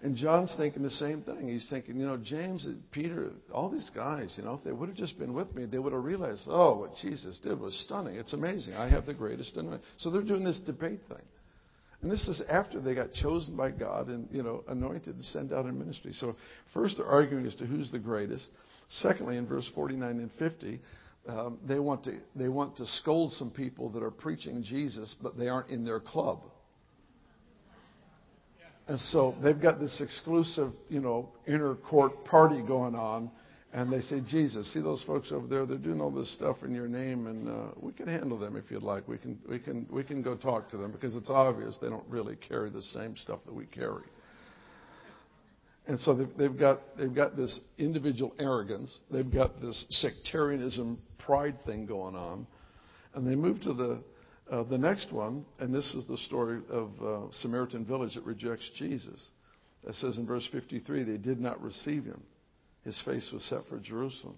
And 0.00 0.14
John's 0.16 0.54
thinking 0.56 0.84
the 0.84 0.90
same 0.90 1.22
thing. 1.22 1.48
He's 1.48 1.68
thinking, 1.68 1.98
you 1.98 2.06
know, 2.06 2.16
James 2.16 2.64
and 2.66 2.88
Peter, 2.92 3.30
all 3.52 3.68
these 3.68 3.90
guys, 3.94 4.32
you 4.36 4.44
know, 4.44 4.54
if 4.54 4.62
they 4.62 4.70
would 4.70 4.88
have 4.88 4.96
just 4.96 5.18
been 5.18 5.34
with 5.34 5.52
me, 5.56 5.64
they 5.64 5.80
would 5.80 5.92
have 5.92 6.04
realized, 6.04 6.42
oh, 6.46 6.78
what 6.78 6.94
Jesus 7.02 7.38
did 7.38 7.58
was 7.58 7.74
stunning. 7.84 8.14
It's 8.14 8.32
amazing. 8.32 8.74
I 8.74 8.88
have 8.88 9.06
the 9.06 9.14
greatest 9.14 9.56
anointing. 9.56 9.84
So 9.96 10.10
they're 10.10 10.22
doing 10.22 10.44
this 10.44 10.60
debate 10.60 11.00
thing. 11.08 11.22
And 12.00 12.10
this 12.10 12.28
is 12.28 12.40
after 12.48 12.80
they 12.80 12.94
got 12.94 13.12
chosen 13.12 13.56
by 13.56 13.72
God 13.72 14.08
and, 14.08 14.28
you 14.30 14.42
know, 14.42 14.62
anointed 14.68 15.16
and 15.16 15.24
sent 15.24 15.52
out 15.52 15.66
in 15.66 15.78
ministry. 15.78 16.12
So 16.12 16.36
first 16.72 16.96
they're 16.96 17.06
arguing 17.06 17.46
as 17.46 17.56
to 17.56 17.66
who's 17.66 17.90
the 17.90 17.98
greatest. 17.98 18.48
Secondly, 18.88 19.36
in 19.36 19.46
verse 19.46 19.68
49 19.74 20.08
and 20.08 20.30
50, 20.38 20.80
um, 21.28 21.58
they 21.66 21.78
want 21.78 22.04
to 22.04 22.18
they 22.34 22.48
want 22.48 22.76
to 22.76 22.86
scold 22.86 23.32
some 23.32 23.50
people 23.50 23.90
that 23.90 24.02
are 24.02 24.10
preaching 24.10 24.62
Jesus, 24.62 25.14
but 25.22 25.36
they 25.36 25.48
aren't 25.48 25.70
in 25.70 25.84
their 25.84 26.00
club. 26.00 26.40
And 28.86 28.98
so 28.98 29.34
they've 29.42 29.60
got 29.60 29.78
this 29.78 30.00
exclusive, 30.00 30.72
you 30.88 31.00
know, 31.00 31.28
inner 31.46 31.74
court 31.74 32.24
party 32.24 32.62
going 32.62 32.94
on, 32.94 33.30
and 33.72 33.92
they 33.92 34.00
say, 34.00 34.20
Jesus, 34.26 34.72
see 34.72 34.80
those 34.80 35.02
folks 35.04 35.30
over 35.30 35.46
there? 35.46 35.66
They're 35.66 35.76
doing 35.76 36.00
all 36.00 36.10
this 36.10 36.32
stuff 36.34 36.56
in 36.64 36.74
your 36.74 36.88
name, 36.88 37.26
and 37.26 37.48
uh, 37.48 37.66
we 37.80 37.92
can 37.92 38.08
handle 38.08 38.38
them 38.38 38.56
if 38.56 38.70
you'd 38.70 38.82
like. 38.82 39.06
We 39.06 39.18
can 39.18 39.38
we 39.48 39.58
can 39.58 39.86
we 39.90 40.02
can 40.02 40.22
go 40.22 40.36
talk 40.36 40.70
to 40.70 40.78
them 40.78 40.90
because 40.90 41.14
it's 41.14 41.28
obvious 41.28 41.76
they 41.80 41.90
don't 41.90 42.08
really 42.08 42.36
carry 42.36 42.70
the 42.70 42.82
same 42.82 43.16
stuff 43.16 43.40
that 43.44 43.54
we 43.54 43.66
carry. 43.66 44.04
And 45.86 45.98
so 46.00 46.14
they've, 46.14 46.36
they've 46.38 46.58
got 46.58 46.80
they've 46.96 47.14
got 47.14 47.36
this 47.36 47.60
individual 47.78 48.34
arrogance. 48.38 48.98
They've 49.10 49.30
got 49.30 49.60
this 49.60 49.86
sectarianism 49.90 50.98
pride 51.28 51.58
thing 51.66 51.84
going 51.84 52.16
on. 52.16 52.46
And 53.14 53.26
they 53.26 53.34
move 53.34 53.60
to 53.62 53.74
the, 53.74 54.02
uh, 54.50 54.62
the 54.64 54.78
next 54.78 55.12
one, 55.12 55.44
and 55.58 55.74
this 55.74 55.84
is 55.94 56.06
the 56.06 56.16
story 56.18 56.60
of 56.70 56.90
uh, 57.02 57.32
Samaritan 57.40 57.84
village 57.84 58.14
that 58.14 58.24
rejects 58.24 58.68
Jesus. 58.76 59.28
It 59.86 59.94
says 59.96 60.16
in 60.16 60.26
verse 60.26 60.46
53 60.50 61.04
they 61.04 61.16
did 61.18 61.40
not 61.40 61.62
receive 61.62 62.04
him. 62.04 62.22
His 62.88 63.02
face 63.02 63.28
was 63.34 63.44
set 63.44 63.66
for 63.68 63.78
Jerusalem. 63.78 64.36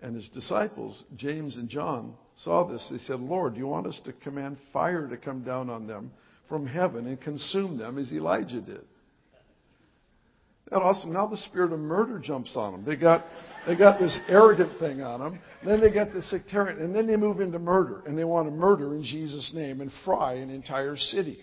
And 0.00 0.14
his 0.14 0.28
disciples, 0.28 1.02
James 1.16 1.56
and 1.56 1.68
John, 1.68 2.14
saw 2.36 2.62
this. 2.62 2.86
They 2.88 2.98
said, 2.98 3.18
Lord, 3.18 3.56
you 3.56 3.66
want 3.66 3.88
us 3.88 4.00
to 4.04 4.12
command 4.12 4.58
fire 4.72 5.08
to 5.08 5.16
come 5.16 5.42
down 5.42 5.68
on 5.68 5.88
them 5.88 6.12
from 6.48 6.68
heaven 6.68 7.08
and 7.08 7.20
consume 7.20 7.76
them 7.76 7.98
as 7.98 8.12
Elijah 8.12 8.60
did? 8.60 8.84
That 10.70 10.82
awesome. 10.82 11.12
Now 11.12 11.26
the 11.26 11.36
spirit 11.36 11.72
of 11.72 11.80
murder 11.80 12.20
jumps 12.20 12.52
on 12.54 12.72
them. 12.72 12.84
They 12.84 12.94
got 12.94 13.24
they 13.66 13.74
got 13.74 13.98
this 13.98 14.16
arrogant 14.28 14.78
thing 14.78 15.02
on 15.02 15.18
them. 15.18 15.40
Then 15.66 15.80
they 15.80 15.90
get 15.90 16.12
the 16.12 16.22
sectarian, 16.22 16.78
and 16.78 16.94
then 16.94 17.08
they 17.08 17.16
move 17.16 17.40
into 17.40 17.58
murder, 17.58 18.04
and 18.06 18.16
they 18.16 18.24
want 18.24 18.46
to 18.46 18.54
murder 18.54 18.94
in 18.94 19.02
Jesus' 19.02 19.52
name 19.52 19.80
and 19.80 19.90
fry 20.04 20.34
an 20.34 20.50
entire 20.50 20.96
city. 20.96 21.40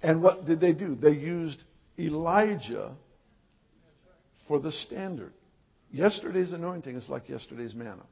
And 0.00 0.22
what 0.22 0.46
did 0.46 0.60
they 0.60 0.74
do? 0.74 0.94
They 0.94 1.14
used 1.14 1.60
Elijah 1.98 2.92
for 4.48 4.58
the 4.58 4.72
standard. 4.72 5.32
Yesterday's 5.90 6.52
anointing 6.52 6.96
is 6.96 7.08
like 7.08 7.28
yesterday's 7.28 7.74
manna. 7.74 8.04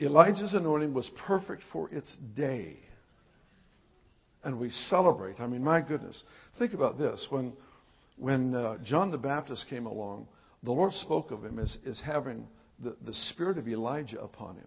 Elijah's 0.00 0.52
anointing 0.52 0.92
was 0.92 1.08
perfect 1.26 1.62
for 1.72 1.88
its 1.90 2.14
day. 2.34 2.76
And 4.44 4.58
we 4.58 4.70
celebrate. 4.90 5.40
I 5.40 5.46
mean, 5.46 5.62
my 5.62 5.80
goodness. 5.80 6.20
Think 6.58 6.74
about 6.74 6.98
this. 6.98 7.24
When 7.30 7.52
when 8.16 8.54
uh, 8.54 8.78
John 8.84 9.10
the 9.10 9.18
Baptist 9.18 9.66
came 9.68 9.86
along, 9.86 10.28
the 10.62 10.72
Lord 10.72 10.92
spoke 10.92 11.30
of 11.30 11.44
him 11.44 11.58
as, 11.58 11.76
as 11.86 12.00
having 12.04 12.46
the, 12.78 12.96
the 13.04 13.14
spirit 13.14 13.58
of 13.58 13.66
Elijah 13.66 14.20
upon 14.20 14.56
him. 14.56 14.66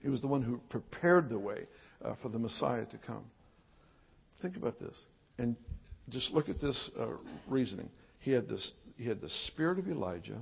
He 0.00 0.08
was 0.08 0.20
the 0.20 0.26
one 0.26 0.42
who 0.42 0.60
prepared 0.70 1.28
the 1.28 1.38
way 1.38 1.66
uh, 2.04 2.14
for 2.22 2.28
the 2.28 2.38
Messiah 2.38 2.84
to 2.86 2.98
come. 2.98 3.24
Think 4.42 4.56
about 4.56 4.78
this. 4.80 4.94
And 5.38 5.56
just 6.08 6.32
look 6.32 6.48
at 6.48 6.60
this 6.60 6.90
uh, 6.98 7.06
reasoning. 7.48 7.88
He 8.24 8.30
had, 8.30 8.48
this, 8.48 8.72
he 8.96 9.04
had 9.04 9.20
the 9.20 9.28
spirit 9.48 9.78
of 9.78 9.86
Elijah. 9.86 10.40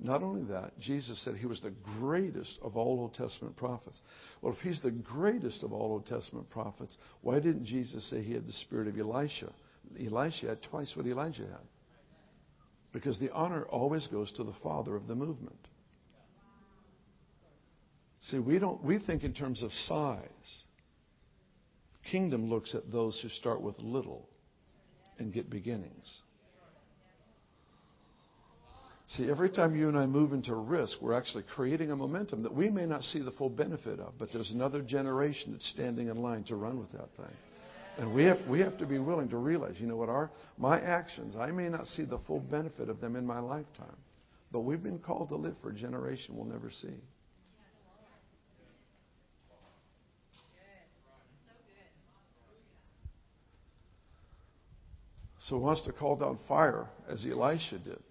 Not 0.00 0.22
only 0.22 0.44
that, 0.44 0.78
Jesus 0.78 1.22
said 1.22 1.36
he 1.36 1.44
was 1.44 1.60
the 1.60 1.74
greatest 2.00 2.58
of 2.62 2.74
all 2.74 3.00
Old 3.00 3.12
Testament 3.12 3.54
prophets. 3.54 4.00
Well, 4.40 4.54
if 4.54 4.60
he's 4.60 4.80
the 4.80 4.90
greatest 4.90 5.62
of 5.62 5.74
all 5.74 5.92
Old 5.92 6.06
Testament 6.06 6.48
prophets, 6.48 6.96
why 7.20 7.34
didn't 7.34 7.66
Jesus 7.66 8.08
say 8.08 8.22
he 8.22 8.32
had 8.32 8.46
the 8.46 8.52
spirit 8.52 8.88
of 8.88 8.98
Elisha? 8.98 9.52
Elisha 10.02 10.46
had 10.46 10.62
twice 10.62 10.90
what 10.96 11.06
Elijah 11.06 11.42
had. 11.42 11.66
Because 12.94 13.18
the 13.18 13.30
honor 13.30 13.64
always 13.64 14.06
goes 14.06 14.32
to 14.32 14.44
the 14.44 14.54
father 14.62 14.96
of 14.96 15.06
the 15.06 15.14
movement. 15.14 15.68
See, 18.22 18.38
we 18.38 18.58
don't 18.58 18.82
we 18.82 18.98
think 18.98 19.22
in 19.22 19.34
terms 19.34 19.62
of 19.62 19.70
size. 19.70 20.62
Kingdom 22.10 22.48
looks 22.48 22.74
at 22.74 22.90
those 22.90 23.20
who 23.20 23.28
start 23.28 23.60
with 23.60 23.78
little 23.80 24.30
and 25.18 25.30
get 25.30 25.50
beginnings. 25.50 26.20
See, 29.08 29.30
every 29.30 29.50
time 29.50 29.76
you 29.76 29.88
and 29.88 29.96
I 29.96 30.06
move 30.06 30.32
into 30.32 30.54
risk, 30.54 31.00
we're 31.00 31.14
actually 31.14 31.44
creating 31.54 31.92
a 31.92 31.96
momentum 31.96 32.42
that 32.42 32.52
we 32.52 32.70
may 32.70 32.86
not 32.86 33.04
see 33.04 33.20
the 33.20 33.30
full 33.30 33.48
benefit 33.48 34.00
of, 34.00 34.14
but 34.18 34.30
there's 34.32 34.50
another 34.50 34.82
generation 34.82 35.52
that's 35.52 35.68
standing 35.70 36.08
in 36.08 36.16
line 36.16 36.42
to 36.44 36.56
run 36.56 36.80
with 36.80 36.90
that 36.92 37.08
thing. 37.16 37.36
And 37.98 38.12
we 38.12 38.24
have, 38.24 38.38
we 38.48 38.60
have 38.60 38.76
to 38.78 38.86
be 38.86 38.98
willing 38.98 39.28
to 39.28 39.36
realize, 39.36 39.76
you 39.78 39.86
know 39.86 39.96
what, 39.96 40.08
our, 40.08 40.30
my 40.58 40.80
actions, 40.80 41.36
I 41.36 41.52
may 41.52 41.68
not 41.68 41.86
see 41.86 42.04
the 42.04 42.18
full 42.26 42.40
benefit 42.40 42.88
of 42.88 43.00
them 43.00 43.14
in 43.14 43.24
my 43.24 43.38
lifetime, 43.38 43.96
but 44.50 44.60
we've 44.60 44.82
been 44.82 44.98
called 44.98 45.28
to 45.28 45.36
live 45.36 45.54
for 45.62 45.70
a 45.70 45.74
generation 45.74 46.36
we'll 46.36 46.44
never 46.44 46.70
see. 46.70 46.94
So 55.48 55.58
he 55.58 55.62
wants 55.62 55.82
to 55.82 55.92
call 55.92 56.16
down 56.16 56.40
fire 56.48 56.88
as 57.08 57.24
Elijah 57.24 57.78
did. 57.78 58.02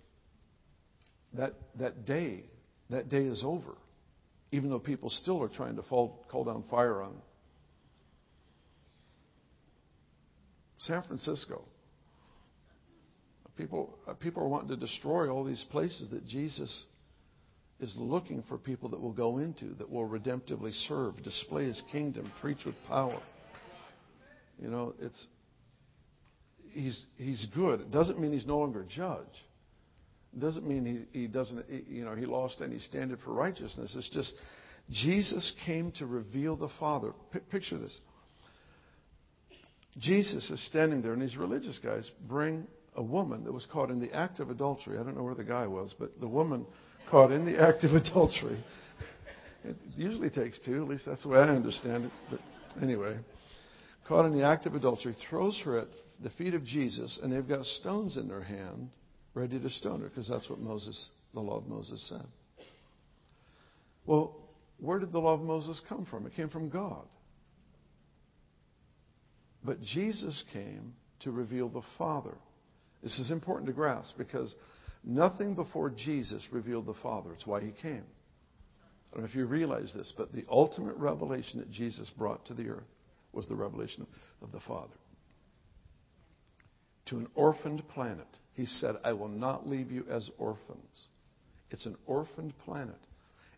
That, 1.37 1.53
that 1.79 2.05
day, 2.05 2.43
that 2.89 3.09
day 3.09 3.23
is 3.23 3.43
over. 3.43 3.75
Even 4.51 4.69
though 4.69 4.79
people 4.79 5.09
still 5.09 5.41
are 5.41 5.49
trying 5.49 5.75
to 5.75 5.83
fall, 5.83 6.25
call 6.31 6.43
down 6.43 6.63
fire 6.69 7.01
on 7.01 7.15
San 10.79 11.03
Francisco. 11.03 11.63
People, 13.57 13.97
uh, 14.07 14.13
people 14.13 14.43
are 14.43 14.47
wanting 14.47 14.69
to 14.69 14.75
destroy 14.75 15.29
all 15.29 15.45
these 15.45 15.63
places 15.71 16.09
that 16.09 16.27
Jesus 16.27 16.85
is 17.79 17.93
looking 17.97 18.43
for 18.47 18.57
people 18.57 18.89
that 18.89 18.99
will 18.99 19.13
go 19.13 19.37
into, 19.37 19.73
that 19.75 19.89
will 19.89 20.07
redemptively 20.07 20.73
serve, 20.87 21.21
display 21.23 21.65
his 21.65 21.81
kingdom, 21.91 22.31
preach 22.41 22.59
with 22.65 22.75
power. 22.87 23.21
You 24.61 24.69
know, 24.69 24.93
it's 25.01 25.27
he's 26.71 27.05
he's 27.17 27.45
good. 27.55 27.81
It 27.81 27.91
doesn't 27.91 28.19
mean 28.19 28.33
he's 28.33 28.45
no 28.45 28.57
longer 28.57 28.81
a 28.81 28.85
judge. 28.85 29.25
Doesn't 30.39 30.67
mean 30.67 31.07
he, 31.13 31.19
he 31.19 31.27
doesn't 31.27 31.65
you 31.69 32.03
know 32.03 32.15
he 32.15 32.25
lost 32.25 32.61
any 32.61 32.79
standard 32.79 33.19
for 33.23 33.33
righteousness. 33.33 33.93
It's 33.95 34.09
just 34.09 34.33
Jesus 34.91 35.53
came 35.65 35.91
to 35.93 36.05
reveal 36.05 36.55
the 36.55 36.69
Father. 36.79 37.13
P- 37.31 37.39
picture 37.39 37.77
this. 37.77 37.99
Jesus 39.97 40.49
is 40.49 40.65
standing 40.67 41.01
there, 41.01 41.13
and 41.13 41.21
these 41.21 41.37
religious 41.37 41.79
guys 41.81 42.09
bring 42.27 42.67
a 42.95 43.03
woman 43.03 43.43
that 43.45 43.53
was 43.53 43.65
caught 43.71 43.89
in 43.89 43.99
the 43.99 44.13
act 44.13 44.39
of 44.39 44.49
adultery. 44.49 44.97
I 44.97 45.03
don't 45.03 45.15
know 45.15 45.23
where 45.23 45.35
the 45.35 45.43
guy 45.43 45.67
was, 45.67 45.93
but 45.97 46.19
the 46.19 46.27
woman 46.27 46.65
caught 47.09 47.31
in 47.31 47.45
the 47.45 47.61
act 47.67 47.83
of 47.83 47.93
adultery. 47.93 48.63
It 49.63 49.75
usually 49.95 50.29
takes 50.29 50.59
two, 50.59 50.83
at 50.83 50.89
least 50.89 51.05
that's 51.05 51.23
the 51.23 51.29
way 51.29 51.39
I 51.39 51.49
understand 51.49 52.05
it. 52.05 52.11
But 52.29 52.39
anyway, 52.81 53.17
caught 54.07 54.25
in 54.25 54.37
the 54.37 54.45
act 54.45 54.65
of 54.65 54.75
adultery, 54.75 55.15
throws 55.29 55.59
her 55.65 55.79
at 55.79 55.87
the 56.21 56.29
feet 56.31 56.53
of 56.53 56.63
Jesus, 56.63 57.19
and 57.21 57.31
they've 57.31 57.47
got 57.47 57.65
stones 57.65 58.17
in 58.17 58.27
their 58.27 58.43
hand, 58.43 58.89
ready 59.35 59.59
to 59.59 59.69
stone 59.69 60.01
her, 60.01 60.07
because 60.07 60.27
that's 60.27 60.49
what 60.49 60.59
Moses, 60.59 61.09
the 61.33 61.41
law 61.41 61.57
of 61.57 61.67
Moses 61.67 62.03
said. 62.09 62.25
Well, 64.05 64.35
where 64.79 64.99
did 64.99 65.11
the 65.11 65.19
law 65.19 65.33
of 65.33 65.41
Moses 65.41 65.81
come 65.87 66.05
from? 66.05 66.25
It 66.25 66.35
came 66.35 66.49
from 66.49 66.69
God. 66.69 67.05
But 69.63 69.81
Jesus 69.81 70.43
came 70.53 70.93
to 71.21 71.31
reveal 71.31 71.69
the 71.69 71.81
Father. 71.97 72.35
This 73.03 73.19
is 73.19 73.31
important 73.31 73.67
to 73.67 73.73
grasp 73.73 74.15
because 74.17 74.53
nothing 75.03 75.55
before 75.55 75.89
Jesus 75.89 76.43
revealed 76.51 76.85
the 76.85 76.93
Father. 77.01 77.33
It's 77.33 77.47
why 77.47 77.61
he 77.61 77.71
came. 77.81 78.03
I 79.11 79.15
don't 79.15 79.23
know 79.23 79.29
if 79.29 79.35
you 79.35 79.45
realize 79.45 79.93
this, 79.95 80.13
but 80.17 80.33
the 80.33 80.45
ultimate 80.49 80.95
revelation 80.97 81.59
that 81.59 81.71
Jesus 81.71 82.09
brought 82.17 82.45
to 82.47 82.53
the 82.53 82.69
earth 82.69 82.83
was 83.31 83.47
the 83.47 83.55
revelation 83.55 84.05
of 84.41 84.51
the 84.51 84.59
Father. 84.61 84.93
To 87.07 87.17
an 87.17 87.27
orphaned 87.35 87.87
planet, 87.89 88.27
he 88.55 88.65
said, 88.65 88.95
I 89.03 89.13
will 89.13 89.27
not 89.27 89.67
leave 89.67 89.91
you 89.91 90.05
as 90.09 90.29
orphans. 90.37 91.07
It's 91.71 91.85
an 91.85 91.97
orphaned 92.05 92.53
planet. 92.63 92.99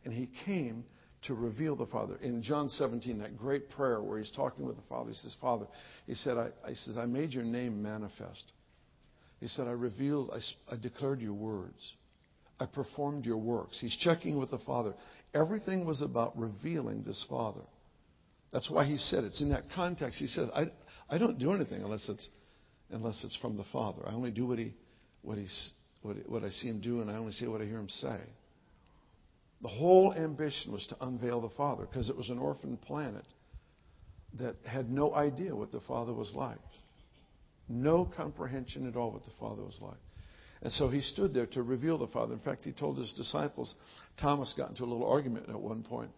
And 0.03 0.13
he 0.13 0.29
came 0.45 0.83
to 1.23 1.33
reveal 1.33 1.75
the 1.75 1.85
Father. 1.85 2.17
In 2.21 2.41
John 2.41 2.69
17, 2.69 3.19
that 3.19 3.37
great 3.37 3.69
prayer 3.69 4.01
where 4.01 4.19
he's 4.19 4.31
talking 4.31 4.65
with 4.65 4.75
the 4.75 4.81
Father, 4.89 5.11
he 5.11 5.15
says, 5.15 5.35
Father, 5.39 5.67
he 6.05 6.15
said, 6.15 6.37
I, 6.37 6.49
I 6.65 6.73
says, 6.73 6.97
I 6.97 7.05
made 7.05 7.31
your 7.31 7.43
name 7.43 7.81
manifest. 7.81 8.43
He 9.39 9.47
said, 9.47 9.67
I 9.67 9.71
revealed, 9.71 10.31
I, 10.33 10.73
I 10.73 10.77
declared 10.77 11.21
your 11.21 11.33
words. 11.33 11.79
I 12.59 12.65
performed 12.65 13.25
your 13.25 13.37
works. 13.37 13.77
He's 13.79 13.95
checking 13.97 14.37
with 14.37 14.49
the 14.49 14.59
Father. 14.59 14.95
Everything 15.33 15.85
was 15.85 16.01
about 16.01 16.37
revealing 16.37 17.03
this 17.03 17.23
Father. 17.29 17.61
That's 18.51 18.69
why 18.69 18.85
he 18.85 18.97
said 18.97 19.23
it's 19.23 19.41
in 19.41 19.49
that 19.49 19.65
context. 19.75 20.17
He 20.17 20.27
says, 20.27 20.49
I, 20.55 20.71
I 21.09 21.17
don't 21.17 21.37
do 21.37 21.51
anything 21.51 21.83
unless 21.83 22.07
it's, 22.09 22.27
unless 22.89 23.23
it's 23.23 23.35
from 23.37 23.57
the 23.57 23.65
Father. 23.71 24.01
I 24.07 24.13
only 24.13 24.31
do 24.31 24.47
what, 24.47 24.57
he, 24.57 24.73
what, 25.27 25.37
he's, 25.37 25.71
what, 26.03 26.15
what 26.29 26.43
I 26.45 26.49
see 26.49 26.67
him 26.67 26.79
do, 26.79 27.01
and 27.01 27.11
I 27.11 27.15
only 27.15 27.33
see 27.33 27.47
what 27.47 27.61
I 27.61 27.65
hear 27.65 27.79
him 27.79 27.89
say. 27.89 28.17
The 29.61 29.67
whole 29.67 30.13
ambition 30.13 30.71
was 30.71 30.87
to 30.87 31.05
unveil 31.05 31.41
the 31.41 31.49
Father 31.49 31.85
because 31.85 32.09
it 32.09 32.15
was 32.15 32.29
an 32.29 32.39
orphan 32.39 32.77
planet 32.77 33.25
that 34.39 34.55
had 34.65 34.89
no 34.89 35.13
idea 35.13 35.53
what 35.53 35.73
the 35.73 35.81
Father 35.81 36.13
was 36.13 36.31
like. 36.33 36.59
No 37.67 38.09
comprehension 38.15 38.87
at 38.87 38.95
all 38.95 39.11
what 39.11 39.25
the 39.25 39.33
Father 39.37 39.63
was 39.63 39.77
like. 39.81 39.97
And 40.61 40.71
so 40.71 40.87
he 40.87 41.01
stood 41.01 41.33
there 41.33 41.47
to 41.47 41.61
reveal 41.61 41.97
the 41.97 42.07
Father. 42.07 42.33
In 42.33 42.39
fact, 42.39 42.63
he 42.63 42.71
told 42.71 42.97
his 42.97 43.11
disciples, 43.13 43.75
Thomas 44.21 44.53
got 44.55 44.69
into 44.69 44.83
a 44.83 44.85
little 44.85 45.05
argument 45.05 45.49
at 45.49 45.59
one 45.59 45.83
point. 45.83 46.11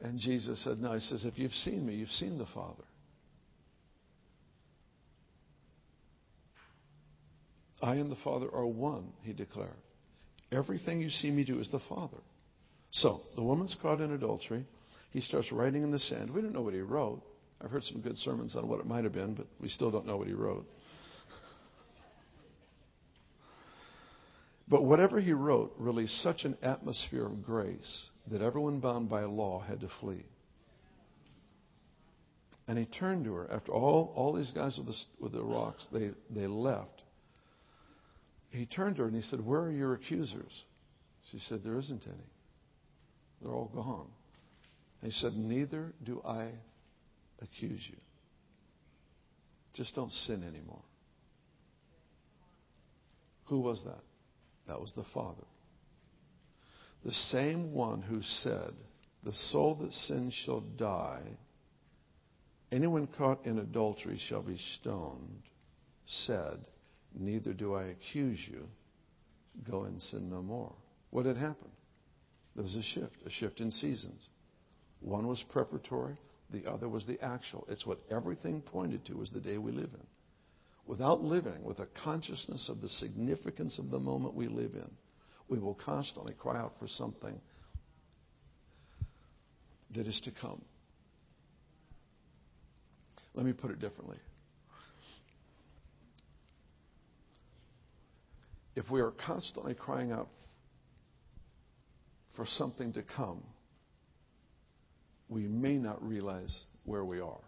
And 0.00 0.20
Jesus 0.20 0.62
said, 0.62 0.78
No, 0.78 0.92
he 0.92 1.00
says, 1.00 1.24
if 1.24 1.36
you've 1.36 1.52
seen 1.52 1.84
me, 1.84 1.94
you've 1.94 2.10
seen 2.10 2.38
the 2.38 2.46
Father. 2.54 2.84
I 7.84 7.96
and 7.96 8.10
the 8.10 8.16
Father 8.24 8.48
are 8.50 8.66
one, 8.66 9.12
he 9.22 9.34
declared. 9.34 9.76
Everything 10.50 11.02
you 11.02 11.10
see 11.10 11.30
me 11.30 11.44
do 11.44 11.60
is 11.60 11.68
the 11.70 11.80
Father. 11.86 12.16
So, 12.92 13.20
the 13.36 13.42
woman's 13.42 13.76
caught 13.82 14.00
in 14.00 14.12
adultery. 14.12 14.64
He 15.10 15.20
starts 15.20 15.52
writing 15.52 15.82
in 15.82 15.90
the 15.90 15.98
sand. 15.98 16.30
We 16.30 16.40
don't 16.40 16.54
know 16.54 16.62
what 16.62 16.72
he 16.72 16.80
wrote. 16.80 17.22
I've 17.60 17.70
heard 17.70 17.82
some 17.82 18.00
good 18.00 18.16
sermons 18.16 18.56
on 18.56 18.68
what 18.68 18.80
it 18.80 18.86
might 18.86 19.04
have 19.04 19.12
been, 19.12 19.34
but 19.34 19.46
we 19.60 19.68
still 19.68 19.90
don't 19.90 20.06
know 20.06 20.16
what 20.16 20.28
he 20.28 20.32
wrote. 20.32 20.66
But 24.66 24.84
whatever 24.84 25.20
he 25.20 25.34
wrote 25.34 25.74
released 25.76 26.22
such 26.22 26.44
an 26.44 26.56
atmosphere 26.62 27.26
of 27.26 27.44
grace 27.44 28.08
that 28.30 28.40
everyone 28.40 28.80
bound 28.80 29.10
by 29.10 29.24
law 29.24 29.60
had 29.60 29.80
to 29.80 29.88
flee. 30.00 30.24
And 32.66 32.78
he 32.78 32.86
turned 32.86 33.26
to 33.26 33.34
her. 33.34 33.52
After 33.52 33.72
all, 33.72 34.14
all 34.16 34.32
these 34.32 34.50
guys 34.52 34.78
with 34.78 34.86
the, 34.86 34.96
with 35.20 35.32
the 35.32 35.44
rocks, 35.44 35.86
they, 35.92 36.12
they 36.30 36.46
left. 36.46 37.03
He 38.54 38.66
turned 38.66 38.96
to 38.96 39.02
her 39.02 39.08
and 39.08 39.16
he 39.16 39.22
said, 39.22 39.44
Where 39.44 39.62
are 39.62 39.72
your 39.72 39.94
accusers? 39.94 40.64
She 41.32 41.40
said, 41.40 41.62
There 41.64 41.76
isn't 41.76 42.04
any. 42.06 42.30
They're 43.42 43.52
all 43.52 43.70
gone. 43.74 44.06
he 45.02 45.10
said, 45.10 45.36
Neither 45.36 45.92
do 46.04 46.22
I 46.24 46.50
accuse 47.42 47.80
you. 47.88 47.96
Just 49.74 49.96
don't 49.96 50.12
sin 50.12 50.44
anymore. 50.44 50.82
Who 53.46 53.60
was 53.60 53.82
that? 53.84 54.04
That 54.68 54.80
was 54.80 54.92
the 54.94 55.04
Father. 55.12 55.44
The 57.04 57.12
same 57.12 57.72
one 57.72 58.02
who 58.02 58.22
said, 58.22 58.72
The 59.24 59.32
soul 59.50 59.74
that 59.82 59.92
sins 59.92 60.32
shall 60.46 60.60
die. 60.60 61.24
Anyone 62.70 63.08
caught 63.18 63.46
in 63.46 63.58
adultery 63.58 64.20
shall 64.28 64.42
be 64.42 64.58
stoned, 64.80 65.42
said, 66.06 66.64
Neither 67.18 67.52
do 67.52 67.74
I 67.74 67.84
accuse 67.84 68.40
you. 68.50 68.66
Go 69.70 69.84
and 69.84 70.02
sin 70.02 70.30
no 70.30 70.42
more. 70.42 70.72
What 71.10 71.26
had 71.26 71.36
happened? 71.36 71.70
There 72.54 72.64
was 72.64 72.74
a 72.76 72.82
shift, 72.82 73.16
a 73.24 73.30
shift 73.30 73.60
in 73.60 73.70
seasons. 73.70 74.28
One 75.00 75.26
was 75.26 75.42
preparatory, 75.50 76.16
the 76.50 76.70
other 76.70 76.88
was 76.88 77.06
the 77.06 77.20
actual. 77.22 77.66
It's 77.68 77.86
what 77.86 78.00
everything 78.10 78.62
pointed 78.62 79.04
to 79.06 79.14
was 79.14 79.30
the 79.30 79.40
day 79.40 79.58
we 79.58 79.72
live 79.72 79.90
in. 79.92 80.06
Without 80.86 81.22
living 81.22 81.62
with 81.62 81.78
a 81.78 81.88
consciousness 82.02 82.68
of 82.68 82.80
the 82.80 82.88
significance 82.88 83.78
of 83.78 83.90
the 83.90 83.98
moment 83.98 84.34
we 84.34 84.48
live 84.48 84.74
in, 84.74 84.90
we 85.48 85.58
will 85.58 85.74
constantly 85.74 86.34
cry 86.34 86.58
out 86.58 86.74
for 86.78 86.88
something 86.88 87.40
that 89.94 90.06
is 90.06 90.20
to 90.24 90.30
come. 90.30 90.62
Let 93.34 93.46
me 93.46 93.52
put 93.52 93.70
it 93.70 93.80
differently. 93.80 94.18
If 98.76 98.90
we 98.90 99.00
are 99.00 99.12
constantly 99.12 99.74
crying 99.74 100.10
out 100.10 100.28
for 102.36 102.46
something 102.46 102.92
to 102.94 103.02
come, 103.02 103.42
we 105.28 105.42
may 105.42 105.76
not 105.76 106.06
realize 106.06 106.64
where 106.84 107.04
we 107.04 107.20
are. 107.20 107.40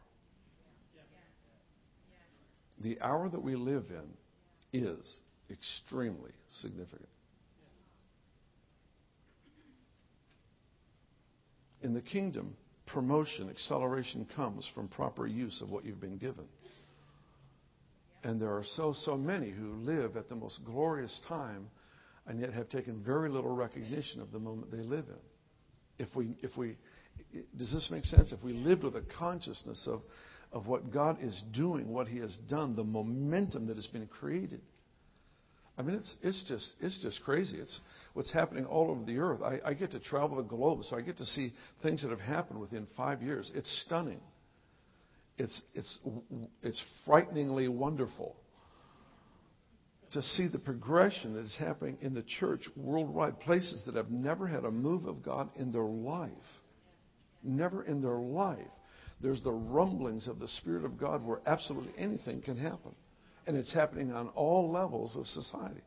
The 2.81 3.01
hour 3.01 3.29
that 3.29 3.43
we 3.43 3.57
live 3.57 3.87
in 3.91 4.81
is 4.81 5.18
extremely 5.51 6.33
significant. 6.61 7.09
In 11.83 11.95
the 11.95 12.01
kingdom, 12.01 12.57
promotion, 12.87 13.49
acceleration 13.49 14.27
comes 14.37 14.68
from 14.74 14.89
proper 14.89 15.27
use 15.27 15.61
of 15.62 15.70
what 15.70 15.85
you've 15.85 16.01
been 16.01 16.18
given. 16.18 16.47
And 18.27 18.41
there 18.41 18.51
are 18.51 18.64
so, 18.74 18.93
so 19.05 19.16
many 19.16 19.51
who 19.51 19.74
live 19.74 20.16
at 20.16 20.29
the 20.29 20.35
most 20.35 20.59
glorious 20.64 21.20
time 21.29 21.68
and 22.27 22.41
yet 22.41 22.53
have 22.55 22.68
taken 22.68 23.01
very 23.01 23.31
little 23.31 23.55
recognition 23.55 24.20
of 24.20 24.33
the 24.33 24.41
moment 24.41 24.72
they 24.72 24.83
live 24.83 25.05
in. 25.07 26.05
If 26.05 26.12
we, 26.16 26.37
if 26.43 26.57
we, 26.57 26.77
does 27.57 27.72
this 27.72 27.89
make 27.93 28.05
sense? 28.05 28.33
If 28.33 28.43
we 28.43 28.53
lived 28.53 28.83
with 28.83 28.97
a 28.97 29.05
consciousness 29.16 29.87
of, 29.89 30.03
of 30.53 30.66
what 30.66 30.93
God 30.93 31.18
is 31.22 31.41
doing, 31.53 31.89
what 31.89 32.09
He 32.09 32.18
has 32.18 32.37
done, 32.51 32.74
the 32.74 32.83
momentum 32.83 33.68
that 33.68 33.77
has 33.77 33.87
been 33.87 34.09
created. 34.09 34.61
I 35.79 35.83
mean, 35.83 35.95
it's, 35.95 36.16
it's, 36.20 36.45
just, 36.49 36.74
it's 36.81 37.01
just 37.01 37.22
crazy. 37.22 37.59
It's 37.59 37.79
what's 38.14 38.33
happening 38.33 38.64
all 38.64 38.91
over 38.91 39.05
the 39.05 39.18
earth. 39.18 39.41
I, 39.41 39.61
I 39.64 39.74
get 39.74 39.93
to 39.93 40.01
travel 40.01 40.39
the 40.39 40.43
globe, 40.43 40.81
so 40.91 40.97
I 40.97 41.01
get 41.01 41.18
to 41.18 41.27
see 41.27 41.53
things 41.81 42.03
that 42.03 42.11
have 42.11 42.18
happened 42.18 42.59
within 42.59 42.89
five 42.97 43.22
years. 43.22 43.53
It's 43.55 43.85
stunning. 43.87 44.20
It's, 45.39 45.61
it's, 45.74 45.99
it's 46.62 46.82
frighteningly 47.05 47.68
wonderful 47.68 48.37
to 50.12 50.22
see 50.22 50.47
the 50.47 50.59
progression 50.59 51.34
that 51.34 51.45
is 51.45 51.57
happening 51.59 51.99
in 52.01 52.14
the 52.14 52.22
church 52.22 52.62
worldwide, 52.76 53.39
places 53.41 53.82
that 53.87 53.97
have 53.97 54.11
never 54.11 54.47
had 54.47 54.64
a 54.64 54.70
move 54.70 55.05
of 55.05 55.22
God 55.22 55.51
in 55.57 55.72
their 55.72 55.84
life. 55.84 56.30
Never 57.43 57.82
in 57.82 58.01
their 58.01 58.18
life. 58.18 58.59
There's 59.20 59.43
the 59.43 59.53
rumblings 59.53 60.28
of 60.28 60.39
the 60.39 60.49
Spirit 60.49 60.84
of 60.84 60.99
God 60.99 61.24
where 61.24 61.41
absolutely 61.47 61.93
anything 61.99 62.41
can 62.43 62.57
happen. 62.57 62.95
And 63.47 63.57
it's 63.57 63.72
happening 63.72 64.12
on 64.12 64.28
all 64.28 64.70
levels 64.70 65.16
of 65.16 65.26
society. 65.26 65.82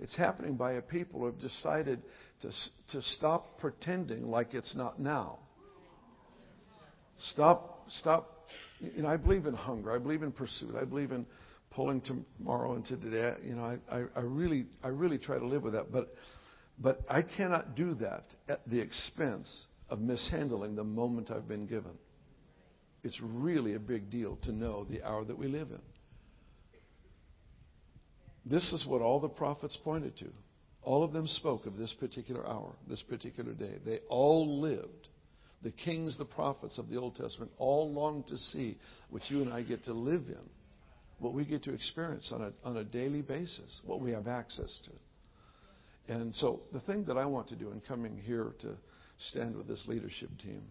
It's 0.00 0.16
happening 0.16 0.56
by 0.56 0.72
a 0.72 0.82
people 0.82 1.20
who 1.20 1.26
have 1.26 1.40
decided 1.40 2.02
to, 2.40 2.50
to 2.92 3.02
stop 3.02 3.58
pretending 3.58 4.26
like 4.26 4.54
it's 4.54 4.74
not 4.74 4.98
now. 4.98 5.38
Stop, 7.18 7.84
stop. 7.88 8.33
You 8.80 9.02
know, 9.02 9.08
I 9.08 9.16
believe 9.16 9.46
in 9.46 9.54
hunger. 9.54 9.92
I 9.92 9.98
believe 9.98 10.22
in 10.22 10.32
pursuit. 10.32 10.74
I 10.80 10.84
believe 10.84 11.12
in 11.12 11.26
pulling 11.70 12.02
tomorrow 12.02 12.74
into 12.76 12.96
today. 12.96 13.34
You 13.44 13.56
know, 13.56 13.64
I, 13.64 13.78
I, 13.96 14.04
I 14.16 14.20
really, 14.20 14.66
I 14.82 14.88
really 14.88 15.18
try 15.18 15.38
to 15.38 15.46
live 15.46 15.62
with 15.62 15.74
that. 15.74 15.92
But, 15.92 16.14
but 16.78 17.00
I 17.08 17.22
cannot 17.22 17.74
do 17.76 17.94
that 17.94 18.24
at 18.48 18.68
the 18.68 18.80
expense 18.80 19.66
of 19.88 20.00
mishandling 20.00 20.76
the 20.76 20.84
moment 20.84 21.30
I've 21.30 21.48
been 21.48 21.66
given. 21.66 21.92
It's 23.02 23.20
really 23.22 23.74
a 23.74 23.78
big 23.78 24.10
deal 24.10 24.38
to 24.44 24.52
know 24.52 24.84
the 24.84 25.02
hour 25.02 25.24
that 25.24 25.36
we 25.36 25.46
live 25.46 25.70
in. 25.70 25.80
This 28.46 28.72
is 28.72 28.86
what 28.86 29.02
all 29.02 29.20
the 29.20 29.28
prophets 29.28 29.78
pointed 29.82 30.16
to. 30.18 30.28
All 30.82 31.02
of 31.02 31.12
them 31.12 31.26
spoke 31.26 31.66
of 31.66 31.76
this 31.76 31.94
particular 31.98 32.46
hour, 32.46 32.74
this 32.88 33.02
particular 33.02 33.52
day. 33.52 33.76
They 33.84 34.00
all 34.08 34.60
lived. 34.60 35.08
The 35.64 35.70
kings, 35.70 36.18
the 36.18 36.26
prophets 36.26 36.78
of 36.78 36.90
the 36.90 36.98
Old 36.98 37.16
Testament, 37.16 37.50
all 37.56 37.90
longed 37.90 38.26
to 38.28 38.36
see 38.36 38.76
what 39.08 39.22
you 39.30 39.40
and 39.40 39.50
I 39.50 39.62
get 39.62 39.84
to 39.84 39.94
live 39.94 40.24
in, 40.28 40.50
what 41.18 41.32
we 41.32 41.46
get 41.46 41.64
to 41.64 41.72
experience 41.72 42.30
on 42.32 42.42
a, 42.42 42.52
on 42.68 42.76
a 42.76 42.84
daily 42.84 43.22
basis, 43.22 43.80
what 43.84 44.00
we 44.00 44.10
have 44.12 44.28
access 44.28 44.80
to. 44.84 46.12
And 46.12 46.34
so 46.34 46.60
the 46.74 46.80
thing 46.80 47.04
that 47.06 47.16
I 47.16 47.24
want 47.24 47.48
to 47.48 47.56
do 47.56 47.70
in 47.70 47.80
coming 47.80 48.18
here 48.18 48.52
to 48.60 48.76
stand 49.30 49.56
with 49.56 49.66
this 49.66 49.82
leadership 49.86 50.28
team 50.42 50.62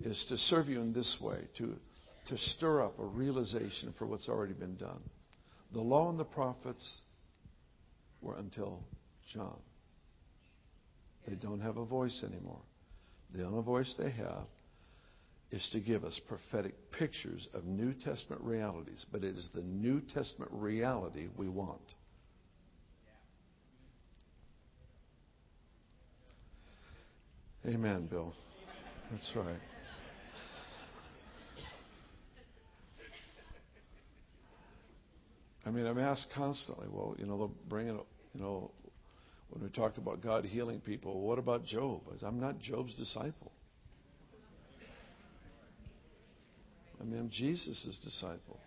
is 0.00 0.24
to 0.28 0.36
serve 0.36 0.68
you 0.68 0.80
in 0.80 0.92
this 0.92 1.16
way, 1.20 1.48
to, 1.58 1.74
to 2.28 2.38
stir 2.38 2.84
up 2.84 2.96
a 3.00 3.04
realization 3.04 3.92
for 3.98 4.06
what's 4.06 4.28
already 4.28 4.54
been 4.54 4.76
done. 4.76 5.00
The 5.72 5.80
law 5.80 6.08
and 6.08 6.20
the 6.20 6.24
prophets 6.24 7.00
were 8.22 8.36
until 8.36 8.80
John. 9.32 9.58
They 11.26 11.34
don't 11.34 11.60
have 11.60 11.78
a 11.78 11.84
voice 11.84 12.22
anymore. 12.24 12.60
The 13.34 13.44
only 13.44 13.62
voice 13.62 13.92
they 13.98 14.10
have 14.10 14.46
is 15.50 15.68
to 15.72 15.80
give 15.80 16.04
us 16.04 16.18
prophetic 16.28 16.74
pictures 16.92 17.46
of 17.52 17.64
New 17.64 17.92
Testament 17.92 18.42
realities, 18.42 19.04
but 19.10 19.24
it 19.24 19.36
is 19.36 19.48
the 19.54 19.62
New 19.62 20.00
Testament 20.00 20.50
reality 20.52 21.28
we 21.36 21.48
want. 21.48 21.80
Amen, 27.66 28.06
Bill. 28.06 28.34
That's 29.10 29.30
right. 29.34 29.60
I 35.66 35.70
mean, 35.70 35.86
I'm 35.86 35.98
asked 35.98 36.28
constantly, 36.34 36.86
well, 36.90 37.16
you 37.18 37.26
know, 37.26 37.38
they'll 37.38 37.54
bring 37.68 37.88
it, 37.88 37.94
up 37.94 38.06
you 38.34 38.40
know, 38.42 38.70
when 39.50 39.62
we 39.62 39.68
talk 39.68 39.96
about 39.98 40.20
God 40.20 40.44
healing 40.44 40.80
people, 40.80 41.20
what 41.20 41.38
about 41.38 41.64
Job? 41.64 42.02
I'm 42.22 42.40
not 42.40 42.60
Job's 42.60 42.94
disciple. 42.96 43.52
I 47.00 47.04
mean, 47.04 47.20
I'm 47.20 47.30
Jesus' 47.30 47.98
disciple. 48.02 48.58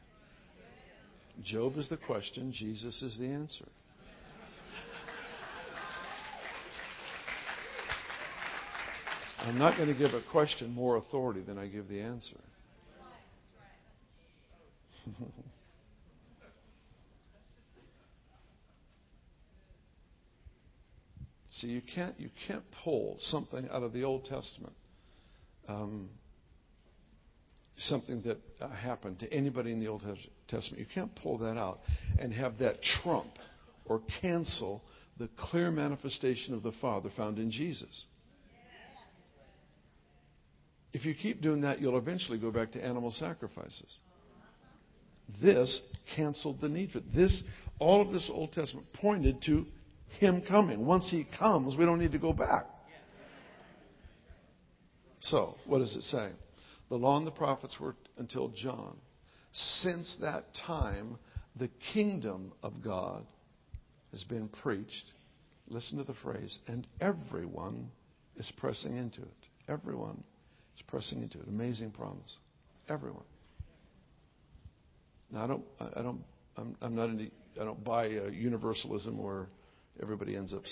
Job 1.43 1.77
is 1.77 1.89
the 1.89 1.97
question, 1.97 2.51
Jesus 2.51 3.01
is 3.01 3.17
the 3.17 3.27
answer. 3.27 3.65
I'm 9.39 9.57
not 9.57 9.77
going 9.77 9.87
to 9.87 9.95
give 9.97 10.13
a 10.13 10.21
question 10.31 10.73
more 10.73 10.97
authority 10.97 11.41
than 11.41 11.57
I 11.57 11.67
give 11.67 11.87
the 11.87 12.01
answer. 12.01 12.39
See, 21.59 21.67
you 21.67 21.81
can't 21.95 22.19
you 22.19 22.29
can't 22.47 22.63
pull 22.83 23.17
something 23.19 23.67
out 23.71 23.81
of 23.81 23.91
the 23.91 24.03
Old 24.03 24.25
Testament, 24.25 24.73
um, 25.67 26.09
something 27.77 28.21
that 28.23 28.37
uh, 28.61 28.69
happened 28.69 29.19
to 29.21 29.33
anybody 29.33 29.71
in 29.71 29.79
the 29.79 29.87
Old 29.87 30.03
Testament. 30.47 30.79
You 30.79 30.85
can't 30.93 31.15
pull 31.15 31.39
that 31.39 31.57
out 31.57 31.79
and 32.19 32.31
have 32.33 32.59
that 32.59 32.75
trump 33.01 33.31
or 33.85 34.01
cancel 34.21 34.83
the 35.17 35.29
clear 35.35 35.71
manifestation 35.71 36.53
of 36.53 36.61
the 36.61 36.73
Father 36.73 37.09
found 37.17 37.39
in 37.39 37.49
Jesus. 37.49 38.03
If 40.93 41.05
you 41.05 41.15
keep 41.15 41.41
doing 41.41 41.61
that, 41.61 41.81
you'll 41.81 41.97
eventually 41.97 42.37
go 42.37 42.51
back 42.51 42.71
to 42.73 42.83
animal 42.83 43.11
sacrifices. 43.11 43.97
This 45.41 45.81
canceled 46.15 46.61
the 46.61 46.69
need 46.69 46.91
for 46.91 46.99
it. 46.99 47.15
This. 47.15 47.41
All 47.79 48.01
of 48.01 48.11
this 48.11 48.29
Old 48.31 48.53
Testament 48.53 48.87
pointed 48.93 49.41
to 49.45 49.65
him 50.19 50.43
coming. 50.47 50.85
Once 50.85 51.07
He 51.09 51.27
comes, 51.37 51.77
we 51.77 51.85
don't 51.85 51.99
need 51.99 52.11
to 52.11 52.19
go 52.19 52.33
back. 52.33 52.65
So, 55.19 55.55
what 55.65 55.79
does 55.79 55.95
it 55.95 56.03
say? 56.03 56.29
The 56.89 56.95
law 56.95 57.17
and 57.17 57.27
the 57.27 57.31
prophets 57.31 57.75
were 57.79 57.95
until 58.17 58.49
John. 58.49 58.97
Since 59.81 60.17
that 60.21 60.45
time, 60.65 61.17
the 61.55 61.69
kingdom 61.93 62.53
of 62.63 62.83
God 62.83 63.25
has 64.11 64.23
been 64.23 64.47
preached. 64.47 65.11
Listen 65.67 65.97
to 65.97 66.03
the 66.03 66.13
phrase, 66.13 66.57
and 66.67 66.87
everyone 67.01 67.89
is 68.37 68.51
pressing 68.57 68.95
into 68.95 69.21
it. 69.21 69.27
Everyone 69.67 70.23
is 70.75 70.81
pressing 70.87 71.21
into 71.21 71.39
it. 71.39 71.47
Amazing 71.47 71.91
promise. 71.91 72.37
Everyone. 72.87 73.25
Now, 75.31 75.43
I 75.43 75.47
don't, 75.47 75.63
I 75.79 76.01
don't, 76.01 76.23
I'm, 76.55 76.75
I'm 76.81 76.95
not 76.95 77.09
any, 77.09 77.31
I 77.59 77.65
don't 77.65 77.83
buy 77.83 78.05
uh, 78.05 78.27
universalism 78.27 79.19
or 79.19 79.49
everybody 80.01 80.35
ends 80.35 80.53
up, 80.53 80.63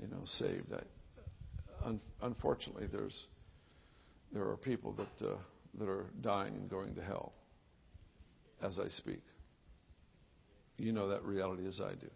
you 0.00 0.06
know, 0.08 0.22
saved. 0.24 0.72
I, 0.72 1.86
un, 1.86 2.00
unfortunately, 2.22 2.86
there's 2.90 3.26
there 4.32 4.44
are 4.44 4.56
people 4.56 4.92
that 4.94 5.26
uh, 5.26 5.36
that 5.78 5.88
are 5.88 6.06
dying 6.20 6.54
and 6.54 6.68
going 6.68 6.94
to 6.94 7.02
hell 7.02 7.32
as 8.62 8.78
I 8.78 8.88
speak. 8.88 9.22
You 10.76 10.92
know 10.92 11.08
that 11.08 11.24
reality 11.24 11.66
as 11.66 11.80
I 11.80 11.94
do. 11.94 12.08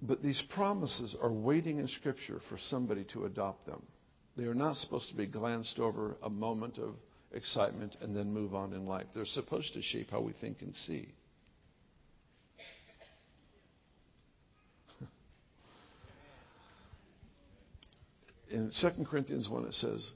But 0.00 0.22
these 0.22 0.40
promises 0.50 1.16
are 1.20 1.32
waiting 1.32 1.78
in 1.78 1.88
Scripture 1.88 2.40
for 2.48 2.56
somebody 2.58 3.04
to 3.12 3.24
adopt 3.24 3.66
them. 3.66 3.82
They 4.36 4.44
are 4.44 4.54
not 4.54 4.76
supposed 4.76 5.08
to 5.08 5.16
be 5.16 5.26
glanced 5.26 5.80
over 5.80 6.16
a 6.22 6.30
moment 6.30 6.78
of 6.78 6.94
excitement 7.32 7.96
and 8.00 8.14
then 8.14 8.32
move 8.32 8.54
on 8.54 8.72
in 8.72 8.86
life. 8.86 9.06
They're 9.12 9.24
supposed 9.24 9.74
to 9.74 9.82
shape 9.82 10.10
how 10.10 10.20
we 10.20 10.32
think 10.34 10.62
and 10.62 10.74
see. 10.74 11.12
In 18.50 18.70
2 18.80 19.04
Corinthians 19.04 19.48
1, 19.48 19.64
it 19.66 19.74
says, 19.74 20.12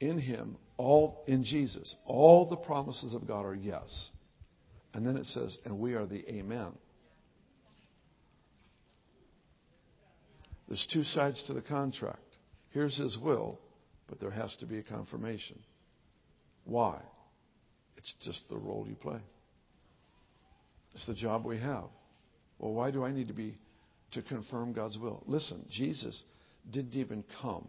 In 0.00 0.18
him, 0.18 0.56
all, 0.76 1.24
in 1.26 1.44
Jesus, 1.44 1.94
all 2.04 2.48
the 2.48 2.56
promises 2.56 3.14
of 3.14 3.26
God 3.26 3.44
are 3.44 3.54
yes. 3.54 4.10
And 4.94 5.06
then 5.06 5.16
it 5.16 5.26
says, 5.26 5.58
and 5.64 5.78
we 5.78 5.94
are 5.94 6.06
the 6.06 6.24
amen. 6.28 6.72
There's 10.68 10.86
two 10.92 11.04
sides 11.04 11.42
to 11.46 11.54
the 11.54 11.62
contract. 11.62 12.18
Here's 12.70 12.96
his 12.98 13.18
will, 13.22 13.60
but 14.08 14.20
there 14.20 14.30
has 14.30 14.54
to 14.56 14.66
be 14.66 14.78
a 14.78 14.82
confirmation. 14.82 15.58
Why? 16.64 17.00
It's 17.96 18.12
just 18.22 18.48
the 18.48 18.56
role 18.56 18.86
you 18.88 18.96
play. 18.96 19.20
It's 20.94 21.06
the 21.06 21.14
job 21.14 21.44
we 21.44 21.58
have. 21.58 21.84
Well, 22.58 22.72
why 22.72 22.90
do 22.90 23.04
I 23.04 23.12
need 23.12 23.28
to 23.28 23.34
be 23.34 23.58
to 24.12 24.22
confirm 24.22 24.72
God's 24.72 24.98
will? 24.98 25.22
Listen, 25.26 25.66
Jesus 25.70 26.22
didn't 26.70 26.94
even 26.94 27.24
come. 27.40 27.68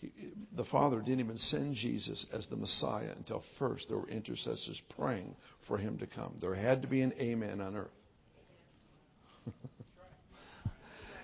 He, 0.00 0.12
the 0.56 0.64
Father 0.64 1.00
didn't 1.00 1.20
even 1.20 1.38
send 1.38 1.74
Jesus 1.76 2.26
as 2.32 2.46
the 2.48 2.56
Messiah 2.56 3.12
until 3.16 3.42
first 3.58 3.88
there 3.88 3.98
were 3.98 4.08
intercessors 4.08 4.80
praying 4.96 5.34
for 5.66 5.78
him 5.78 5.98
to 5.98 6.06
come. 6.06 6.34
There 6.40 6.54
had 6.54 6.82
to 6.82 6.88
be 6.88 7.02
an 7.02 7.12
amen 7.18 7.60
on 7.60 7.76
earth. 7.76 7.90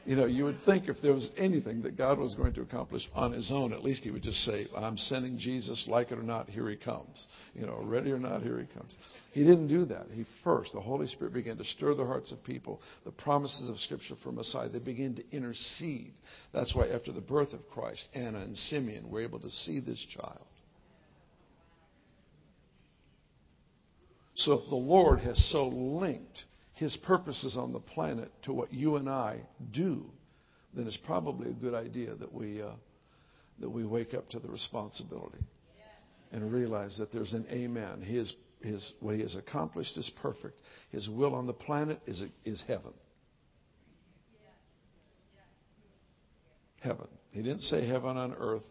you 0.05 0.17
know, 0.17 0.27
you 0.27 0.45
would 0.45 0.59
think 0.65 0.89
if 0.89 0.97
there 1.03 1.13
was 1.13 1.31
anything 1.37 1.83
that 1.83 1.97
God 1.97 2.19
was 2.19 2.35
going 2.35 2.55
to 2.55 2.63
accomplish 2.63 3.03
on 3.15 3.33
his 3.33 3.51
own, 3.51 3.73
at 3.73 3.85
least 3.85 4.03
he 4.05 4.11
would 4.11 4.23
just 4.23 4.39
say, 4.45 4.67
I'm 4.77 4.97
sending 4.97 5.39
Jesus, 5.39 5.85
like 5.87 6.11
it 6.11 6.19
or 6.19 6.23
not, 6.23 6.49
here 6.49 6.69
he 6.69 6.77
comes. 6.77 7.27
You 7.55 7.67
know, 7.67 7.81
ready 7.83 8.11
or 8.11 8.19
not, 8.19 8.43
here 8.43 8.59
he 8.59 8.67
comes. 8.79 8.97
He 9.33 9.45
didn't 9.45 9.69
do 9.69 9.85
that. 9.87 10.07
He 10.13 10.25
first, 10.43 10.73
the 10.73 10.81
Holy 10.81 11.07
Spirit 11.07 11.35
began 11.35 11.59
to 11.59 11.65
stir 11.65 11.95
the 11.95 12.07
hearts 12.07 12.33
of 12.33 12.43
people, 12.43 12.81
the 13.05 13.11
promises 13.11 13.69
of 13.69 13.79
Scripture 13.81 14.15
for 14.23 14.33
Messiah. 14.33 14.69
They 14.69 14.79
began 14.79 15.15
to 15.17 15.23
intercede. 15.31 16.15
That's 16.53 16.75
why 16.75 16.89
after 16.89 17.13
the 17.13 17.21
birth 17.21 17.53
of 17.53 17.69
Christ, 17.71 18.07
Anna 18.15 18.41
and 18.41 18.57
Simeon 18.57 19.11
were 19.11 19.23
able 19.23 19.41
to 19.41 19.51
see 19.51 19.81
this 19.81 20.05
child. 20.17 20.45
So 24.35 24.53
if 24.53 24.69
the 24.71 24.77
Lord 24.77 25.19
has 25.21 25.37
so 25.51 25.67
linked 25.67 26.45
his 26.79 26.97
purposes 26.99 27.57
on 27.57 27.73
the 27.73 27.81
planet 27.81 28.31
to 28.43 28.53
what 28.53 28.73
you 28.73 28.97
and 28.97 29.09
I 29.09 29.41
do, 29.73 30.07
then 30.75 30.87
it's 30.87 30.99
probably 30.99 31.51
a 31.51 31.55
good 31.55 31.75
idea 31.75 32.15
that 32.15 32.33
we, 32.33 32.63
uh, 32.63 32.71
that 33.61 33.69
we 33.69 33.85
wake 33.85 34.15
up 34.15 34.29
to 34.31 34.39
the 34.39 34.49
responsibility 34.49 35.45
and 36.31 36.53
realize 36.53 36.97
that 36.99 37.13
there's 37.13 37.33
an 37.33 37.47
amen. 37.51 38.03
His 38.03 38.33
his, 38.61 38.93
what 39.01 39.15
he 39.15 39.21
has 39.23 39.37
accomplished 39.37 39.97
is 39.97 40.11
perfect. 40.21 40.61
His 40.91 41.09
will 41.09 41.35
on 41.35 41.47
the 41.47 41.53
planet 41.53 42.01
is, 42.07 42.25
is 42.45 42.63
heaven. 42.67 42.93
Heaven. 46.81 47.09
He 47.31 47.43
didn't 47.43 47.63
say 47.63 47.87
heaven 47.87 48.17
on 48.17 48.35
earth 48.35 48.65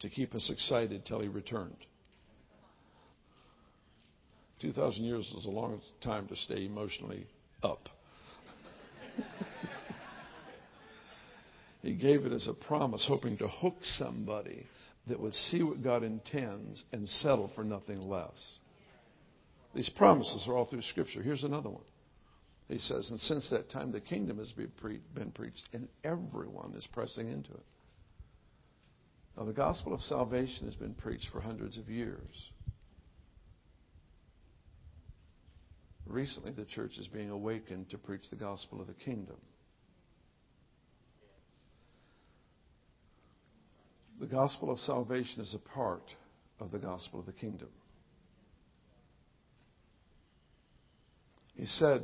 to 0.00 0.08
keep 0.08 0.34
us 0.34 0.48
excited 0.48 1.04
till 1.06 1.20
he 1.20 1.28
returned. 1.28 1.76
2,000 4.60 5.04
years 5.04 5.26
is 5.36 5.44
a 5.44 5.50
long 5.50 5.80
time 6.02 6.28
to 6.28 6.36
stay 6.36 6.66
emotionally 6.66 7.26
up. 7.62 7.88
he 11.82 11.94
gave 11.94 12.24
it 12.24 12.32
as 12.32 12.48
a 12.48 12.54
promise, 12.66 13.04
hoping 13.06 13.36
to 13.38 13.48
hook 13.48 13.76
somebody 13.82 14.66
that 15.08 15.20
would 15.20 15.34
see 15.34 15.62
what 15.62 15.82
God 15.82 16.02
intends 16.02 16.82
and 16.92 17.08
settle 17.08 17.50
for 17.54 17.64
nothing 17.64 18.00
less. 18.00 18.58
These 19.74 19.90
promises 19.90 20.44
are 20.46 20.54
all 20.54 20.66
through 20.66 20.82
Scripture. 20.82 21.22
Here's 21.22 21.44
another 21.44 21.70
one. 21.70 21.84
He 22.68 22.78
says, 22.78 23.10
and 23.10 23.18
since 23.20 23.50
that 23.50 23.70
time 23.70 23.92
the 23.92 24.00
kingdom 24.00 24.38
has 24.38 24.52
been, 24.52 24.70
pre- 24.80 25.00
been 25.14 25.30
preached, 25.32 25.68
and 25.72 25.88
everyone 26.04 26.74
is 26.76 26.86
pressing 26.92 27.28
into 27.28 27.52
it. 27.52 27.64
Now, 29.36 29.44
the 29.44 29.52
gospel 29.52 29.94
of 29.94 30.00
salvation 30.02 30.66
has 30.66 30.74
been 30.74 30.94
preached 30.94 31.28
for 31.32 31.40
hundreds 31.40 31.78
of 31.78 31.88
years. 31.88 32.50
Recently, 36.06 36.52
the 36.52 36.64
church 36.64 36.98
is 36.98 37.08
being 37.08 37.30
awakened 37.30 37.90
to 37.90 37.98
preach 37.98 38.28
the 38.30 38.36
gospel 38.36 38.80
of 38.80 38.86
the 38.86 38.94
kingdom. 38.94 39.36
The 44.20 44.26
gospel 44.26 44.70
of 44.70 44.78
salvation 44.78 45.40
is 45.40 45.54
a 45.54 45.58
part 45.58 46.04
of 46.60 46.70
the 46.70 46.78
gospel 46.78 47.20
of 47.20 47.26
the 47.26 47.32
kingdom. 47.32 47.68
He 51.56 51.66
said, 51.66 52.02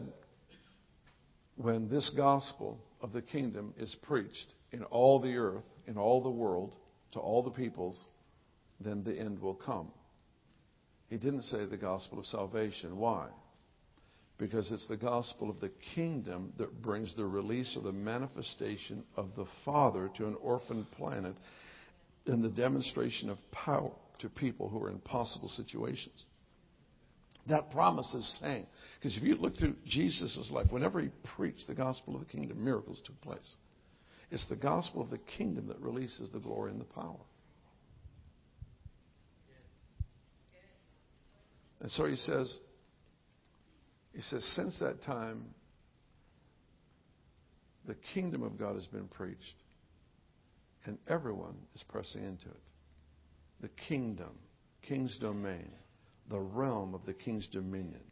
when 1.57 1.89
this 1.89 2.11
gospel 2.17 2.81
of 3.01 3.13
the 3.13 3.23
kingdom 3.23 3.75
is 3.79 3.95
preached 4.03 4.55
in 4.73 4.85
all 4.85 5.21
the 5.21 5.37
earth, 5.37 5.65
in 5.87 5.97
all 5.97 6.23
the 6.23 6.31
world, 6.31 6.75
to 7.13 7.19
all 7.19 7.43
the 7.43 7.51
peoples, 7.51 7.99
then 8.81 9.03
the 9.05 9.19
end 9.19 9.41
will 9.41 9.55
come. 9.55 9.91
He 11.09 11.17
didn't 11.17 11.43
say 11.43 11.65
the 11.65 11.77
gospel 11.77 12.19
of 12.19 12.27
salvation. 12.27 12.97
Why? 12.97 13.29
Because 14.39 14.71
it's 14.71 14.87
the 14.87 14.97
gospel 14.97 15.51
of 15.51 15.59
the 15.59 15.73
kingdom 15.95 16.53
that 16.59 16.81
brings 16.81 17.15
the 17.17 17.27
release 17.27 17.77
or 17.77 17.83
the 17.83 17.93
manifestation 17.93 19.03
of 19.17 19.31
the 19.37 19.47
Father 19.65 20.09
to 20.17 20.27
an 20.27 20.37
orphan 20.41 20.87
planet 20.97 21.35
and 22.27 22.45
the 22.45 22.49
demonstration 22.49 23.31
of 23.31 23.39
power 23.51 23.91
to 24.21 24.29
people 24.29 24.69
who 24.69 24.83
are 24.83 24.89
in 24.89 24.95
impossible 24.95 25.49
situations. 25.49 26.25
That 27.49 27.71
promise 27.71 28.13
is 28.15 28.39
saying, 28.41 28.67
because 29.01 29.17
if 29.17 29.23
you 29.23 29.35
look 29.37 29.57
through 29.57 29.75
Jesus' 29.87 30.51
life, 30.53 30.67
whenever 30.71 31.01
he 31.01 31.09
preached 31.37 31.67
the 31.67 31.75
gospel 31.75 32.15
of 32.15 32.21
the 32.21 32.27
kingdom, 32.27 32.63
miracles 32.63 33.01
took 33.05 33.21
place. 33.23 33.55
It's 34.31 34.47
the 34.49 34.57
gospel 34.57 35.01
of 35.01 35.11
the 35.11 35.19
kingdom 35.19 35.69
that 35.69 35.81
releases 35.81 36.31
the 36.31 36.39
glory 36.39 36.71
and 36.71 36.81
the 36.81 36.85
power. 36.85 37.17
And 41.81 41.91
so 41.91 42.05
he 42.05 42.17
says, 42.17 42.59
he 44.19 44.23
says, 44.23 44.45
since 44.57 44.77
that 44.81 45.01
time, 45.01 45.45
the 47.87 47.95
kingdom 48.15 48.43
of 48.43 48.59
God 48.59 48.75
has 48.75 48.85
been 48.87 49.07
preached, 49.07 49.63
and 50.87 50.99
everyone 51.07 51.55
is 51.77 51.85
pressing 51.89 52.25
into 52.25 52.49
it. 52.49 52.61
The 53.61 53.69
kingdom, 53.87 54.31
king's 54.83 55.17
domain, 55.19 55.71
the 56.29 56.41
realm 56.41 56.95
of 56.95 57.07
the 57.07 57.13
king's 57.13 57.47
dominion. 57.47 58.03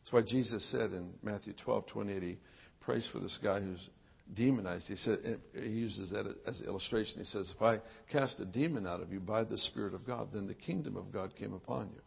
That's 0.00 0.14
why 0.14 0.22
Jesus 0.22 0.66
said 0.70 0.92
in 0.92 1.10
Matthew 1.22 1.52
12, 1.62 1.86
28, 1.86 2.22
he 2.22 2.38
prays 2.80 3.06
for 3.12 3.18
this 3.18 3.38
guy 3.44 3.60
who's 3.60 3.86
demonized. 4.32 4.86
He 4.88 4.96
said 4.96 5.40
he 5.52 5.68
uses 5.68 6.08
that 6.08 6.24
as 6.46 6.58
an 6.60 6.66
illustration. 6.68 7.18
He 7.18 7.26
says, 7.26 7.52
"If 7.54 7.60
I 7.60 7.82
cast 8.10 8.40
a 8.40 8.46
demon 8.46 8.86
out 8.86 9.02
of 9.02 9.12
you 9.12 9.20
by 9.20 9.44
the 9.44 9.58
Spirit 9.58 9.92
of 9.92 10.06
God, 10.06 10.32
then 10.32 10.46
the 10.46 10.54
kingdom 10.54 10.96
of 10.96 11.12
God 11.12 11.36
came 11.36 11.52
upon 11.52 11.90
you." 11.90 12.00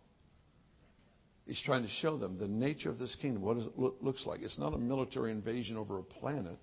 He's 1.50 1.62
trying 1.66 1.82
to 1.82 1.90
show 1.90 2.16
them 2.16 2.38
the 2.38 2.48
nature 2.48 2.92
of 2.92 3.00
this 3.00 3.16
kingdom, 3.20 3.42
what 3.42 3.58
it 3.58 4.04
looks 4.04 4.24
like. 4.28 4.44
It's 4.44 4.60
not 4.60 4.76
a 4.76 4.78
military 4.78 5.32
invasion 5.32 5.78
over 5.78 5.98
a 5.98 6.04
planet. 6.04 6.60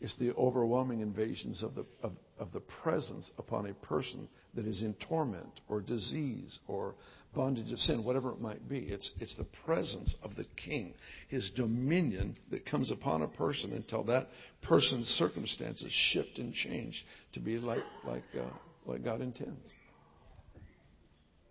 It's 0.00 0.16
the 0.18 0.34
overwhelming 0.34 0.98
invasions 0.98 1.62
of 1.62 1.76
the, 1.76 1.86
of, 2.02 2.14
of 2.40 2.50
the 2.50 2.58
presence 2.58 3.30
upon 3.38 3.66
a 3.66 3.74
person 3.74 4.28
that 4.54 4.66
is 4.66 4.82
in 4.82 4.94
torment 5.08 5.60
or 5.68 5.80
disease 5.80 6.58
or 6.66 6.96
bondage 7.36 7.70
of 7.70 7.78
sin, 7.78 8.02
whatever 8.02 8.32
it 8.32 8.40
might 8.40 8.68
be. 8.68 8.78
It's, 8.78 9.12
it's 9.20 9.36
the 9.36 9.46
presence 9.64 10.12
of 10.24 10.34
the 10.34 10.46
king, 10.56 10.94
his 11.28 11.48
dominion 11.54 12.36
that 12.50 12.66
comes 12.66 12.90
upon 12.90 13.22
a 13.22 13.28
person 13.28 13.72
until 13.72 14.02
that 14.04 14.26
person's 14.60 15.06
circumstances 15.06 15.92
shift 16.10 16.38
and 16.38 16.52
change 16.52 17.06
to 17.34 17.38
be 17.38 17.58
like, 17.58 17.84
like, 18.04 18.24
uh, 18.36 18.50
like 18.86 19.04
God 19.04 19.20
intends. 19.20 19.70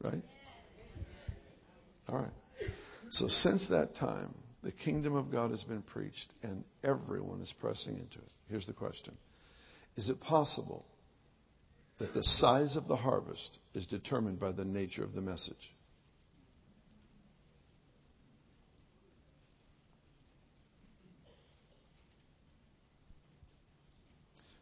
Right? 0.03 0.21
All 2.09 2.17
right. 2.19 2.69
So 3.11 3.27
since 3.27 3.67
that 3.69 3.95
time, 3.95 4.33
the 4.63 4.71
kingdom 4.71 5.15
of 5.15 5.31
God 5.31 5.51
has 5.51 5.63
been 5.63 5.81
preached 5.81 6.33
and 6.43 6.63
everyone 6.83 7.41
is 7.41 7.53
pressing 7.59 7.93
into 7.93 8.17
it. 8.17 8.31
Here's 8.49 8.65
the 8.65 8.73
question 8.73 9.13
Is 9.95 10.09
it 10.09 10.19
possible 10.21 10.85
that 11.99 12.13
the 12.13 12.23
size 12.23 12.75
of 12.75 12.87
the 12.87 12.95
harvest 12.95 13.59
is 13.73 13.85
determined 13.87 14.39
by 14.39 14.51
the 14.51 14.65
nature 14.65 15.03
of 15.03 15.13
the 15.13 15.21
message? 15.21 15.55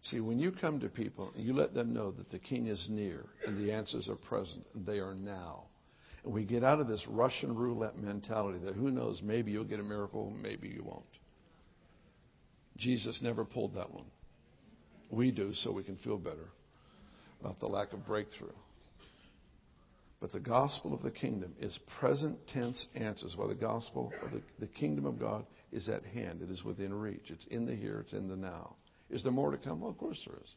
See, 0.04 0.20
when 0.20 0.38
you 0.38 0.52
come 0.52 0.80
to 0.82 0.88
people 0.88 1.32
and 1.36 1.44
you 1.44 1.54
let 1.54 1.74
them 1.74 1.92
know 1.92 2.12
that 2.12 2.30
the 2.30 2.38
king 2.38 2.68
is 2.68 2.88
near 2.92 3.26
and 3.48 3.58
the 3.58 3.72
answers 3.72 4.08
are 4.08 4.16
present 4.16 4.64
and 4.76 4.86
they 4.86 5.00
are 5.00 5.16
now, 5.16 5.64
we 6.26 6.44
get 6.44 6.64
out 6.64 6.80
of 6.80 6.88
this 6.88 7.06
Russian 7.08 7.56
roulette 7.56 7.98
mentality 7.98 8.60
that 8.66 8.76
who 8.76 8.92
knows, 8.92 9.22
maybe 9.22 9.52
you'll 9.52 9.64
get 9.64 9.80
a 9.80 9.84
miracle, 9.84 10.34
maybe 10.42 10.68
you 10.68 10.84
won't. 10.84 11.04
Jesus 12.78 13.20
never 13.22 13.46
pulled 13.46 13.76
that 13.76 13.94
one. 13.94 14.06
We 15.10 15.32
do 15.32 15.54
so 15.54 15.72
we 15.72 15.84
can 15.84 15.98
feel 15.98 16.18
better 16.18 16.50
about 17.40 17.60
the 17.60 17.68
lack 17.68 17.94
of 17.94 18.06
breakthrough. 18.06 18.50
But 20.20 20.32
the 20.32 20.40
gospel 20.40 20.94
of 20.94 21.04
the 21.04 21.12
kingdom 21.12 21.54
is 21.60 21.78
present 22.00 22.40
tense 22.48 22.88
answers, 22.96 23.36
while 23.36 23.50
the 23.50 23.56
gospel 23.56 24.12
of 24.24 24.32
the, 24.32 24.42
the 24.60 24.68
kingdom 24.68 25.06
of 25.06 25.20
God 25.20 25.46
is 25.72 25.88
at 25.90 26.04
hand. 26.04 26.42
It 26.42 26.50
is 26.50 26.64
within 26.64 26.94
reach. 26.94 27.30
It's 27.30 27.46
in 27.52 27.66
the 27.66 27.76
here, 27.76 28.00
it's 28.00 28.14
in 28.14 28.28
the 28.28 28.36
now. 28.36 28.76
Is 29.10 29.22
there 29.22 29.32
more 29.32 29.52
to 29.52 29.58
come? 29.58 29.82
Well, 29.82 29.92
of 29.92 29.98
course 29.98 30.20
there 30.26 30.38
is. 30.44 30.50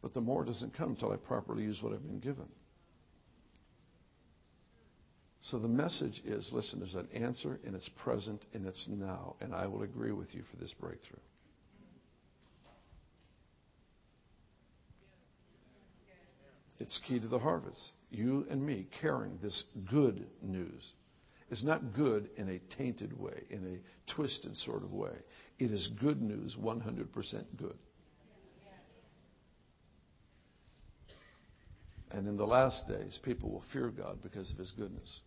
But 0.00 0.14
the 0.14 0.20
more 0.20 0.44
doesn't 0.44 0.76
come 0.76 0.90
until 0.90 1.12
I 1.12 1.16
properly 1.16 1.64
use 1.64 1.82
what 1.82 1.92
I've 1.92 2.06
been 2.06 2.20
given. 2.20 2.48
So 5.42 5.58
the 5.58 5.68
message 5.68 6.22
is 6.24 6.48
listen, 6.52 6.78
there's 6.78 6.94
an 6.94 7.08
answer, 7.14 7.58
and 7.66 7.74
it's 7.74 7.88
present, 8.02 8.44
and 8.54 8.64
it's 8.66 8.86
now. 8.88 9.34
And 9.40 9.54
I 9.54 9.66
will 9.66 9.82
agree 9.82 10.12
with 10.12 10.32
you 10.34 10.42
for 10.50 10.56
this 10.56 10.72
breakthrough. 10.78 11.18
It's 16.78 17.00
key 17.06 17.20
to 17.20 17.28
the 17.28 17.38
harvest. 17.38 17.92
You 18.10 18.44
and 18.50 18.64
me 18.64 18.86
carrying 19.00 19.38
this 19.42 19.64
good 19.90 20.26
news. 20.42 20.92
It's 21.50 21.64
not 21.64 21.94
good 21.94 22.30
in 22.36 22.48
a 22.48 22.58
tainted 22.76 23.18
way, 23.18 23.42
in 23.50 23.64
a 23.76 24.14
twisted 24.14 24.56
sort 24.56 24.82
of 24.82 24.92
way. 24.92 25.12
It 25.58 25.70
is 25.70 25.90
good 26.00 26.22
news, 26.22 26.56
100% 26.58 27.44
good. 27.56 27.76
And 32.10 32.26
in 32.26 32.36
the 32.36 32.46
last 32.46 32.86
days, 32.88 33.18
people 33.22 33.50
will 33.50 33.64
fear 33.72 33.88
God 33.90 34.18
because 34.22 34.50
of 34.50 34.58
his 34.58 34.70
goodness. 34.72 35.20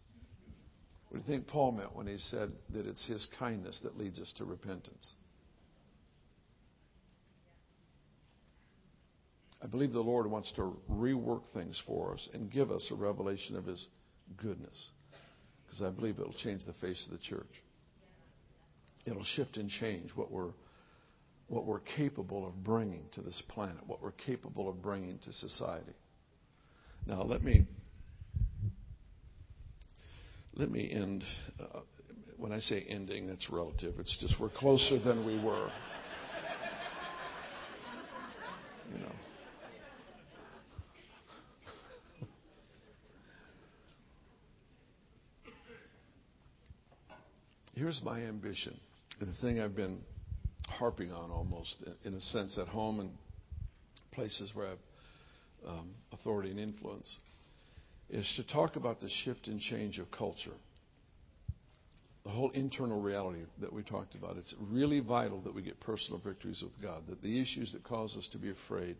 What 1.15 1.25
do 1.25 1.31
you 1.31 1.37
think 1.37 1.47
Paul 1.47 1.71
meant 1.71 1.95
when 1.95 2.07
he 2.07 2.17
said 2.17 2.51
that 2.71 2.85
it's 2.85 3.07
his 3.07 3.25
kindness 3.39 3.79
that 3.83 3.97
leads 3.97 4.19
us 4.19 4.33
to 4.35 4.43
repentance? 4.43 5.13
I 9.63 9.67
believe 9.67 9.93
the 9.93 10.01
Lord 10.01 10.29
wants 10.29 10.51
to 10.57 10.77
rework 10.91 11.43
things 11.53 11.81
for 11.87 12.15
us 12.15 12.27
and 12.33 12.51
give 12.51 12.69
us 12.69 12.85
a 12.91 12.95
revelation 12.95 13.55
of 13.55 13.65
His 13.65 13.87
goodness. 14.35 14.89
Because 15.65 15.83
I 15.83 15.89
believe 15.89 16.19
it'll 16.19 16.33
change 16.33 16.65
the 16.65 16.73
face 16.73 17.07
of 17.09 17.17
the 17.17 17.23
church. 17.23 17.63
It'll 19.05 19.23
shift 19.23 19.55
and 19.55 19.69
change 19.69 20.11
what 20.15 20.29
we're, 20.29 20.51
what 21.47 21.65
we're 21.65 21.79
capable 21.79 22.45
of 22.45 22.61
bringing 22.61 23.05
to 23.13 23.21
this 23.21 23.41
planet, 23.47 23.87
what 23.87 24.03
we're 24.03 24.11
capable 24.11 24.67
of 24.67 24.81
bringing 24.81 25.17
to 25.19 25.31
society. 25.31 25.95
Now, 27.07 27.23
let 27.23 27.41
me, 27.41 27.65
let 30.55 30.71
me 30.71 30.89
end. 30.91 31.23
Uh, 31.59 31.79
when 32.37 32.51
I 32.51 32.59
say 32.59 32.85
ending, 32.89 33.27
that's 33.27 33.49
relative. 33.49 33.95
It's 33.99 34.17
just 34.19 34.39
we're 34.39 34.49
closer 34.49 34.99
than 34.99 35.25
we 35.25 35.35
were. 35.35 35.69
You 38.93 38.99
know. 38.99 39.11
Here's 47.73 48.01
my 48.03 48.21
ambition, 48.21 48.79
the 49.19 49.27
thing 49.41 49.59
I've 49.59 49.75
been 49.75 49.99
harping 50.67 51.11
on 51.11 51.29
almost, 51.29 51.83
in 52.05 52.13
a 52.13 52.21
sense, 52.21 52.57
at 52.57 52.69
home 52.69 53.01
and 53.01 53.09
places 54.13 54.49
where 54.53 54.67
I 54.67 54.69
have 54.69 54.79
um, 55.67 55.89
authority 56.13 56.51
and 56.51 56.59
influence, 56.59 57.17
is 58.09 58.31
to 58.35 58.43
talk 58.43 58.75
about 58.75 59.01
the 59.01 59.09
shift 59.23 59.47
and 59.47 59.59
change 59.59 59.97
of 59.99 60.09
culture. 60.11 60.53
The 62.23 62.31
whole 62.31 62.49
internal 62.51 62.99
reality 62.99 63.41
that 63.61 63.71
we 63.71 63.83
talked 63.83 64.15
about. 64.15 64.37
It's 64.37 64.53
really 64.71 64.99
vital 64.99 65.41
that 65.41 65.53
we 65.53 65.61
get 65.61 65.79
personal 65.79 66.19
victories 66.19 66.61
with 66.63 66.81
God, 66.81 67.03
that 67.07 67.21
the 67.21 67.39
issues 67.39 67.71
that 67.73 67.83
cause 67.83 68.15
us 68.17 68.27
to 68.31 68.37
be 68.37 68.51
afraid, 68.51 68.95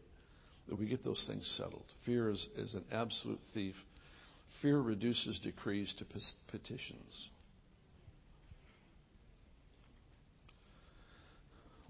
that 0.68 0.78
we 0.78 0.86
get 0.86 1.04
those 1.04 1.24
things 1.28 1.46
settled. 1.58 1.86
Fear 2.06 2.32
is, 2.32 2.48
is 2.56 2.74
an 2.76 2.86
absolute 2.92 3.40
thief. 3.54 3.76
Fear 4.62 4.80
reduces 4.80 5.40
decrees 5.40 5.94
to 5.98 6.06
petitions. 6.52 7.28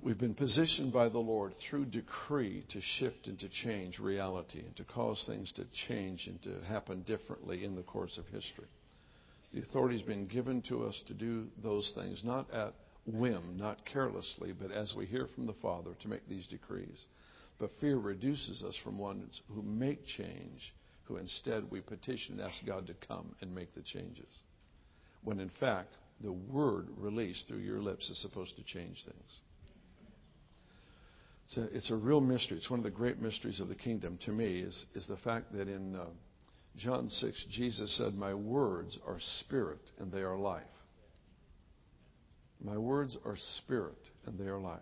We've 0.06 0.16
been 0.16 0.36
positioned 0.36 0.94
by 0.94 1.10
the 1.10 1.18
Lord 1.18 1.54
through 1.68 1.86
decree 1.86 2.64
to 2.70 2.80
shift 2.80 3.26
and 3.26 3.40
to 3.40 3.50
change 3.50 3.98
reality 3.98 4.60
and 4.60 4.76
to 4.76 4.84
cause 4.84 5.24
things 5.26 5.52
to 5.54 5.66
change 5.88 6.28
and 6.28 6.40
to 6.44 6.64
happen 6.68 7.02
differently 7.08 7.66
in 7.66 7.76
the 7.76 7.82
course 7.82 8.20
of 8.20 8.28
history. 8.28 8.68
The 9.52 9.62
authority 9.62 9.98
has 9.98 10.06
been 10.06 10.28
given 10.28 10.62
to 10.70 10.84
us 10.84 11.02
to 11.08 11.16
do 11.16 11.48
those 11.64 11.92
things, 11.96 12.22
not 12.24 12.54
at 12.54 12.76
whim, 13.08 13.58
not 13.58 13.84
carelessly, 13.84 14.52
but 14.54 14.72
as 14.72 14.94
we 14.96 15.08
hear 15.08 15.28
from 15.34 15.48
the 15.48 15.56
Father 15.60 15.96
to 16.04 16.08
make 16.08 16.30
these 16.30 16.46
decrees. 16.46 17.04
But 17.58 17.72
fear 17.82 17.98
reduces 17.98 18.62
us 18.62 18.78
from 18.84 19.00
ones 19.00 19.42
who 19.56 19.64
make 19.64 20.06
change, 20.06 20.72
who 21.06 21.18
instead 21.18 21.72
we 21.72 21.82
petition 21.82 22.40
and 22.40 22.48
ask 22.48 22.64
God 22.64 22.86
to 22.86 23.08
come 23.08 23.34
and 23.42 23.56
make 23.56 23.74
the 23.74 23.82
changes. 23.82 24.30
When 25.24 25.40
in 25.40 25.50
fact, 25.60 25.96
the 26.22 26.32
word 26.32 26.90
released 26.96 27.48
through 27.48 27.58
your 27.58 27.82
lips 27.82 28.08
is 28.12 28.22
supposed 28.22 28.56
to 28.58 28.64
change 28.64 29.04
things. 29.04 29.40
It's 31.46 31.58
a, 31.58 31.64
it's 31.76 31.92
a 31.92 31.96
real 31.96 32.22
mystery. 32.22 32.58
It's 32.58 32.70
one 32.70 32.80
of 32.80 32.84
the 32.84 32.90
great 32.90 33.22
mysteries 33.22 33.60
of 33.60 33.68
the 33.68 33.76
kingdom 33.76 34.18
to 34.26 34.32
me 34.32 34.60
is, 34.60 34.86
is 34.96 35.08
the 35.08 35.18
fact 35.18 35.54
that 35.54 35.68
in 35.68 35.96
uh, 35.96 36.06
John 36.78 37.10
6, 37.10 37.46
Jesus 37.52 37.96
said, 37.98 38.14
My 38.16 38.34
words 38.34 38.98
are 39.08 39.20
spirit 39.42 39.82
and 40.00 40.12
they 40.12 40.22
are 40.22 40.38
life. 40.38 40.64
My 42.64 42.78
words 42.78 43.16
are 43.26 43.38
spirit 43.58 43.98
and 44.26 44.40
they 44.40 44.46
are 44.46 44.60
life. 44.60 44.80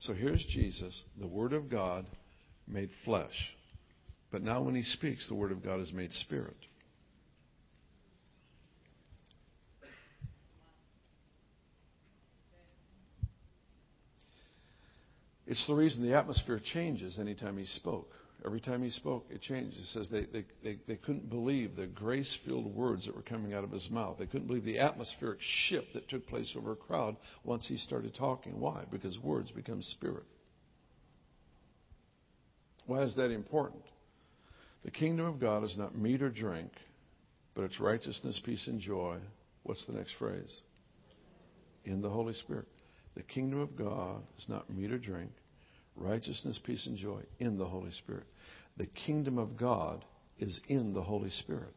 So 0.00 0.14
here's 0.14 0.44
Jesus, 0.46 1.02
the 1.18 1.26
Word 1.26 1.52
of 1.52 1.68
God 1.68 2.06
made 2.66 2.90
flesh. 3.04 3.54
But 4.30 4.42
now 4.42 4.62
when 4.62 4.74
he 4.74 4.82
speaks, 4.82 5.28
the 5.28 5.34
Word 5.34 5.52
of 5.52 5.62
God 5.62 5.80
is 5.80 5.92
made 5.92 6.12
spirit. 6.12 6.56
It's 15.50 15.66
the 15.66 15.74
reason 15.74 16.06
the 16.06 16.16
atmosphere 16.16 16.60
changes 16.72 17.18
anytime 17.18 17.58
he 17.58 17.64
spoke. 17.64 18.12
Every 18.46 18.60
time 18.60 18.84
he 18.84 18.90
spoke, 18.90 19.26
it 19.30 19.42
changed. 19.42 19.76
It 19.76 19.86
says 19.86 20.08
they, 20.08 20.26
they, 20.32 20.44
they, 20.62 20.78
they 20.86 20.94
couldn't 20.94 21.28
believe 21.28 21.74
the 21.74 21.88
grace 21.88 22.38
filled 22.46 22.72
words 22.72 23.04
that 23.04 23.16
were 23.16 23.22
coming 23.22 23.52
out 23.52 23.64
of 23.64 23.72
his 23.72 23.90
mouth. 23.90 24.16
They 24.16 24.26
couldn't 24.26 24.46
believe 24.46 24.64
the 24.64 24.78
atmospheric 24.78 25.40
shift 25.40 25.88
that 25.94 26.08
took 26.08 26.24
place 26.28 26.54
over 26.56 26.70
a 26.70 26.76
crowd 26.76 27.16
once 27.42 27.66
he 27.66 27.78
started 27.78 28.14
talking. 28.14 28.60
Why? 28.60 28.84
Because 28.92 29.18
words 29.18 29.50
become 29.50 29.82
spirit. 29.82 30.22
Why 32.86 33.02
is 33.02 33.16
that 33.16 33.32
important? 33.32 33.82
The 34.84 34.92
kingdom 34.92 35.26
of 35.26 35.40
God 35.40 35.64
is 35.64 35.74
not 35.76 35.98
meat 35.98 36.22
or 36.22 36.30
drink, 36.30 36.70
but 37.56 37.62
it's 37.62 37.80
righteousness, 37.80 38.40
peace, 38.44 38.68
and 38.68 38.80
joy. 38.80 39.18
What's 39.64 39.84
the 39.86 39.94
next 39.94 40.12
phrase? 40.16 40.60
In 41.84 42.02
the 42.02 42.08
Holy 42.08 42.34
Spirit. 42.34 42.68
The 43.16 43.22
kingdom 43.24 43.58
of 43.58 43.76
God 43.76 44.22
is 44.38 44.48
not 44.48 44.70
meat 44.70 44.92
or 44.92 44.98
drink, 44.98 45.32
righteousness, 46.00 46.58
peace, 46.64 46.86
and 46.86 46.96
joy 46.96 47.22
in 47.38 47.58
the 47.58 47.66
Holy 47.66 47.90
Spirit. 47.92 48.26
The 48.76 48.86
kingdom 48.86 49.38
of 49.38 49.56
God 49.56 50.04
is 50.38 50.58
in 50.68 50.92
the 50.94 51.02
Holy 51.02 51.30
Spirit. 51.30 51.74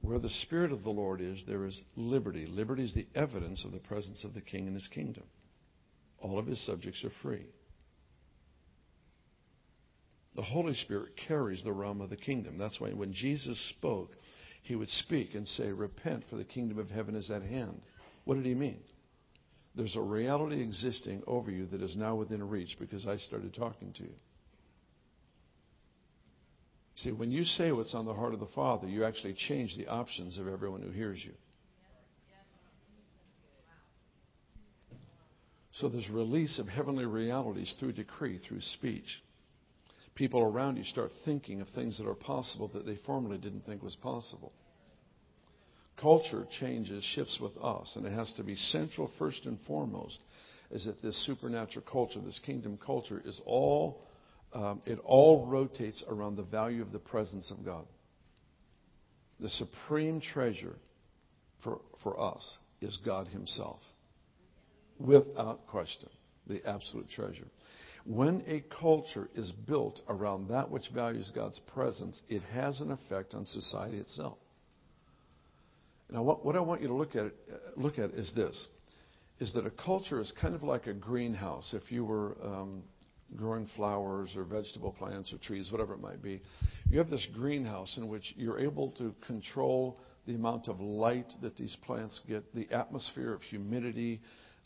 Where 0.00 0.18
the 0.18 0.30
Spirit 0.42 0.72
of 0.72 0.84
the 0.84 0.90
Lord 0.90 1.20
is, 1.20 1.42
there 1.46 1.66
is 1.66 1.80
liberty. 1.96 2.46
Liberty 2.46 2.84
is 2.84 2.94
the 2.94 3.08
evidence 3.14 3.64
of 3.64 3.72
the 3.72 3.78
presence 3.78 4.24
of 4.24 4.32
the 4.32 4.40
King 4.40 4.66
in 4.66 4.74
his 4.74 4.88
kingdom. 4.88 5.24
All 6.20 6.38
of 6.38 6.46
his 6.46 6.64
subjects 6.64 7.04
are 7.04 7.12
free. 7.22 7.46
The 10.34 10.42
Holy 10.42 10.74
Spirit 10.74 11.12
carries 11.26 11.62
the 11.64 11.72
realm 11.72 12.00
of 12.00 12.10
the 12.10 12.16
kingdom. 12.16 12.58
That's 12.58 12.80
why 12.80 12.90
when 12.90 13.12
Jesus 13.12 13.58
spoke, 13.70 14.12
he 14.62 14.76
would 14.76 14.88
speak 14.88 15.34
and 15.34 15.46
say, 15.46 15.72
Repent, 15.72 16.24
for 16.30 16.36
the 16.36 16.44
kingdom 16.44 16.78
of 16.78 16.90
heaven 16.90 17.16
is 17.16 17.30
at 17.30 17.42
hand. 17.42 17.80
What 18.24 18.36
did 18.36 18.46
he 18.46 18.54
mean? 18.54 18.78
There's 19.74 19.96
a 19.96 20.00
reality 20.00 20.60
existing 20.60 21.22
over 21.26 21.50
you 21.50 21.66
that 21.66 21.82
is 21.82 21.96
now 21.96 22.16
within 22.16 22.48
reach 22.48 22.76
because 22.78 23.06
I 23.06 23.16
started 23.16 23.54
talking 23.54 23.92
to 23.94 24.02
you. 24.02 24.14
See, 26.96 27.12
when 27.12 27.30
you 27.30 27.44
say 27.44 27.70
what's 27.70 27.94
on 27.94 28.06
the 28.06 28.14
heart 28.14 28.34
of 28.34 28.40
the 28.40 28.48
Father, 28.54 28.88
you 28.88 29.04
actually 29.04 29.34
change 29.34 29.76
the 29.76 29.86
options 29.86 30.36
of 30.36 30.48
everyone 30.48 30.82
who 30.82 30.90
hears 30.90 31.20
you. 31.24 31.32
So 35.74 35.88
there's 35.88 36.10
release 36.10 36.58
of 36.58 36.66
heavenly 36.66 37.06
realities 37.06 37.72
through 37.78 37.92
decree, 37.92 38.38
through 38.38 38.62
speech. 38.62 39.22
People 40.16 40.40
around 40.42 40.76
you 40.76 40.82
start 40.82 41.12
thinking 41.24 41.60
of 41.60 41.68
things 41.68 41.96
that 41.98 42.08
are 42.08 42.14
possible 42.14 42.68
that 42.74 42.84
they 42.84 42.98
formerly 43.06 43.38
didn't 43.38 43.64
think 43.64 43.80
was 43.80 43.94
possible. 43.94 44.52
Culture 46.00 46.46
changes, 46.60 47.02
shifts 47.14 47.38
with 47.40 47.56
us, 47.62 47.92
and 47.96 48.06
it 48.06 48.12
has 48.12 48.32
to 48.34 48.44
be 48.44 48.54
central 48.54 49.10
first 49.18 49.44
and 49.44 49.58
foremost 49.66 50.18
is 50.70 50.84
that 50.84 51.02
this 51.02 51.26
supernatural 51.26 51.84
culture, 51.90 52.20
this 52.20 52.40
kingdom 52.44 52.78
culture, 52.84 53.22
is 53.24 53.40
all, 53.46 54.02
um, 54.52 54.82
it 54.86 54.98
all 55.04 55.46
rotates 55.46 56.04
around 56.08 56.36
the 56.36 56.42
value 56.42 56.82
of 56.82 56.92
the 56.92 56.98
presence 56.98 57.50
of 57.50 57.64
God. 57.64 57.86
The 59.40 59.48
supreme 59.48 60.20
treasure 60.20 60.76
for, 61.64 61.80
for 62.02 62.20
us 62.20 62.58
is 62.80 62.98
God 63.04 63.26
Himself. 63.28 63.80
Without 64.98 65.66
question, 65.68 66.10
the 66.46 66.64
absolute 66.66 67.08
treasure. 67.10 67.46
When 68.04 68.44
a 68.46 68.64
culture 68.80 69.28
is 69.34 69.52
built 69.66 70.00
around 70.08 70.48
that 70.48 70.70
which 70.70 70.88
values 70.94 71.30
God's 71.34 71.60
presence, 71.72 72.20
it 72.28 72.42
has 72.52 72.80
an 72.80 72.90
effect 72.90 73.34
on 73.34 73.46
society 73.46 73.98
itself. 73.98 74.38
Now, 76.10 76.22
what, 76.22 76.44
what 76.44 76.56
I 76.56 76.60
want 76.60 76.80
you 76.80 76.88
to 76.88 76.94
look 76.94 77.14
at, 77.14 77.26
uh, 77.26 77.56
look 77.76 77.98
at 77.98 78.10
is 78.10 78.32
this, 78.34 78.68
is 79.40 79.52
that 79.52 79.66
a 79.66 79.70
culture 79.70 80.20
is 80.20 80.32
kind 80.40 80.54
of 80.54 80.62
like 80.62 80.86
a 80.86 80.94
greenhouse. 80.94 81.74
If 81.74 81.92
you 81.92 82.04
were 82.04 82.36
um, 82.42 82.82
growing 83.36 83.68
flowers 83.76 84.30
or 84.34 84.44
vegetable 84.44 84.92
plants 84.92 85.32
or 85.32 85.38
trees, 85.38 85.70
whatever 85.70 85.94
it 85.94 86.00
might 86.00 86.22
be, 86.22 86.40
you 86.90 86.98
have 86.98 87.10
this 87.10 87.26
greenhouse 87.34 87.94
in 87.98 88.08
which 88.08 88.34
you're 88.36 88.58
able 88.58 88.90
to 88.92 89.14
control 89.26 90.00
the 90.26 90.34
amount 90.34 90.68
of 90.68 90.80
light 90.80 91.30
that 91.42 91.56
these 91.56 91.76
plants 91.86 92.20
get, 92.26 92.54
the 92.54 92.68
atmosphere 92.72 93.34
of 93.34 93.42
humidity, 93.42 94.20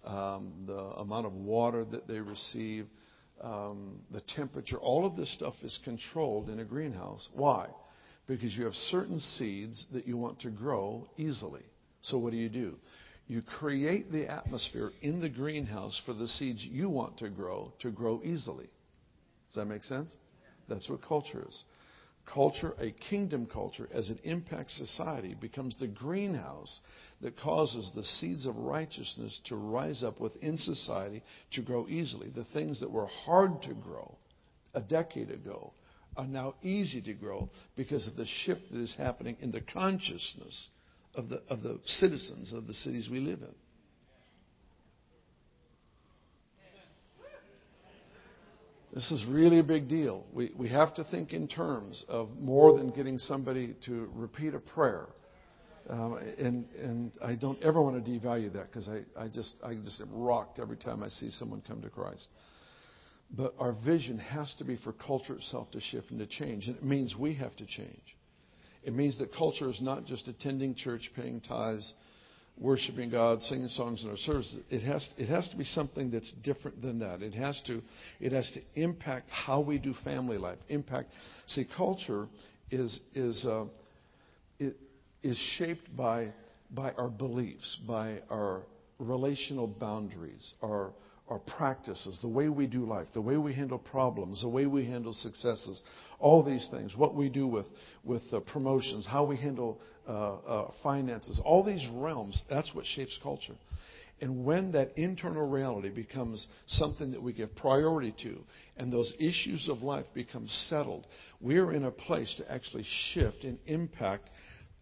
um, 0.05 0.53
the 0.67 0.79
amount 0.79 1.27
of 1.27 1.33
water 1.33 1.85
that 1.85 2.07
they 2.07 2.19
receive, 2.19 2.87
um, 3.43 3.99
the 4.13 4.21
temperature. 4.37 4.79
All 4.79 5.05
of 5.07 5.17
this 5.17 5.33
stuff 5.35 5.55
is 5.63 5.77
controlled 5.85 6.49
in 6.49 6.61
a 6.61 6.65
greenhouse. 6.65 7.29
Why? 7.35 7.69
Because 8.27 8.57
you 8.57 8.65
have 8.65 8.75
certain 8.75 9.19
seeds 9.19 9.87
that 9.93 10.07
you 10.07 10.17
want 10.17 10.41
to 10.41 10.51
grow 10.51 11.09
easily. 11.17 11.63
So 12.03 12.19
what 12.19 12.33
do 12.33 12.37
you 12.37 12.49
do? 12.49 12.77
You 13.29 13.43
create 13.43 14.11
the 14.11 14.27
atmosphere 14.27 14.91
in 15.01 15.21
the 15.21 15.29
greenhouse 15.29 16.01
for 16.05 16.13
the 16.13 16.27
seeds 16.27 16.65
you 16.65 16.89
want 16.89 17.19
to 17.19 17.29
grow 17.29 17.73
to 17.81 17.91
grow 17.91 18.21
easily. 18.25 18.69
Does 19.49 19.57
that 19.57 19.67
make 19.67 19.85
sense? 19.85 20.15
That's 20.69 20.89
what 20.89 21.03
culture 21.03 21.45
is. 21.49 21.63
Culture, 22.27 22.75
a 22.79 22.93
kingdom 23.11 23.47
culture, 23.47 23.89
as 23.93 24.09
it 24.09 24.21
impacts 24.23 24.77
society, 24.77 25.35
becomes 25.35 25.77
the 25.79 25.89
greenhouse 25.89 26.81
that 27.21 27.39
causes 27.39 27.91
the 27.95 28.05
seeds 28.05 28.47
of 28.47 28.57
righteousness 28.57 29.41
to 29.47 29.57
rise 29.57 30.05
up 30.05 30.21
within 30.21 30.57
society 30.57 31.23
to 31.53 31.63
grow 31.63 31.89
easily. 31.89 32.31
The 32.31 32.47
things 32.53 32.81
that 32.81 32.91
were 32.91 33.07
hard 33.07 33.63
to 33.63 33.75
grow 33.75 34.17
a 34.75 34.81
decade 34.81 35.31
ago 35.31 35.73
are 36.17 36.27
now 36.27 36.55
easy 36.63 37.01
to 37.03 37.15
grow 37.15 37.49
because 37.77 38.07
of 38.07 38.17
the 38.17 38.27
shift 38.45 38.63
that 38.71 38.81
is 38.81 38.95
happening 38.97 39.37
in 39.41 39.51
the 39.51 39.61
consciousness 39.61 40.69
of 41.15 41.29
the, 41.29 41.43
of 41.49 41.63
the 41.63 41.79
citizens 41.85 42.53
of 42.53 42.67
the 42.67 42.75
cities 42.75 43.09
we 43.11 43.21
live 43.21 43.41
in. 43.41 43.55
This 48.95 49.11
is 49.11 49.25
really 49.25 49.59
a 49.59 49.63
big 49.63 49.89
deal. 49.89 50.27
We, 50.35 50.53
we 50.55 50.69
have 50.69 50.95
to 50.97 51.05
think 51.05 51.33
in 51.33 51.49
terms 51.49 52.05
of 52.09 52.29
more 52.39 52.77
than 52.77 52.91
getting 52.91 53.17
somebody 53.17 53.75
to 53.87 54.11
repeat 54.15 54.53
a 54.55 54.59
prayer. 54.59 55.07
Um, 55.89 56.19
and, 56.39 56.67
and 56.79 57.13
I 57.25 57.35
don't 57.35 57.61
ever 57.63 57.81
want 57.81 58.05
to 58.05 58.11
devalue 58.11 58.53
that 58.53 58.71
because 58.71 58.89
I, 58.89 59.01
I, 59.19 59.29
just, 59.29 59.55
I 59.65 59.75
just 59.75 60.01
am 60.03 60.11
rocked 60.13 60.59
every 60.59 60.77
time 60.77 61.03
I 61.03 61.09
see 61.09 61.31
someone 61.31 61.63
come 61.67 61.81
to 61.81 61.89
Christ. 61.89 62.29
But 63.35 63.55
our 63.59 63.73
vision 63.73 64.19
has 64.19 64.55
to 64.59 64.65
be 64.65 64.77
for 64.77 64.93
culture 64.93 65.35
itself 65.35 65.71
to 65.71 65.81
shift 65.81 66.11
and 66.11 66.19
to 66.19 66.27
change. 66.27 66.67
And 66.67 66.77
it 66.77 66.85
means 66.85 67.17
we 67.17 67.35
have 67.35 67.57
to 67.57 67.67
change. 67.67 68.17
It 68.83 68.95
means 68.95 69.19
that 69.19 69.35
culture 69.35 69.71
is 69.71 69.81
not 69.81 70.05
just 70.07 70.29
attending 70.29 70.75
church, 70.75 71.11
paying 71.17 71.41
tithes, 71.41 71.95
worshiping 72.59 73.11
God, 73.11 73.41
singing 73.43 73.69
songs 73.69 74.03
in 74.03 74.11
our 74.11 74.17
services. 74.19 74.59
It 74.71 74.83
has, 74.83 75.09
it 75.17 75.29
has 75.29 75.49
to 75.49 75.57
be 75.57 75.65
something 75.65 76.11
that's 76.11 76.31
different 76.45 76.83
than 76.83 76.99
that. 76.99 77.23
It 77.23 77.35
has 77.35 77.61
to, 77.67 77.81
it 78.21 78.33
has 78.33 78.51
to 78.53 78.61
impact 78.81 79.31
how 79.31 79.61
we 79.61 79.79
do 79.79 79.95
family 80.05 80.37
life. 80.37 80.59
Impact. 80.69 81.11
See, 81.47 81.67
culture 81.77 82.29
is, 82.71 83.01
is, 83.15 83.47
uh, 83.47 83.65
it, 84.59 84.77
is 85.23 85.39
shaped 85.57 85.97
by, 85.97 86.33
by 86.71 86.93
our 86.93 87.09
beliefs, 87.09 87.79
by 87.87 88.21
our 88.31 88.63
relational 88.99 89.67
boundaries, 89.67 90.53
our 90.63 90.93
our 91.33 91.39
practices, 91.57 92.19
the 92.21 92.29
way 92.29 92.51
we 92.51 92.67
do 92.67 92.85
life, 92.85 93.07
the 93.15 93.21
way 93.21 93.39
we 93.39 93.55
handle 93.55 93.79
problems, 93.79 94.43
the 94.43 94.49
way 94.49 94.67
we 94.67 94.85
handle 94.85 95.15
successes, 95.15 95.81
all 96.19 96.43
these 96.43 96.69
things, 96.71 96.95
what 96.95 97.15
we 97.15 97.31
do 97.31 97.47
with, 97.47 97.65
with 98.05 98.23
uh, 98.33 98.41
promotions, 98.41 99.07
how 99.07 99.25
we 99.25 99.39
handle 99.39 99.81
uh, 100.07 100.11
uh, 100.13 100.71
finances, 100.83 101.41
all 101.43 101.65
these 101.65 101.87
realms, 101.95 102.41
that's 102.51 102.75
what 102.75 102.85
shapes 102.85 103.19
culture. 103.23 103.55
And 104.21 104.45
when 104.45 104.73
that 104.73 104.93
internal 104.97 105.49
reality 105.49 105.89
becomes 105.89 106.47
something 106.67 107.11
that 107.13 107.23
we 107.23 107.33
give 107.33 107.57
priority 107.57 108.15
to, 108.25 108.39
and 108.77 108.93
those 108.93 109.13
issues 109.19 109.69
of 109.71 109.83
life 109.83 110.05
become 110.13 110.47
settled, 110.69 111.07
we're 111.41 111.73
in 111.73 111.85
a 111.85 111.91
place 111.91 112.33
to 112.37 112.53
actually 112.53 112.85
shift 113.15 113.45
and 113.45 113.59
impact 113.67 114.29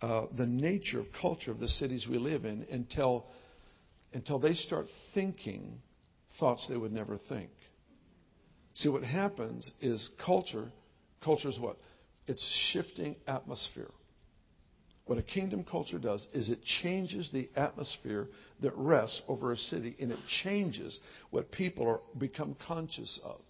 uh, 0.02 0.26
the 0.36 0.46
nature 0.46 0.98
of 0.98 1.06
culture 1.20 1.52
of 1.52 1.60
the 1.60 1.68
cities 1.68 2.06
we 2.10 2.18
live 2.18 2.44
in 2.44 2.66
until, 2.72 3.26
until 4.12 4.40
they 4.40 4.54
start 4.54 4.86
thinking 5.14 5.80
thoughts 6.40 6.66
they 6.68 6.76
would 6.76 6.92
never 6.92 7.18
think. 7.28 7.50
See, 8.74 8.88
what 8.88 9.04
happens 9.04 9.70
is 9.80 10.08
culture, 10.24 10.72
culture 11.22 11.50
is 11.50 11.58
what? 11.58 11.76
It's 12.26 12.44
shifting 12.72 13.16
atmosphere. 13.26 13.90
What 15.06 15.18
a 15.18 15.22
kingdom 15.22 15.64
culture 15.68 15.98
does 15.98 16.26
is 16.32 16.50
it 16.50 16.62
changes 16.82 17.28
the 17.32 17.50
atmosphere 17.56 18.28
that 18.62 18.72
rests 18.76 19.20
over 19.28 19.52
a 19.52 19.56
city 19.56 19.96
and 20.00 20.12
it 20.12 20.18
changes 20.44 20.98
what 21.30 21.50
people 21.50 21.86
are, 21.88 22.00
become 22.16 22.56
conscious 22.66 23.18
of. 23.24 23.40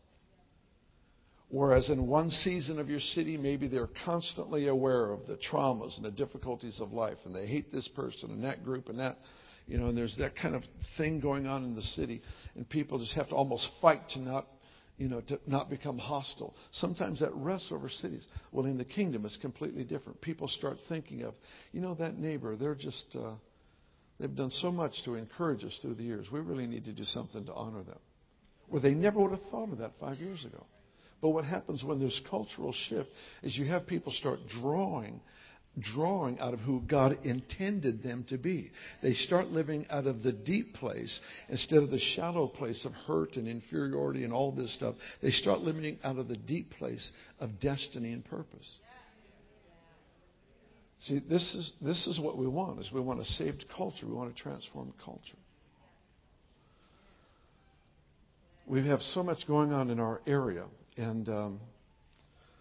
Whereas 1.51 1.91
in 1.91 2.07
one 2.07 2.31
season 2.31 2.79
of 2.79 2.89
your 2.89 3.01
city, 3.01 3.37
maybe 3.37 3.69
they're 3.69 3.91
constantly 4.05 4.69
aware 4.69 5.11
of 5.11 5.27
the 5.27 5.37
traumas 5.37 5.97
and 5.97 6.05
the 6.05 6.11
difficulties 6.13 6.81
of 6.81 6.93
life, 6.93 7.19
and 7.25 7.35
they 7.35 7.47
hate 7.47 7.73
this 7.73 7.89
person 7.89 8.31
and 8.31 8.45
that 8.45 8.65
group 8.65 8.89
and 8.89 9.01
that, 9.01 9.19
you 9.71 9.79
know, 9.79 9.87
and 9.87 9.97
there's 9.97 10.17
that 10.19 10.37
kind 10.37 10.55
of 10.57 10.65
thing 10.99 11.21
going 11.21 11.47
on 11.47 11.65
in 11.65 11.75
the 11.77 11.83
city, 11.83 12.21
and 12.57 12.69
people 12.69 12.99
just 12.99 13.15
have 13.15 13.29
to 13.29 13.35
almost 13.35 13.69
fight 13.81 14.03
to 14.11 14.19
not 14.19 14.47
you 14.99 15.09
know, 15.09 15.23
to 15.23 15.41
not 15.47 15.71
become 15.71 15.97
hostile. 15.97 16.55
Sometimes 16.73 17.21
that 17.21 17.35
rests 17.35 17.69
over 17.73 17.89
cities. 17.89 18.29
Well, 18.53 18.67
in 18.67 18.77
the 18.77 18.85
kingdom, 18.85 19.25
it's 19.25 19.39
completely 19.39 19.83
different. 19.83 20.21
People 20.21 20.47
start 20.47 20.77
thinking 20.91 21.23
of, 21.23 21.33
you 21.73 21.81
know, 21.81 21.95
that 21.95 22.19
neighbor, 22.19 22.55
they're 22.55 22.75
just, 22.75 23.07
uh, 23.19 23.33
they've 24.19 24.37
done 24.37 24.51
so 24.51 24.71
much 24.71 24.93
to 25.07 25.15
encourage 25.15 25.65
us 25.65 25.79
through 25.81 25.95
the 25.95 26.03
years. 26.03 26.27
We 26.31 26.41
really 26.41 26.67
need 26.67 26.85
to 26.85 26.93
do 26.93 27.05
something 27.05 27.47
to 27.47 27.55
honor 27.55 27.83
them. 27.83 27.99
Well, 28.69 28.83
they 28.83 28.93
never 28.93 29.21
would 29.21 29.31
have 29.31 29.51
thought 29.51 29.73
of 29.73 29.79
that 29.79 29.93
five 29.99 30.19
years 30.19 30.45
ago. 30.45 30.67
But 31.23 31.31
what 31.31 31.47
happens 31.47 31.83
when 31.83 31.99
there's 31.99 32.21
cultural 32.29 32.75
shift 32.91 33.09
is 33.43 33.57
you 33.57 33.65
have 33.69 33.87
people 33.87 34.13
start 34.13 34.41
drawing 34.61 35.23
drawing 35.79 36.39
out 36.41 36.53
of 36.53 36.61
who 36.61 36.81
God 36.81 37.19
intended 37.25 38.03
them 38.03 38.25
to 38.29 38.37
be. 38.37 38.71
They 39.03 39.15
start 39.15 39.49
living 39.49 39.87
out 39.89 40.07
of 40.07 40.23
the 40.23 40.33
deep 40.33 40.75
place 40.75 41.21
instead 41.49 41.83
of 41.83 41.91
the 41.91 42.01
shallow 42.17 42.49
place 42.49 42.85
of 42.85 42.93
hurt 42.93 43.37
and 43.37 43.47
inferiority 43.47 44.25
and 44.25 44.33
all 44.33 44.53
this 44.53 44.75
stuff. 44.75 44.97
They 45.23 45.31
start 45.31 45.61
living 45.61 45.99
out 46.03 46.19
of 46.19 46.29
the 46.29 46.37
deep 46.37 46.73
place 46.73 47.13
of 47.39 47.61
destiny 47.61 48.13
and 48.13 48.25
purpose. 48.25 48.79
See, 51.03 51.19
this 51.19 51.43
is, 51.55 51.73
this 51.81 52.07
is 52.07 52.21
what 52.21 52.37
we 52.37 52.47
want, 52.47 52.81
is 52.81 52.91
we 52.93 53.01
want 53.01 53.21
a 53.21 53.25
saved 53.25 53.65
culture. 53.75 54.07
We 54.07 54.13
want 54.13 54.35
to 54.37 54.43
transform 54.43 54.93
culture. 55.03 55.39
We 58.67 58.87
have 58.87 59.01
so 59.01 59.23
much 59.23 59.47
going 59.47 59.73
on 59.73 59.91
in 59.91 59.99
our 59.99 60.21
area, 60.27 60.65
and 60.97 61.29
um, 61.29 61.61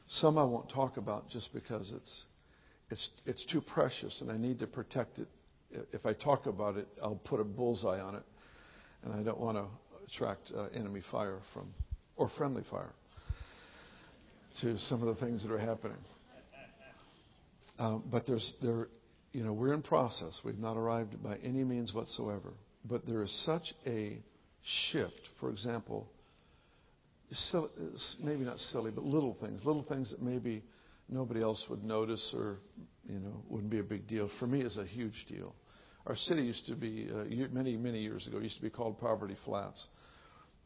some 0.07 0.37
I 0.37 0.43
won't 0.43 0.69
talk 0.71 0.97
about 0.97 1.29
just 1.29 1.53
because 1.53 1.91
it's 1.93 2.23
it's, 2.89 3.09
it's 3.25 3.45
too 3.45 3.61
precious 3.61 4.21
and 4.21 4.31
I 4.31 4.37
need 4.37 4.59
to 4.59 4.67
protect 4.67 5.19
it. 5.19 5.27
If 5.93 6.05
I 6.05 6.13
talk 6.13 6.47
about 6.47 6.77
it, 6.77 6.87
I'll 7.01 7.21
put 7.23 7.39
a 7.39 7.43
bullseye 7.43 7.99
on 7.99 8.15
it. 8.15 8.23
And 9.03 9.13
I 9.13 9.21
don't 9.23 9.39
want 9.39 9.57
to 9.57 9.65
attract 10.07 10.51
uh, 10.55 10.65
enemy 10.73 11.01
fire 11.11 11.39
from, 11.53 11.67
or 12.17 12.29
friendly 12.37 12.63
fire 12.69 12.93
to 14.61 14.77
some 14.79 15.01
of 15.01 15.15
the 15.15 15.23
things 15.23 15.43
that 15.43 15.51
are 15.51 15.59
happening. 15.59 15.97
Um, 17.77 18.03
but 18.11 18.25
there's, 18.25 18.53
there, 18.61 18.87
you 19.31 19.43
know, 19.43 19.53
we're 19.53 19.73
in 19.73 19.81
process. 19.81 20.37
We've 20.43 20.57
not 20.57 20.75
arrived 20.75 21.21
by 21.23 21.37
any 21.43 21.63
means 21.63 21.93
whatsoever. 21.93 22.51
But 22.83 23.05
there 23.05 23.23
is 23.23 23.45
such 23.45 23.73
a 23.85 24.17
shift. 24.91 25.21
For 25.39 25.49
example, 25.49 26.07
silly, 27.31 27.69
maybe 28.21 28.43
not 28.43 28.57
silly, 28.57 28.91
but 28.91 29.03
little 29.03 29.37
things, 29.39 29.61
little 29.63 29.83
things 29.83 30.11
that 30.11 30.21
maybe 30.21 30.63
nobody 31.09 31.41
else 31.41 31.63
would 31.69 31.83
notice 31.83 32.33
or 32.35 32.57
you 33.07 33.19
know 33.19 33.43
wouldn't 33.49 33.71
be 33.71 33.79
a 33.79 33.83
big 33.83 34.07
deal. 34.07 34.29
For 34.39 34.47
me, 34.47 34.61
it's 34.61 34.77
a 34.77 34.85
huge 34.85 35.25
deal. 35.27 35.55
Our 36.05 36.15
city 36.15 36.43
used 36.43 36.65
to 36.67 36.75
be 36.75 37.09
uh, 37.11 37.25
many 37.51 37.77
many 37.77 38.01
years 38.01 38.25
ago 38.27 38.39
used 38.39 38.57
to 38.57 38.61
be 38.61 38.69
called 38.69 38.99
Poverty 38.99 39.35
Flats, 39.45 39.87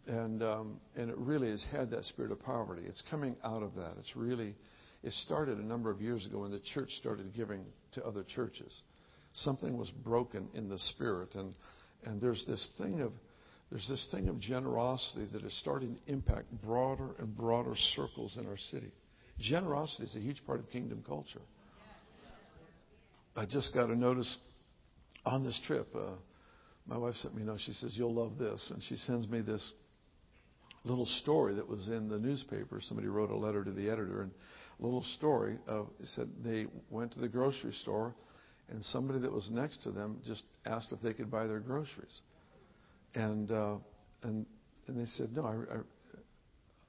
and 0.07 0.43
um, 0.43 0.79
and 0.95 1.09
it 1.09 1.17
really 1.17 1.49
has 1.49 1.65
had 1.71 1.89
that 1.91 2.05
spirit 2.05 2.31
of 2.31 2.39
poverty. 2.39 2.83
It's 2.85 3.03
coming 3.09 3.35
out 3.43 3.63
of 3.63 3.75
that. 3.75 3.93
It's 3.99 4.15
really 4.15 4.55
it 5.03 5.13
started 5.25 5.57
a 5.57 5.65
number 5.65 5.89
of 5.89 6.01
years 6.01 6.25
ago 6.25 6.39
when 6.39 6.51
the 6.51 6.61
church 6.73 6.89
started 6.99 7.33
giving 7.33 7.65
to 7.93 8.05
other 8.05 8.23
churches. 8.23 8.81
Something 9.33 9.77
was 9.77 9.89
broken 9.89 10.47
in 10.53 10.69
the 10.69 10.79
spirit, 10.79 11.35
and 11.35 11.53
and 12.05 12.21
there's 12.21 12.43
this 12.47 12.69
thing 12.77 13.01
of 13.01 13.11
there's 13.71 13.87
this 13.87 14.07
thing 14.11 14.29
of 14.29 14.39
generosity 14.39 15.27
that 15.33 15.43
is 15.43 15.57
starting 15.59 15.95
to 15.95 16.11
impact 16.11 16.45
broader 16.63 17.15
and 17.17 17.35
broader 17.35 17.75
circles 17.95 18.37
in 18.37 18.45
our 18.45 18.57
city. 18.71 18.91
Generosity 19.43 20.03
is 20.03 20.15
a 20.15 20.19
huge 20.19 20.43
part 20.45 20.59
of 20.59 20.69
kingdom 20.71 21.03
culture. 21.05 21.41
I 23.35 23.45
just 23.45 23.73
got 23.73 23.89
a 23.89 23.95
notice 23.95 24.37
on 25.25 25.43
this 25.43 25.59
trip. 25.67 25.87
Uh, 25.93 26.11
my 26.87 26.97
wife 26.97 27.15
sent 27.15 27.35
me 27.35 27.41
a 27.41 27.45
note. 27.45 27.59
She 27.65 27.73
says, 27.73 27.91
You'll 27.95 28.13
love 28.13 28.37
this. 28.37 28.71
And 28.73 28.81
she 28.83 28.95
sends 28.95 29.27
me 29.27 29.41
this 29.41 29.73
little 30.85 31.05
story 31.21 31.55
that 31.55 31.67
was 31.67 31.87
in 31.87 32.07
the 32.09 32.19
newspaper. 32.19 32.79
Somebody 32.81 33.07
wrote 33.07 33.31
a 33.31 33.35
letter 33.35 33.63
to 33.63 33.71
the 33.71 33.89
editor, 33.89 34.21
and 34.21 34.31
a 34.79 34.83
little 34.83 35.03
story 35.17 35.57
of 35.67 35.87
said 36.15 36.29
they 36.43 36.67
went 36.89 37.13
to 37.13 37.19
the 37.19 37.27
grocery 37.27 37.73
store, 37.81 38.15
and 38.69 38.83
somebody 38.83 39.19
that 39.19 39.31
was 39.31 39.49
next 39.51 39.83
to 39.83 39.91
them 39.91 40.21
just 40.25 40.43
asked 40.65 40.91
if 40.91 41.01
they 41.01 41.13
could 41.13 41.29
buy 41.29 41.47
their 41.47 41.59
groceries, 41.59 42.21
and 43.15 43.51
uh, 43.51 43.75
and 44.23 44.45
and 44.87 44.99
they 44.99 45.09
said 45.11 45.35
no, 45.35 45.45
I, 45.45 45.77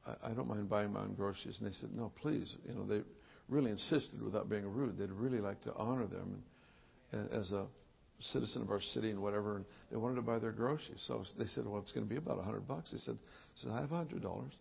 I 0.07 0.31
I, 0.31 0.31
don't 0.31 0.49
mind 0.49 0.69
buying 0.69 0.93
my 0.93 1.01
own 1.01 1.15
groceries. 1.15 1.59
And 1.61 1.69
they 1.69 1.75
said, 1.75 1.91
no, 1.95 2.13
please. 2.21 2.55
You 2.67 2.75
know, 2.75 2.87
they 2.87 3.01
really 3.49 3.71
insisted 3.71 4.23
without 4.23 4.49
being 4.49 4.65
rude. 4.67 4.99
They'd 4.99 5.11
really 5.11 5.41
like 5.41 5.63
to 5.63 5.75
honor 5.75 6.07
them 6.07 6.43
and, 7.13 7.31
as 7.33 7.53
a 7.53 7.67
citizen 8.21 8.63
of 8.63 8.71
our 8.71 8.81
city 8.81 9.11
and 9.11 9.21
whatever. 9.21 9.57
And 9.57 9.65
they 9.91 9.97
wanted 9.97 10.17
to 10.17 10.23
buy 10.23 10.39
their 10.39 10.53
groceries. 10.53 11.03
So 11.07 11.25
they 11.39 11.47
said, 11.47 11.67
well, 11.67 11.81
it's 11.81 11.93
going 11.93 12.07
to 12.07 12.11
be 12.11 12.19
about 12.19 12.39
a 12.39 12.43
hundred 12.43 12.67
bucks. 12.67 12.91
He 12.91 12.99
said, 12.99 13.17
I 13.17 13.61
said, 13.61 13.71
I 13.73 13.81
have 13.81 13.93
a 13.93 13.97
hundred 13.97 14.23
dollars. 14.23 14.53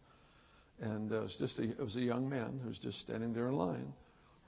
And 0.81 1.11
uh, 1.11 1.17
it 1.17 1.23
was 1.23 1.35
just 1.39 1.59
a, 1.59 1.63
it 1.63 1.79
was 1.79 1.95
a 1.95 2.01
young 2.01 2.27
man 2.27 2.59
who 2.61 2.69
was 2.69 2.79
just 2.79 2.99
standing 3.01 3.33
there 3.33 3.47
in 3.47 3.55
line 3.55 3.93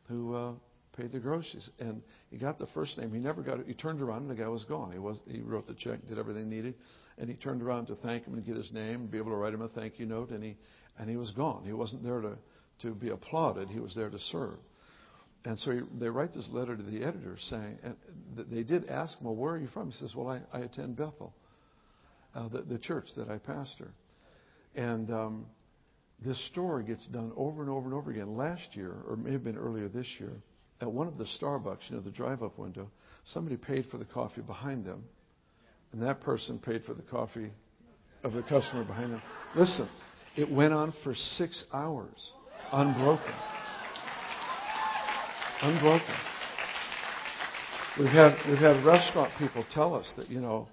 who 0.08 0.36
uh, 0.36 0.52
paid 0.98 1.12
the 1.12 1.20
groceries. 1.20 1.70
And 1.80 2.02
he 2.32 2.38
got 2.38 2.58
the 2.58 2.68
first 2.68 2.98
name. 2.98 3.14
He 3.14 3.20
never 3.20 3.42
got 3.42 3.60
it. 3.60 3.68
He 3.68 3.74
turned 3.74 4.02
around 4.02 4.24
and 4.24 4.30
the 4.30 4.36
guy 4.36 4.48
was 4.48 4.66
gone. 4.66 4.92
He 4.92 5.00
was 5.00 5.20
he 5.28 5.42
wrote 5.42 5.68
the 5.68 5.76
check, 5.76 6.00
did 6.08 6.18
everything 6.18 6.50
needed, 6.50 6.76
and 7.18 7.30
he 7.30 7.36
turned 7.36 7.62
around 7.62 7.88
to 7.88 7.96
thank 7.96 8.26
him 8.26 8.34
and 8.34 8.46
get 8.46 8.56
his 8.56 8.72
name 8.72 9.02
and 9.02 9.12
be 9.12 9.18
able 9.18 9.32
to 9.32 9.38
write 9.38 9.54
him 9.54 9.62
a 9.62 9.70
thank 9.70 10.00
you 10.00 10.06
note. 10.06 10.30
And 10.32 10.44
he 10.44 10.58
and 10.98 11.10
he 11.10 11.18
was 11.18 11.32
gone. 11.32 11.64
He 11.66 11.74
wasn't 11.74 12.04
there 12.04 12.22
to, 12.22 12.38
to 12.82 12.94
be 12.94 13.10
applauded, 13.10 13.70
he 13.70 13.80
was 13.80 13.96
there 13.96 14.10
to 14.10 14.20
serve. 14.20 14.58
And 15.44 15.60
so 15.60 15.72
he, 15.72 15.80
they 16.00 16.10
write 16.10 16.34
this 16.34 16.50
letter 16.52 16.76
to 16.76 16.84
the 16.84 17.04
editor 17.04 17.38
saying, 17.40 17.78
and 17.84 17.96
they 18.50 18.64
did 18.64 18.88
ask 18.90 19.20
him, 19.20 19.26
Well, 19.26 19.36
where 19.36 19.54
are 19.54 19.60
you 19.60 19.68
from? 19.68 19.92
He 19.92 19.98
says, 19.98 20.16
Well, 20.16 20.28
I, 20.28 20.42
I 20.52 20.62
attend 20.62 20.96
Bethel, 20.96 21.34
uh, 22.34 22.48
the, 22.48 22.62
the 22.64 22.80
church 22.80 23.06
that 23.18 23.30
I 23.30 23.38
pastor. 23.38 23.92
And 24.76 25.12
um, 25.12 25.46
this 26.24 26.44
story 26.48 26.84
gets 26.84 27.06
done 27.08 27.32
over 27.38 27.62
and 27.62 27.70
over 27.70 27.86
and 27.86 27.94
over 27.94 28.12
again. 28.12 28.36
Last 28.36 28.68
year, 28.74 28.96
or 29.08 29.16
may 29.16 29.32
have 29.34 29.44
been 29.44 29.58
earlier 29.58 29.88
this 29.88 30.08
year, 30.20 30.34
at 30.82 30.92
one 30.92 31.08
of 31.08 31.18
the 31.18 31.28
Starbucks, 31.40 31.90
you 31.90 31.96
know, 31.96 32.02
the 32.02 32.12
drive 32.12 32.44
up 32.44 32.58
window, 32.58 32.90
somebody 33.26 33.56
paid 33.56 33.86
for 33.92 33.98
the 33.98 34.06
coffee 34.06 34.42
behind 34.42 34.84
them, 34.84 35.04
and 35.92 36.02
that 36.02 36.22
person 36.22 36.60
paid 36.60 36.84
for 36.84 36.94
the 36.94 37.02
coffee 37.04 37.52
of 38.24 38.34
the 38.34 38.42
customer 38.44 38.84
behind 38.84 39.14
them. 39.14 39.22
Listen, 39.56 39.88
it 40.36 40.50
went 40.52 40.74
on 40.74 40.94
for 41.04 41.14
six 41.16 41.64
hours, 41.74 42.34
unbroken. 42.72 43.34
Unbroken. 45.62 46.16
We've 47.98 48.08
had, 48.10 48.36
we've 48.48 48.58
had 48.58 48.86
restaurant 48.86 49.32
people 49.40 49.64
tell 49.74 49.96
us 49.96 50.12
that, 50.18 50.30
you 50.30 50.42
know, 50.42 50.68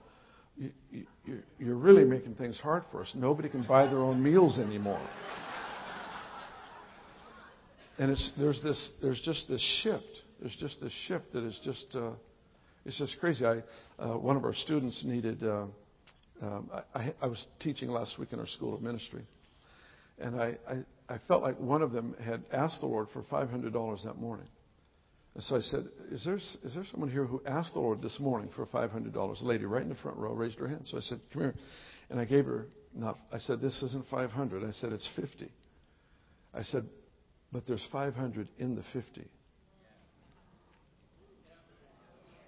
you, 0.57 0.71
you, 0.91 1.39
you're 1.59 1.77
really 1.77 2.05
making 2.05 2.35
things 2.35 2.59
hard 2.59 2.83
for 2.91 3.03
us. 3.03 3.13
Nobody 3.15 3.49
can 3.49 3.63
buy 3.63 3.87
their 3.87 4.01
own 4.01 4.23
meals 4.23 4.59
anymore. 4.59 5.01
And 7.99 8.11
it's, 8.11 8.31
there's, 8.37 8.61
this, 8.63 8.91
there's 9.01 9.21
just 9.21 9.49
this 9.49 9.61
shift. 9.83 10.23
There's 10.41 10.57
just 10.57 10.81
this 10.81 10.93
shift 11.07 11.33
that 11.35 11.45
is 11.45 11.61
just, 11.63 11.87
uh, 11.95 12.11
it's 12.85 12.99
just 12.99 13.19
crazy. 13.21 13.45
I, 13.45 13.63
uh, 13.99 14.19
one 14.19 14.37
of 14.37 14.45
our 14.45 14.55
students 14.55 15.03
needed, 15.05 15.43
uh, 15.43 15.67
um, 16.43 16.71
I, 16.95 17.15
I 17.21 17.27
was 17.27 17.45
teaching 17.61 17.89
last 17.91 18.19
week 18.19 18.33
in 18.33 18.41
our 18.41 18.47
school 18.47 18.75
of 18.75 18.83
ministry. 18.83 19.25
And 20.19 20.41
I, 20.41 20.57
I, 20.69 21.15
I 21.15 21.19
felt 21.29 21.43
like 21.43 21.59
one 21.59 21.83
of 21.83 21.93
them 21.93 22.15
had 22.23 22.43
asked 22.53 22.81
the 22.81 22.87
Lord 22.87 23.09
for 23.13 23.23
$500 23.23 24.05
that 24.05 24.17
morning. 24.19 24.47
And 25.35 25.43
so 25.45 25.57
I 25.57 25.61
said, 25.61 25.89
is 26.11 26.25
there, 26.25 26.37
is 26.37 26.75
there 26.75 26.85
someone 26.91 27.11
here 27.11 27.25
who 27.25 27.41
asked 27.47 27.73
the 27.73 27.81
Lord 27.81 28.03
this 28.03 28.19
morning 28.21 28.51
for 28.55 28.67
$500? 28.67 29.15
A 29.15 29.45
lady 29.47 29.65
right 29.65 29.83
in 29.83 29.89
the 29.89 29.95
front 29.95 30.19
row 30.19 30.33
raised 30.33 30.59
her 30.59 30.69
hand. 30.69 30.83
So 30.85 30.99
I 30.99 31.01
said, 31.01 31.21
come 31.33 31.43
here. 31.43 31.55
And 32.11 32.21
I 32.21 32.25
gave 32.25 32.45
her, 32.45 32.67
not, 32.95 33.19
I 33.33 33.39
said, 33.39 33.61
this 33.61 33.83
isn't 33.83 34.07
500. 34.11 34.63
I 34.65 34.73
said, 34.73 34.93
it's 34.93 35.09
50. 35.17 35.51
I 36.53 36.63
said, 36.65 36.87
but 37.51 37.67
there's 37.67 37.87
500 37.91 38.49
in 38.59 38.75
the 38.75 38.83
50. 38.93 39.27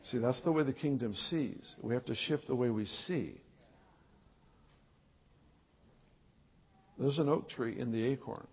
See, 0.04 0.18
that's 0.18 0.40
the 0.42 0.52
way 0.52 0.64
the 0.64 0.72
kingdom 0.72 1.14
sees. 1.14 1.74
We 1.80 1.94
have 1.94 2.04
to 2.06 2.14
shift 2.14 2.46
the 2.46 2.54
way 2.54 2.70
we 2.70 2.84
see. 2.84 3.40
There's 6.98 7.18
an 7.18 7.28
oak 7.28 7.48
tree 7.48 7.78
in 7.78 7.90
the 7.90 8.04
acorn. 8.04 8.46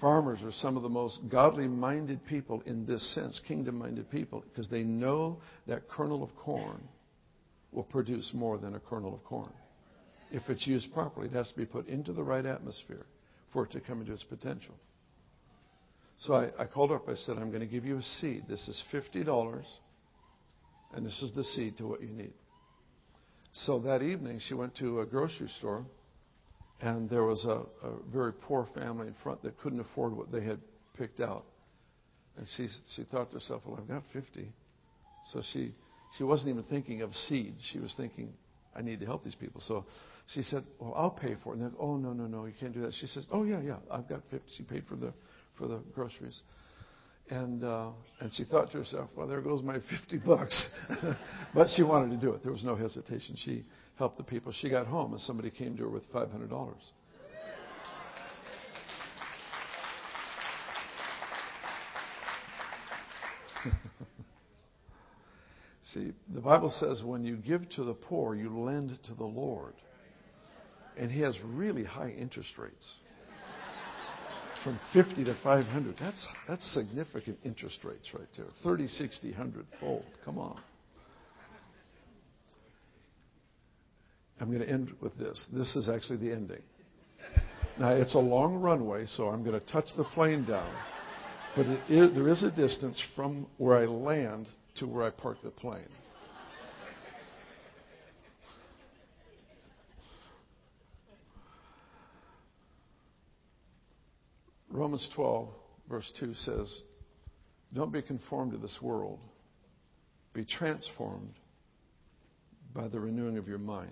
Farmers 0.00 0.38
are 0.44 0.52
some 0.52 0.76
of 0.76 0.84
the 0.84 0.88
most 0.88 1.18
godly 1.28 1.66
minded 1.66 2.24
people 2.26 2.62
in 2.66 2.86
this 2.86 3.14
sense, 3.14 3.40
kingdom 3.48 3.78
minded 3.78 4.08
people, 4.10 4.44
because 4.48 4.68
they 4.68 4.84
know 4.84 5.38
that 5.66 5.88
kernel 5.88 6.22
of 6.22 6.34
corn 6.36 6.80
will 7.72 7.82
produce 7.82 8.30
more 8.32 8.58
than 8.58 8.76
a 8.76 8.80
kernel 8.80 9.14
of 9.14 9.24
corn. 9.24 9.50
If 10.30 10.42
it's 10.48 10.66
used 10.66 10.92
properly, 10.92 11.26
it 11.26 11.32
has 11.32 11.48
to 11.48 11.56
be 11.56 11.66
put 11.66 11.88
into 11.88 12.12
the 12.12 12.22
right 12.22 12.46
atmosphere 12.46 13.06
for 13.52 13.64
it 13.64 13.72
to 13.72 13.80
come 13.80 14.00
into 14.00 14.12
its 14.12 14.22
potential. 14.22 14.74
So 16.20 16.34
I, 16.34 16.50
I 16.58 16.66
called 16.66 16.90
her 16.90 16.96
up. 16.96 17.08
I 17.08 17.14
said, 17.14 17.36
I'm 17.38 17.50
going 17.50 17.60
to 17.60 17.66
give 17.66 17.84
you 17.84 17.98
a 17.98 18.02
seed. 18.20 18.44
This 18.48 18.66
is 18.68 18.82
$50, 18.92 19.62
and 20.94 21.06
this 21.06 21.20
is 21.22 21.32
the 21.32 21.44
seed 21.44 21.76
to 21.78 21.86
what 21.86 22.02
you 22.02 22.08
need. 22.08 22.32
So 23.52 23.78
that 23.80 24.02
evening, 24.02 24.40
she 24.46 24.54
went 24.54 24.76
to 24.76 25.00
a 25.00 25.06
grocery 25.06 25.50
store, 25.58 25.84
and 26.80 27.08
there 27.08 27.24
was 27.24 27.44
a, 27.44 27.86
a 27.86 27.92
very 28.12 28.32
poor 28.32 28.68
family 28.74 29.08
in 29.08 29.14
front 29.22 29.42
that 29.42 29.58
couldn't 29.60 29.80
afford 29.80 30.16
what 30.16 30.30
they 30.30 30.44
had 30.44 30.58
picked 30.96 31.20
out. 31.20 31.44
And 32.36 32.46
she, 32.56 32.68
she 32.94 33.04
thought 33.04 33.30
to 33.30 33.38
herself, 33.38 33.62
well, 33.66 33.78
I've 33.80 33.88
got 33.88 34.02
50. 34.12 34.48
So 35.32 35.42
she, 35.52 35.74
she 36.16 36.24
wasn't 36.24 36.50
even 36.50 36.62
thinking 36.64 37.02
of 37.02 37.12
seed. 37.12 37.54
She 37.72 37.78
was 37.78 37.92
thinking, 37.96 38.32
I 38.76 38.82
need 38.82 39.00
to 39.00 39.06
help 39.06 39.24
these 39.24 39.34
people. 39.34 39.60
So 39.66 39.84
she 40.34 40.42
said, 40.42 40.64
well, 40.78 40.94
I'll 40.96 41.10
pay 41.10 41.36
for 41.42 41.54
it. 41.54 41.58
And 41.58 41.72
they 41.72 41.76
oh, 41.80 41.96
no, 41.96 42.12
no, 42.12 42.26
no, 42.26 42.46
you 42.46 42.54
can't 42.58 42.72
do 42.72 42.82
that. 42.82 42.94
She 43.00 43.08
says, 43.08 43.24
oh, 43.32 43.44
yeah, 43.44 43.60
yeah, 43.60 43.76
I've 43.90 44.08
got 44.08 44.22
50. 44.30 44.46
She 44.56 44.62
paid 44.62 44.84
for 44.88 44.94
the, 44.96 45.12
for 45.58 45.66
the 45.66 45.80
groceries. 45.94 46.40
And, 47.30 47.62
uh, 47.62 47.90
and 48.20 48.32
she 48.32 48.44
thought 48.44 48.70
to 48.72 48.78
herself, 48.78 49.10
well, 49.14 49.26
there 49.26 49.42
goes 49.42 49.62
my 49.62 49.80
50 49.90 50.18
bucks. 50.24 50.70
but 51.54 51.68
she 51.76 51.82
wanted 51.82 52.18
to 52.18 52.26
do 52.26 52.32
it. 52.32 52.42
There 52.42 52.52
was 52.52 52.64
no 52.64 52.74
hesitation. 52.74 53.36
She 53.44 53.64
helped 53.96 54.16
the 54.16 54.24
people. 54.24 54.50
She 54.52 54.70
got 54.70 54.86
home 54.86 55.12
and 55.12 55.20
somebody 55.20 55.50
came 55.50 55.76
to 55.76 55.82
her 55.82 55.90
with 55.90 56.10
$500. 56.10 56.74
See, 65.92 66.12
the 66.32 66.40
Bible 66.40 66.70
says 66.70 67.02
when 67.02 67.24
you 67.24 67.36
give 67.36 67.68
to 67.70 67.84
the 67.84 67.94
poor, 67.94 68.34
you 68.34 68.58
lend 68.58 68.98
to 69.06 69.14
the 69.14 69.24
Lord. 69.24 69.74
And 70.96 71.10
He 71.10 71.20
has 71.20 71.38
really 71.44 71.84
high 71.84 72.10
interest 72.10 72.56
rates. 72.56 72.96
From 74.64 74.80
50 74.92 75.24
to 75.24 75.36
500. 75.42 75.96
That's, 76.00 76.28
that's 76.46 76.74
significant 76.74 77.38
interest 77.44 77.78
rates 77.84 78.08
right 78.12 78.28
there. 78.36 78.46
30, 78.64 78.88
60, 78.88 79.30
100 79.30 79.66
fold. 79.80 80.04
Come 80.24 80.38
on. 80.38 80.60
I'm 84.40 84.48
going 84.48 84.60
to 84.60 84.68
end 84.68 84.94
with 85.00 85.16
this. 85.18 85.46
This 85.52 85.74
is 85.76 85.88
actually 85.88 86.18
the 86.18 86.32
ending. 86.32 86.62
Now, 87.78 87.90
it's 87.90 88.14
a 88.14 88.18
long 88.18 88.56
runway, 88.56 89.06
so 89.06 89.28
I'm 89.28 89.44
going 89.44 89.58
to 89.58 89.66
touch 89.66 89.86
the 89.96 90.04
plane 90.04 90.44
down. 90.44 90.72
But 91.56 91.66
there 91.88 92.28
is 92.28 92.42
a 92.42 92.50
distance 92.50 93.00
from 93.16 93.46
where 93.56 93.76
I 93.76 93.86
land 93.86 94.48
to 94.76 94.86
where 94.86 95.04
I 95.04 95.10
park 95.10 95.38
the 95.42 95.50
plane. 95.50 95.88
Romans 104.78 105.08
12, 105.16 105.48
verse 105.88 106.10
2 106.20 106.34
says, 106.34 106.82
Don't 107.74 107.92
be 107.92 108.00
conformed 108.00 108.52
to 108.52 108.58
this 108.58 108.78
world, 108.80 109.18
be 110.32 110.44
transformed 110.44 111.34
by 112.74 112.86
the 112.86 113.00
renewing 113.00 113.38
of 113.38 113.48
your 113.48 113.58
mind. 113.58 113.90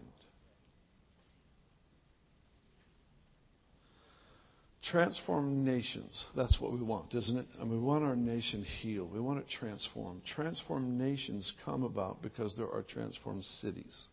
Transform 4.92 5.64
nations. 5.64 6.24
That's 6.36 6.60
what 6.60 6.72
we 6.72 6.80
want, 6.80 7.12
isn't 7.12 7.36
it? 7.36 7.46
I 7.60 7.64
mean, 7.64 7.72
we 7.72 7.78
want 7.78 8.04
our 8.04 8.14
nation 8.14 8.64
healed. 8.80 9.12
We 9.12 9.18
want 9.18 9.40
it 9.40 9.46
transformed. 9.58 10.22
Transformed 10.36 11.00
nations 11.00 11.52
come 11.64 11.82
about 11.82 12.22
because 12.22 12.54
there 12.54 12.70
are 12.70 12.82
transformed 12.82 13.44
cities. 13.44 14.04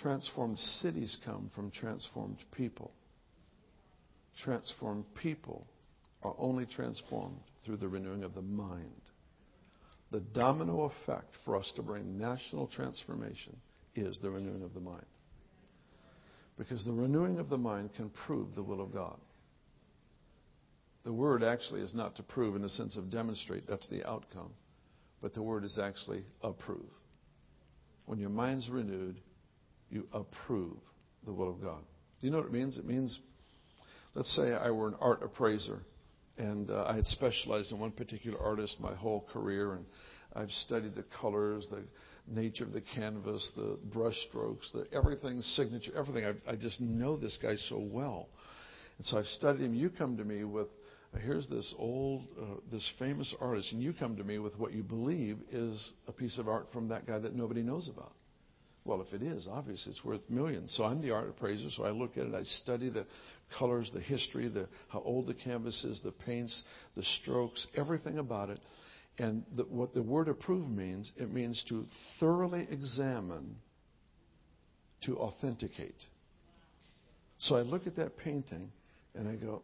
Transformed 0.00 0.58
cities 0.58 1.18
come 1.24 1.50
from 1.56 1.72
transformed 1.72 2.38
people. 2.52 2.92
Transformed 4.42 5.04
people 5.14 5.66
are 6.22 6.34
only 6.38 6.66
transformed 6.66 7.40
through 7.64 7.76
the 7.76 7.88
renewing 7.88 8.24
of 8.24 8.34
the 8.34 8.42
mind. 8.42 9.00
The 10.10 10.20
domino 10.20 10.92
effect 11.02 11.34
for 11.44 11.56
us 11.56 11.70
to 11.76 11.82
bring 11.82 12.18
national 12.18 12.68
transformation 12.68 13.56
is 13.94 14.18
the 14.22 14.30
renewing 14.30 14.62
of 14.62 14.74
the 14.74 14.80
mind. 14.80 15.06
Because 16.56 16.84
the 16.84 16.92
renewing 16.92 17.38
of 17.38 17.48
the 17.48 17.58
mind 17.58 17.90
can 17.94 18.10
prove 18.10 18.54
the 18.54 18.62
will 18.62 18.80
of 18.80 18.92
God. 18.92 19.18
The 21.04 21.12
word 21.12 21.42
actually 21.42 21.82
is 21.82 21.92
not 21.94 22.16
to 22.16 22.22
prove 22.22 22.56
in 22.56 22.62
the 22.62 22.68
sense 22.68 22.96
of 22.96 23.10
demonstrate, 23.10 23.66
that's 23.68 23.88
the 23.88 24.08
outcome. 24.08 24.50
But 25.20 25.34
the 25.34 25.42
word 25.42 25.64
is 25.64 25.78
actually 25.78 26.24
approve. 26.42 26.90
When 28.06 28.18
your 28.18 28.30
mind's 28.30 28.68
renewed, 28.68 29.20
you 29.90 30.06
approve 30.12 30.76
the 31.24 31.32
will 31.32 31.50
of 31.50 31.60
God. 31.62 31.80
Do 32.20 32.26
you 32.26 32.30
know 32.30 32.38
what 32.38 32.46
it 32.46 32.52
means? 32.52 32.78
It 32.78 32.86
means, 32.86 33.18
let's 34.14 34.34
say 34.36 34.52
I 34.52 34.70
were 34.70 34.88
an 34.88 34.96
art 35.00 35.22
appraiser 35.22 35.80
and 36.38 36.70
uh, 36.70 36.84
I 36.88 36.96
had 36.96 37.06
specialized 37.06 37.72
in 37.72 37.78
one 37.78 37.92
particular 37.92 38.38
artist 38.38 38.76
my 38.80 38.94
whole 38.94 39.26
career, 39.32 39.74
and 39.74 39.84
I've 40.34 40.50
studied 40.50 40.94
the 40.94 41.04
colors, 41.20 41.66
the 41.70 41.84
nature 42.26 42.64
of 42.64 42.72
the 42.72 42.80
canvas, 42.80 43.52
the 43.56 43.78
brush 43.92 44.16
strokes, 44.28 44.70
the 44.72 44.86
everything, 44.92 45.40
signature, 45.40 45.92
everything. 45.96 46.24
I, 46.24 46.52
I 46.52 46.56
just 46.56 46.80
know 46.80 47.16
this 47.16 47.38
guy 47.40 47.54
so 47.68 47.78
well. 47.78 48.28
And 48.98 49.06
so 49.06 49.18
I've 49.18 49.26
studied 49.26 49.62
him. 49.62 49.74
You 49.74 49.90
come 49.90 50.16
to 50.16 50.24
me 50.24 50.44
with, 50.44 50.68
here's 51.20 51.46
this 51.48 51.72
old, 51.78 52.22
uh, 52.40 52.56
this 52.72 52.88
famous 52.98 53.32
artist, 53.40 53.72
and 53.72 53.80
you 53.80 53.92
come 53.92 54.16
to 54.16 54.24
me 54.24 54.38
with 54.38 54.58
what 54.58 54.72
you 54.72 54.82
believe 54.82 55.38
is 55.52 55.92
a 56.08 56.12
piece 56.12 56.38
of 56.38 56.48
art 56.48 56.66
from 56.72 56.88
that 56.88 57.06
guy 57.06 57.18
that 57.18 57.34
nobody 57.34 57.62
knows 57.62 57.88
about. 57.88 58.12
Well, 58.84 59.00
if 59.00 59.14
it 59.14 59.22
is, 59.22 59.48
obviously 59.50 59.92
it's 59.92 60.04
worth 60.04 60.20
millions. 60.28 60.74
So 60.76 60.84
I'm 60.84 61.00
the 61.00 61.10
art 61.10 61.28
appraiser, 61.28 61.70
so 61.70 61.84
I 61.84 61.90
look 61.90 62.18
at 62.18 62.26
it, 62.26 62.34
I 62.34 62.42
study 62.42 62.90
the 62.90 63.06
colors, 63.58 63.90
the 63.94 64.00
history, 64.00 64.48
the, 64.48 64.68
how 64.88 65.00
old 65.00 65.26
the 65.26 65.34
canvas 65.34 65.82
is, 65.84 66.00
the 66.04 66.12
paints, 66.12 66.62
the 66.94 67.02
strokes, 67.20 67.66
everything 67.74 68.18
about 68.18 68.50
it. 68.50 68.60
And 69.18 69.44
the, 69.56 69.62
what 69.62 69.94
the 69.94 70.02
word 70.02 70.28
approve 70.28 70.68
means, 70.68 71.10
it 71.16 71.32
means 71.32 71.64
to 71.68 71.86
thoroughly 72.20 72.66
examine, 72.70 73.56
to 75.06 75.16
authenticate. 75.16 76.02
So 77.38 77.56
I 77.56 77.62
look 77.62 77.86
at 77.86 77.96
that 77.96 78.18
painting 78.18 78.70
and 79.14 79.28
I 79.28 79.36
go, 79.36 79.62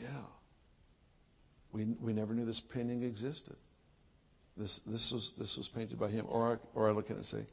yeah, 0.00 0.22
we, 1.72 1.84
we 2.00 2.14
never 2.14 2.32
knew 2.32 2.46
this 2.46 2.62
painting 2.72 3.02
existed. 3.02 3.56
This, 4.56 4.80
this, 4.86 5.10
was, 5.12 5.30
this 5.38 5.54
was 5.58 5.68
painted 5.74 5.98
by 5.98 6.08
him. 6.08 6.26
Or 6.28 6.54
I, 6.54 6.56
or 6.78 6.88
I 6.88 6.92
look 6.92 7.06
at 7.06 7.12
it 7.12 7.16
and 7.16 7.26
say, 7.26 7.46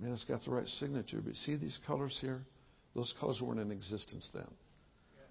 man, 0.00 0.12
it's 0.12 0.24
got 0.24 0.44
the 0.44 0.50
right 0.50 0.66
signature. 0.66 1.20
But 1.24 1.34
see 1.34 1.56
these 1.56 1.78
colors 1.86 2.16
here? 2.20 2.42
Those 2.94 3.12
colors 3.20 3.40
weren't 3.40 3.60
in 3.60 3.70
existence 3.70 4.28
then 4.34 4.48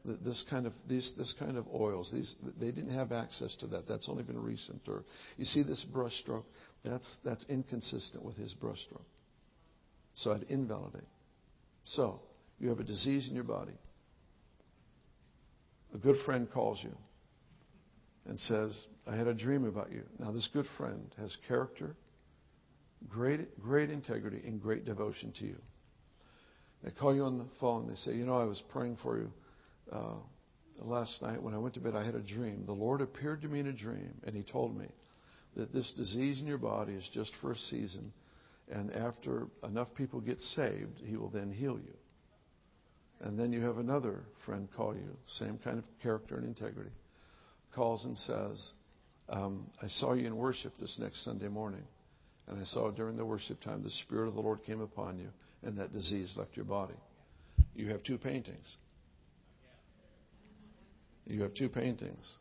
this 0.06 0.44
kind 0.50 0.66
of 0.66 0.74
these 0.88 1.12
this 1.18 1.34
kind 1.40 1.58
of 1.58 1.66
oils. 1.74 2.10
These 2.12 2.36
they 2.60 2.72
didn't 2.72 2.94
have 2.94 3.12
access 3.12 3.56
to 3.58 3.68
that. 3.68 3.88
That's 3.88 4.08
only 4.10 4.24
been 4.24 4.42
recent. 4.42 4.82
Or 4.88 5.04
you 5.38 5.46
see 5.46 5.64
this 5.64 5.86
brushstroke. 5.94 6.46
That's 6.84 7.18
that's 7.24 7.46
inconsistent 7.50 8.24
with 8.24 8.36
his 8.36 8.54
brushstroke. 8.54 9.06
So 10.16 10.32
I'd 10.32 10.44
invalidate. 10.44 11.08
So 11.84 12.22
you 12.60 12.70
have 12.70 12.80
a 12.80 12.84
disease 12.84 13.28
in 13.28 13.36
your 13.36 13.44
body. 13.44 13.78
A 15.94 15.98
good 15.98 16.18
friend 16.26 16.48
calls 16.52 16.80
you 16.82 16.96
and 18.26 18.40
says, 18.40 18.78
"I 19.08 19.16
had 19.16 19.28
a 19.28 19.34
dream 19.34 19.66
about 19.66 19.92
you." 19.92 20.04
Now 20.18 20.32
this 20.32 20.48
good 20.54 20.68
friend 20.78 21.14
has 21.18 21.36
character, 21.48 21.96
great 23.08 23.60
great 23.62 23.90
integrity, 23.90 24.42
and 24.46 24.62
great 24.62 24.86
devotion 24.86 25.32
to 25.40 25.46
you. 25.46 25.58
They 26.84 26.92
call 26.92 27.14
you 27.14 27.24
on 27.24 27.38
the 27.38 27.48
phone. 27.60 27.88
They 27.88 27.96
say, 27.96 28.16
"You 28.16 28.26
know, 28.26 28.40
I 28.40 28.46
was 28.46 28.62
praying 28.72 28.98
for 29.04 29.18
you." 29.18 29.32
uh, 29.92 30.16
last 30.82 31.22
night 31.22 31.42
when 31.42 31.54
I 31.54 31.58
went 31.58 31.74
to 31.76 31.80
bed, 31.80 31.96
I 31.96 32.06
had 32.06 32.16
a 32.16 32.22
dream. 32.22 32.64
The 32.66 32.74
Lord 32.74 33.02
appeared 33.02 33.42
to 33.42 33.48
me 33.48 33.60
in 33.60 33.68
a 33.68 33.74
dream, 33.74 34.14
and 34.24 34.36
He 34.36 34.44
told 34.44 34.78
me 34.78 34.88
that 35.56 35.74
this 35.74 35.92
disease 35.98 36.40
in 36.40 36.46
your 36.46 36.58
body 36.58 36.94
is 36.94 37.08
just 37.14 37.32
for 37.42 37.52
a 37.52 37.58
season, 37.58 38.12
and 38.72 38.94
after 38.94 39.48
enough 39.64 39.90
people 39.96 40.22
get 40.22 40.40
saved, 40.40 41.00
He 41.06 41.18
will 41.18 41.30
then 41.30 41.52
heal 41.52 41.78
you. 41.78 41.94
And 43.22 43.38
then 43.38 43.52
you 43.52 43.62
have 43.62 43.78
another 43.78 44.22
friend 44.46 44.70
call 44.78 44.96
you, 44.96 45.18
same 45.40 45.60
kind 45.64 45.78
of 45.78 45.84
character 46.02 46.38
and 46.38 46.46
integrity, 46.46 46.92
calls 47.76 48.06
and 48.06 48.18
says, 48.18 48.72
um, 49.28 49.68
I 49.82 49.88
saw 49.88 50.14
you 50.14 50.26
in 50.26 50.36
worship 50.36 50.74
this 50.80 50.96
next 51.00 51.24
Sunday 51.26 51.50
morning, 51.50 51.84
and 52.50 52.60
I 52.60 52.66
saw 52.66 52.90
during 52.90 53.16
the 53.16 53.26
worship 53.26 53.62
time 53.62 53.84
the 53.84 53.92
Spirit 53.92 54.28
of 54.28 54.34
the 54.36 54.42
Lord 54.42 54.64
came 54.66 54.82
upon 54.82 55.20
you, 55.20 55.30
and 55.64 55.78
that 55.78 55.94
disease 55.94 56.34
left 56.36 56.56
your 56.56 56.66
body. 56.66 56.96
You 57.76 57.90
have 57.90 58.04
two 58.04 58.18
paintings. 58.18 58.76
You 61.26 61.44
have 61.44 61.54
two 61.54 61.70
paintings. 61.70 62.34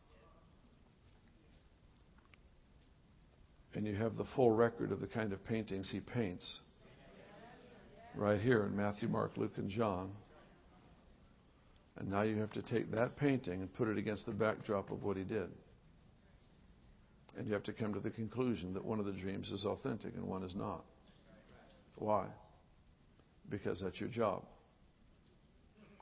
And 3.74 3.86
you 3.86 3.94
have 3.94 4.16
the 4.16 4.24
full 4.34 4.50
record 4.50 4.90
of 4.92 5.00
the 5.00 5.06
kind 5.06 5.32
of 5.32 5.44
paintings 5.44 5.90
he 5.92 6.00
paints 6.00 6.58
right 8.16 8.40
here 8.40 8.64
in 8.64 8.74
Matthew, 8.74 9.08
Mark, 9.08 9.32
Luke, 9.36 9.52
and 9.56 9.68
John. 9.68 10.10
And 11.98 12.10
now 12.10 12.22
you 12.22 12.38
have 12.38 12.50
to 12.52 12.62
take 12.62 12.90
that 12.92 13.16
painting 13.16 13.60
and 13.60 13.72
put 13.74 13.88
it 13.88 13.98
against 13.98 14.24
the 14.24 14.32
backdrop 14.32 14.90
of 14.90 15.02
what 15.02 15.16
he 15.16 15.24
did. 15.24 15.50
And 17.38 17.46
you 17.46 17.52
have 17.54 17.62
to 17.64 17.72
come 17.72 17.94
to 17.94 18.00
the 18.00 18.10
conclusion 18.10 18.74
that 18.74 18.84
one 18.84 18.98
of 18.98 19.06
the 19.06 19.12
dreams 19.12 19.52
is 19.52 19.64
authentic 19.64 20.12
and 20.14 20.24
one 20.24 20.42
is 20.42 20.56
not. 20.56 20.84
Why? 21.94 22.26
Because 23.48 23.80
that's 23.80 24.00
your 24.00 24.08
job. 24.08 24.42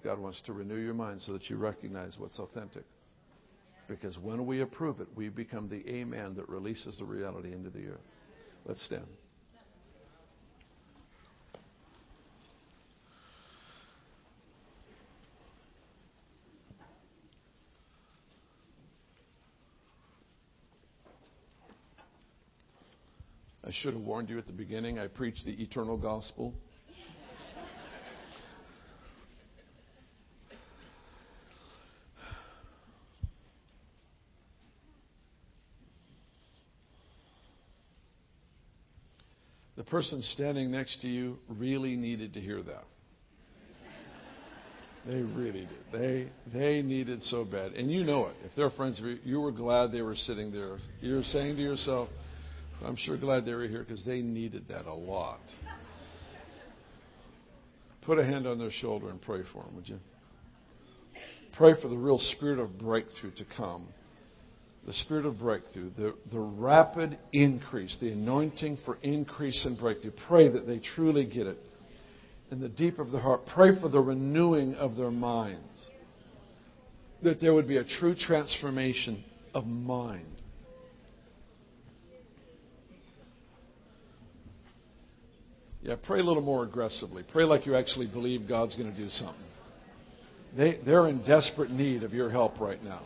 God 0.02 0.18
wants 0.18 0.40
to 0.46 0.54
renew 0.54 0.78
your 0.78 0.94
mind 0.94 1.20
so 1.20 1.34
that 1.34 1.50
you 1.50 1.58
recognize 1.58 2.16
what's 2.18 2.38
authentic. 2.38 2.84
Because 3.86 4.18
when 4.18 4.46
we 4.46 4.62
approve 4.62 5.00
it, 5.00 5.08
we 5.14 5.28
become 5.28 5.68
the 5.68 5.86
amen 5.88 6.34
that 6.36 6.48
releases 6.48 6.96
the 6.98 7.04
reality 7.04 7.52
into 7.52 7.68
the 7.68 7.86
earth. 7.88 8.00
Let's 8.64 8.82
stand. 8.86 9.06
I 23.66 23.72
should 23.72 23.94
have 23.94 24.02
warned 24.02 24.30
you 24.30 24.38
at 24.38 24.46
the 24.46 24.52
beginning. 24.52 25.00
I 25.00 25.08
preach 25.08 25.34
the 25.44 25.50
eternal 25.60 25.96
gospel. 25.96 26.54
The 39.76 39.84
person 39.84 40.22
standing 40.22 40.70
next 40.70 41.00
to 41.02 41.08
you 41.08 41.38
really 41.48 41.96
needed 41.96 42.34
to 42.34 42.40
hear 42.40 42.62
that. 42.62 42.84
They 45.06 45.22
really 45.22 45.68
did. 45.68 45.70
They 45.92 46.28
they 46.52 46.82
needed 46.82 47.22
so 47.24 47.44
bad, 47.44 47.72
and 47.72 47.90
you 47.90 48.02
know 48.02 48.26
it. 48.26 48.34
If 48.44 48.52
they're 48.56 48.70
friends 48.70 48.98
of 48.98 49.06
you, 49.06 49.18
you 49.24 49.40
were 49.40 49.52
glad 49.52 49.92
they 49.92 50.02
were 50.02 50.16
sitting 50.16 50.50
there. 50.50 50.78
You're 51.00 51.22
saying 51.22 51.56
to 51.56 51.62
yourself, 51.62 52.08
I'm 52.84 52.96
sure 52.96 53.16
glad 53.16 53.44
they 53.44 53.54
were 53.54 53.66
here 53.66 53.80
because 53.82 54.04
they 54.04 54.20
needed 54.20 54.68
that 54.68 54.86
a 54.86 54.94
lot. 54.94 55.40
Put 58.04 58.18
a 58.18 58.24
hand 58.24 58.46
on 58.46 58.58
their 58.58 58.70
shoulder 58.70 59.10
and 59.10 59.20
pray 59.20 59.40
for 59.52 59.64
them, 59.64 59.74
would 59.74 59.88
you? 59.88 59.98
Pray 61.56 61.72
for 61.80 61.88
the 61.88 61.96
real 61.96 62.18
spirit 62.18 62.58
of 62.58 62.78
breakthrough 62.78 63.32
to 63.32 63.44
come. 63.56 63.88
The 64.86 64.92
spirit 64.92 65.26
of 65.26 65.40
breakthrough, 65.40 65.90
the, 65.96 66.14
the 66.30 66.38
rapid 66.38 67.18
increase, 67.32 67.96
the 68.00 68.12
anointing 68.12 68.78
for 68.84 68.98
increase 69.02 69.64
and 69.64 69.76
breakthrough. 69.76 70.12
Pray 70.28 70.48
that 70.48 70.66
they 70.66 70.80
truly 70.94 71.24
get 71.24 71.48
it. 71.48 71.58
In 72.52 72.60
the 72.60 72.68
deep 72.68 73.00
of 73.00 73.10
their 73.10 73.20
heart, 73.20 73.40
pray 73.52 73.80
for 73.80 73.88
the 73.88 74.00
renewing 74.00 74.76
of 74.76 74.94
their 74.94 75.10
minds. 75.10 75.90
That 77.24 77.40
there 77.40 77.54
would 77.54 77.66
be 77.66 77.78
a 77.78 77.84
true 77.84 78.14
transformation 78.14 79.24
of 79.52 79.66
mind. 79.66 80.35
Yeah, 85.86 85.94
pray 86.02 86.18
a 86.18 86.24
little 86.24 86.42
more 86.42 86.64
aggressively. 86.64 87.22
Pray 87.30 87.44
like 87.44 87.64
you 87.64 87.76
actually 87.76 88.08
believe 88.08 88.48
God's 88.48 88.74
going 88.74 88.92
to 88.92 88.98
do 88.98 89.08
something. 89.08 89.46
They, 90.56 90.80
they're 90.84 91.06
in 91.06 91.24
desperate 91.24 91.70
need 91.70 92.02
of 92.02 92.12
your 92.12 92.28
help 92.28 92.58
right 92.58 92.82
now. 92.82 93.02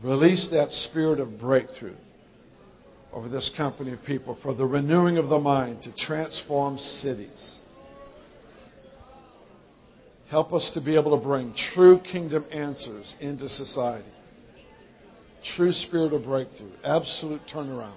Release 0.00 0.46
that 0.52 0.70
spirit 0.70 1.18
of 1.18 1.40
breakthrough 1.40 1.96
over 3.12 3.28
this 3.28 3.50
company 3.56 3.92
of 3.92 4.04
people 4.04 4.38
for 4.44 4.54
the 4.54 4.64
renewing 4.64 5.18
of 5.18 5.28
the 5.28 5.40
mind 5.40 5.82
to 5.82 6.06
transform 6.06 6.78
cities. 6.78 7.58
Help 10.30 10.52
us 10.52 10.70
to 10.74 10.80
be 10.80 10.94
able 10.96 11.18
to 11.18 11.24
bring 11.24 11.52
true 11.74 11.98
kingdom 11.98 12.44
answers 12.52 13.12
into 13.18 13.48
society. 13.48 14.06
True 15.54 15.72
spirit 15.72 16.12
of 16.12 16.24
breakthrough. 16.24 16.72
Absolute 16.82 17.40
turnaround. 17.52 17.92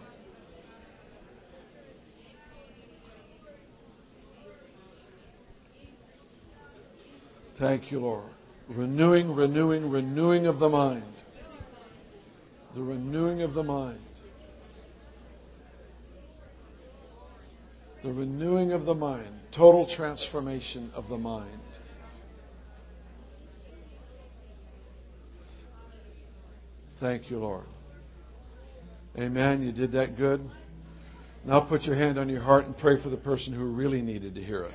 Thank 7.59 7.91
you, 7.91 7.99
Lord. 7.99 8.29
Renewing, 8.69 9.35
renewing, 9.35 9.89
renewing 9.89 10.45
of 10.45 10.59
the 10.59 10.69
mind. 10.69 11.03
The 12.75 12.81
renewing 12.81 13.41
of 13.41 13.53
the 13.53 13.63
mind. 13.63 13.99
The 18.03 18.13
renewing 18.13 18.71
of 18.71 18.85
the 18.85 18.93
mind. 18.93 19.27
Total 19.51 19.89
transformation 19.95 20.91
of 20.93 21.09
the 21.09 21.17
mind. 21.17 21.59
Thank 26.99 27.31
you, 27.31 27.39
Lord. 27.39 27.65
Amen. 29.17 29.63
You 29.63 29.71
did 29.71 29.93
that 29.93 30.17
good. 30.17 30.41
Now 31.45 31.61
put 31.61 31.83
your 31.83 31.95
hand 31.95 32.19
on 32.19 32.27
your 32.27 32.41
heart 32.41 32.65
and 32.65 32.77
pray 32.77 33.01
for 33.01 33.09
the 33.09 33.17
person 33.17 33.53
who 33.53 33.65
really 33.65 34.01
needed 34.01 34.35
to 34.35 34.43
hear 34.43 34.65
it. 34.65 34.73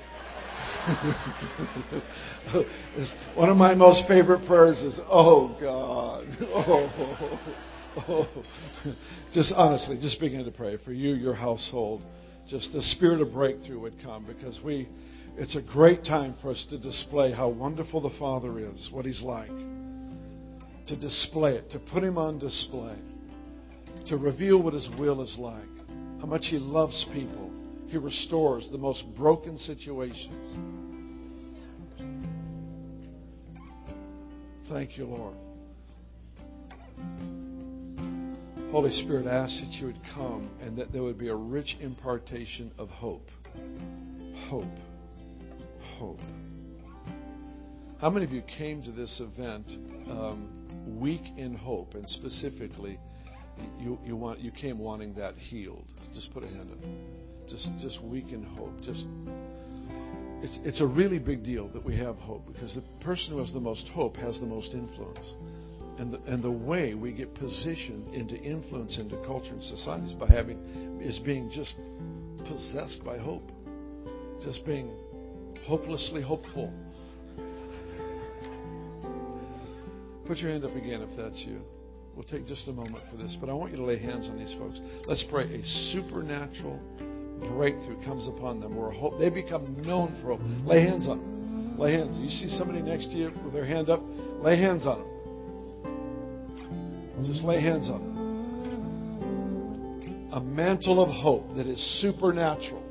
One 3.36 3.50
of 3.50 3.56
my 3.56 3.74
most 3.74 4.08
favorite 4.08 4.46
prayers 4.46 4.78
is, 4.78 4.98
Oh 5.08 5.56
God. 5.60 6.26
Oh, 7.96 8.02
oh. 8.08 8.44
Just 9.32 9.52
honestly, 9.54 9.96
just 10.00 10.18
begin 10.18 10.44
to 10.44 10.50
pray 10.50 10.78
for 10.84 10.92
you, 10.92 11.14
your 11.14 11.34
household. 11.34 12.02
Just 12.48 12.72
the 12.72 12.82
spirit 12.82 13.20
of 13.20 13.32
breakthrough 13.32 13.78
would 13.78 14.02
come 14.02 14.26
because 14.26 14.58
we, 14.64 14.88
it's 15.36 15.54
a 15.54 15.62
great 15.62 16.04
time 16.04 16.34
for 16.42 16.50
us 16.50 16.66
to 16.70 16.78
display 16.78 17.30
how 17.30 17.48
wonderful 17.48 18.00
the 18.00 18.10
Father 18.18 18.58
is, 18.58 18.88
what 18.92 19.04
He's 19.04 19.22
like 19.22 19.50
to 20.86 20.96
display 20.96 21.54
it, 21.54 21.70
to 21.70 21.78
put 21.78 22.02
Him 22.02 22.18
on 22.18 22.38
display, 22.38 22.96
to 24.06 24.16
reveal 24.16 24.62
what 24.62 24.74
His 24.74 24.88
will 24.98 25.22
is 25.22 25.36
like, 25.38 25.88
how 26.20 26.26
much 26.26 26.46
He 26.46 26.58
loves 26.58 27.06
people. 27.12 27.50
He 27.88 27.98
restores 27.98 28.68
the 28.70 28.78
most 28.78 29.04
broken 29.16 29.56
situations. 29.56 30.56
Thank 34.68 34.96
you, 34.96 35.04
Lord. 35.04 35.36
Holy 38.72 38.90
Spirit, 39.02 39.28
I 39.28 39.36
ask 39.36 39.60
that 39.60 39.70
you 39.74 39.86
would 39.86 40.00
come 40.14 40.50
and 40.60 40.76
that 40.78 40.90
there 40.92 41.02
would 41.02 41.18
be 41.18 41.28
a 41.28 41.34
rich 41.36 41.76
impartation 41.80 42.72
of 42.76 42.88
hope. 42.88 43.30
Hope. 44.48 44.64
Hope. 45.98 46.18
How 48.00 48.10
many 48.10 48.24
of 48.24 48.32
you 48.32 48.42
came 48.58 48.82
to 48.82 48.90
this 48.90 49.20
event 49.20 49.66
um, 50.10 50.63
weak 50.86 51.22
in 51.36 51.54
hope, 51.54 51.94
and 51.94 52.08
specifically, 52.08 52.98
you, 53.78 53.98
you, 54.04 54.16
want, 54.16 54.40
you 54.40 54.50
came 54.50 54.78
wanting 54.78 55.14
that 55.14 55.36
healed? 55.36 55.86
Just 56.14 56.32
put 56.32 56.42
a 56.42 56.48
hand 56.48 56.70
up. 56.70 57.48
Just, 57.48 57.68
just 57.80 58.02
weak 58.02 58.28
in 58.30 58.42
hope. 58.42 58.72
Just, 58.82 59.06
it's, 60.42 60.58
it's 60.64 60.80
a 60.80 60.86
really 60.86 61.18
big 61.18 61.44
deal 61.44 61.68
that 61.68 61.84
we 61.84 61.96
have 61.96 62.16
hope 62.16 62.46
because 62.46 62.74
the 62.74 62.82
person 63.04 63.32
who 63.32 63.38
has 63.38 63.52
the 63.52 63.60
most 63.60 63.88
hope 63.88 64.16
has 64.16 64.38
the 64.40 64.46
most 64.46 64.72
influence. 64.72 65.34
And 65.98 66.12
the, 66.12 66.20
and 66.22 66.42
the 66.42 66.50
way 66.50 66.94
we 66.94 67.12
get 67.12 67.34
positioned 67.34 68.12
into 68.14 68.34
influence 68.36 68.98
into 68.98 69.16
culture 69.24 69.52
and 69.52 69.62
society 69.62 70.06
is 70.06 70.14
by 70.14 70.26
having 70.26 71.00
is 71.00 71.20
being 71.20 71.50
just 71.54 71.76
possessed 72.48 73.04
by 73.04 73.16
hope. 73.16 73.48
Just 74.42 74.66
being 74.66 74.90
hopelessly 75.64 76.20
hopeful. 76.20 76.72
Put 80.26 80.38
your 80.38 80.50
hand 80.50 80.64
up 80.64 80.74
again 80.74 81.02
if 81.02 81.16
that's 81.16 81.38
you. 81.46 81.60
We'll 82.14 82.24
take 82.24 82.46
just 82.46 82.66
a 82.68 82.72
moment 82.72 83.04
for 83.10 83.16
this, 83.16 83.36
but 83.40 83.50
I 83.50 83.52
want 83.52 83.72
you 83.72 83.78
to 83.78 83.84
lay 83.84 83.98
hands 83.98 84.28
on 84.28 84.38
these 84.38 84.54
folks. 84.58 84.78
Let's 85.06 85.24
pray 85.30 85.44
a 85.52 85.62
supernatural 85.92 86.80
breakthrough 87.56 88.02
comes 88.04 88.26
upon 88.28 88.60
them 88.60 88.76
where 88.76 88.90
hope 88.90 89.18
they 89.18 89.28
become 89.28 89.82
known 89.82 90.16
for 90.22 90.36
hope. 90.36 90.40
Lay 90.64 90.82
hands 90.82 91.08
on 91.08 91.18
them. 91.18 91.78
Lay 91.78 91.94
hands. 91.94 92.16
You 92.18 92.28
see 92.30 92.48
somebody 92.56 92.80
next 92.80 93.06
to 93.06 93.16
you 93.16 93.32
with 93.44 93.52
their 93.52 93.66
hand 93.66 93.90
up? 93.90 94.00
Lay 94.40 94.56
hands 94.56 94.86
on 94.86 95.00
them. 95.00 95.08
Just 97.26 97.42
lay 97.42 97.60
hands 97.60 97.88
on 97.88 98.00
them. 98.00 98.14
A 100.32 100.40
mantle 100.40 101.02
of 101.02 101.10
hope 101.10 101.56
that 101.56 101.66
is 101.66 102.00
supernatural. 102.00 102.82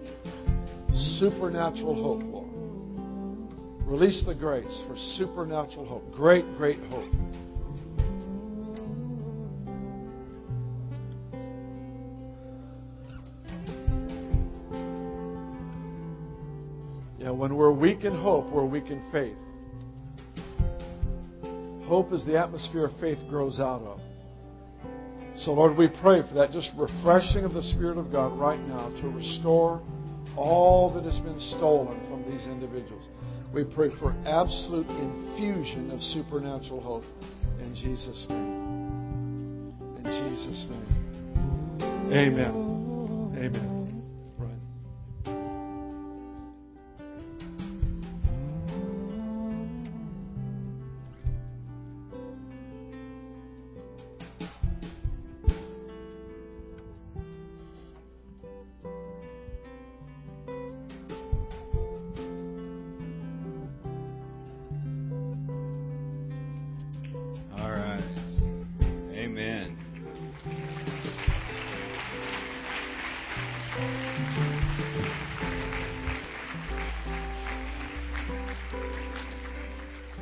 Supernatural 1.20 1.96
hope. 1.96 2.43
Release 3.86 4.24
the 4.26 4.34
grace 4.34 4.82
for 4.88 4.96
supernatural 5.18 5.86
hope. 5.86 6.12
Great, 6.14 6.46
great 6.58 6.80
hope. 6.86 7.12
Yeah, 17.20 17.32
when 17.32 17.56
we're 17.56 17.72
weak 17.72 18.04
in 18.04 18.16
hope, 18.16 18.50
we're 18.52 18.66
weak 18.66 18.88
in 18.88 19.02
faith. 19.12 19.38
Hope 21.88 22.12
is 22.14 22.26
the 22.26 22.38
atmosphere 22.38 22.90
faith 23.00 23.20
grows 23.30 23.60
out 23.60 23.82
of. 23.82 24.00
So, 25.36 25.52
Lord, 25.52 25.78
we 25.78 25.88
pray 25.88 26.22
for 26.22 26.34
that 26.36 26.52
just 26.52 26.70
refreshing 26.78 27.44
of 27.44 27.54
the 27.54 27.64
Spirit 27.64 27.98
of 27.98 28.12
God 28.12 28.38
right 28.40 28.60
now 28.60 28.90
to 29.02 29.10
restore 29.10 29.82
all 30.38 30.94
that 30.94 31.04
has 31.04 31.20
been 31.20 31.40
stolen 31.58 32.00
from 32.08 32.24
these 32.32 32.46
individuals. 32.46 33.08
We 33.54 33.64
pray 33.64 33.90
for 34.00 34.16
absolute 34.26 34.88
infusion 34.88 35.92
of 35.92 36.02
supernatural 36.02 36.82
hope. 36.82 37.04
In 37.62 37.76
Jesus' 37.76 38.26
name. 38.28 39.74
In 39.98 40.04
Jesus' 40.04 40.68
name. 40.70 42.12
Amen. 42.12 43.36
Amen. 43.38 43.73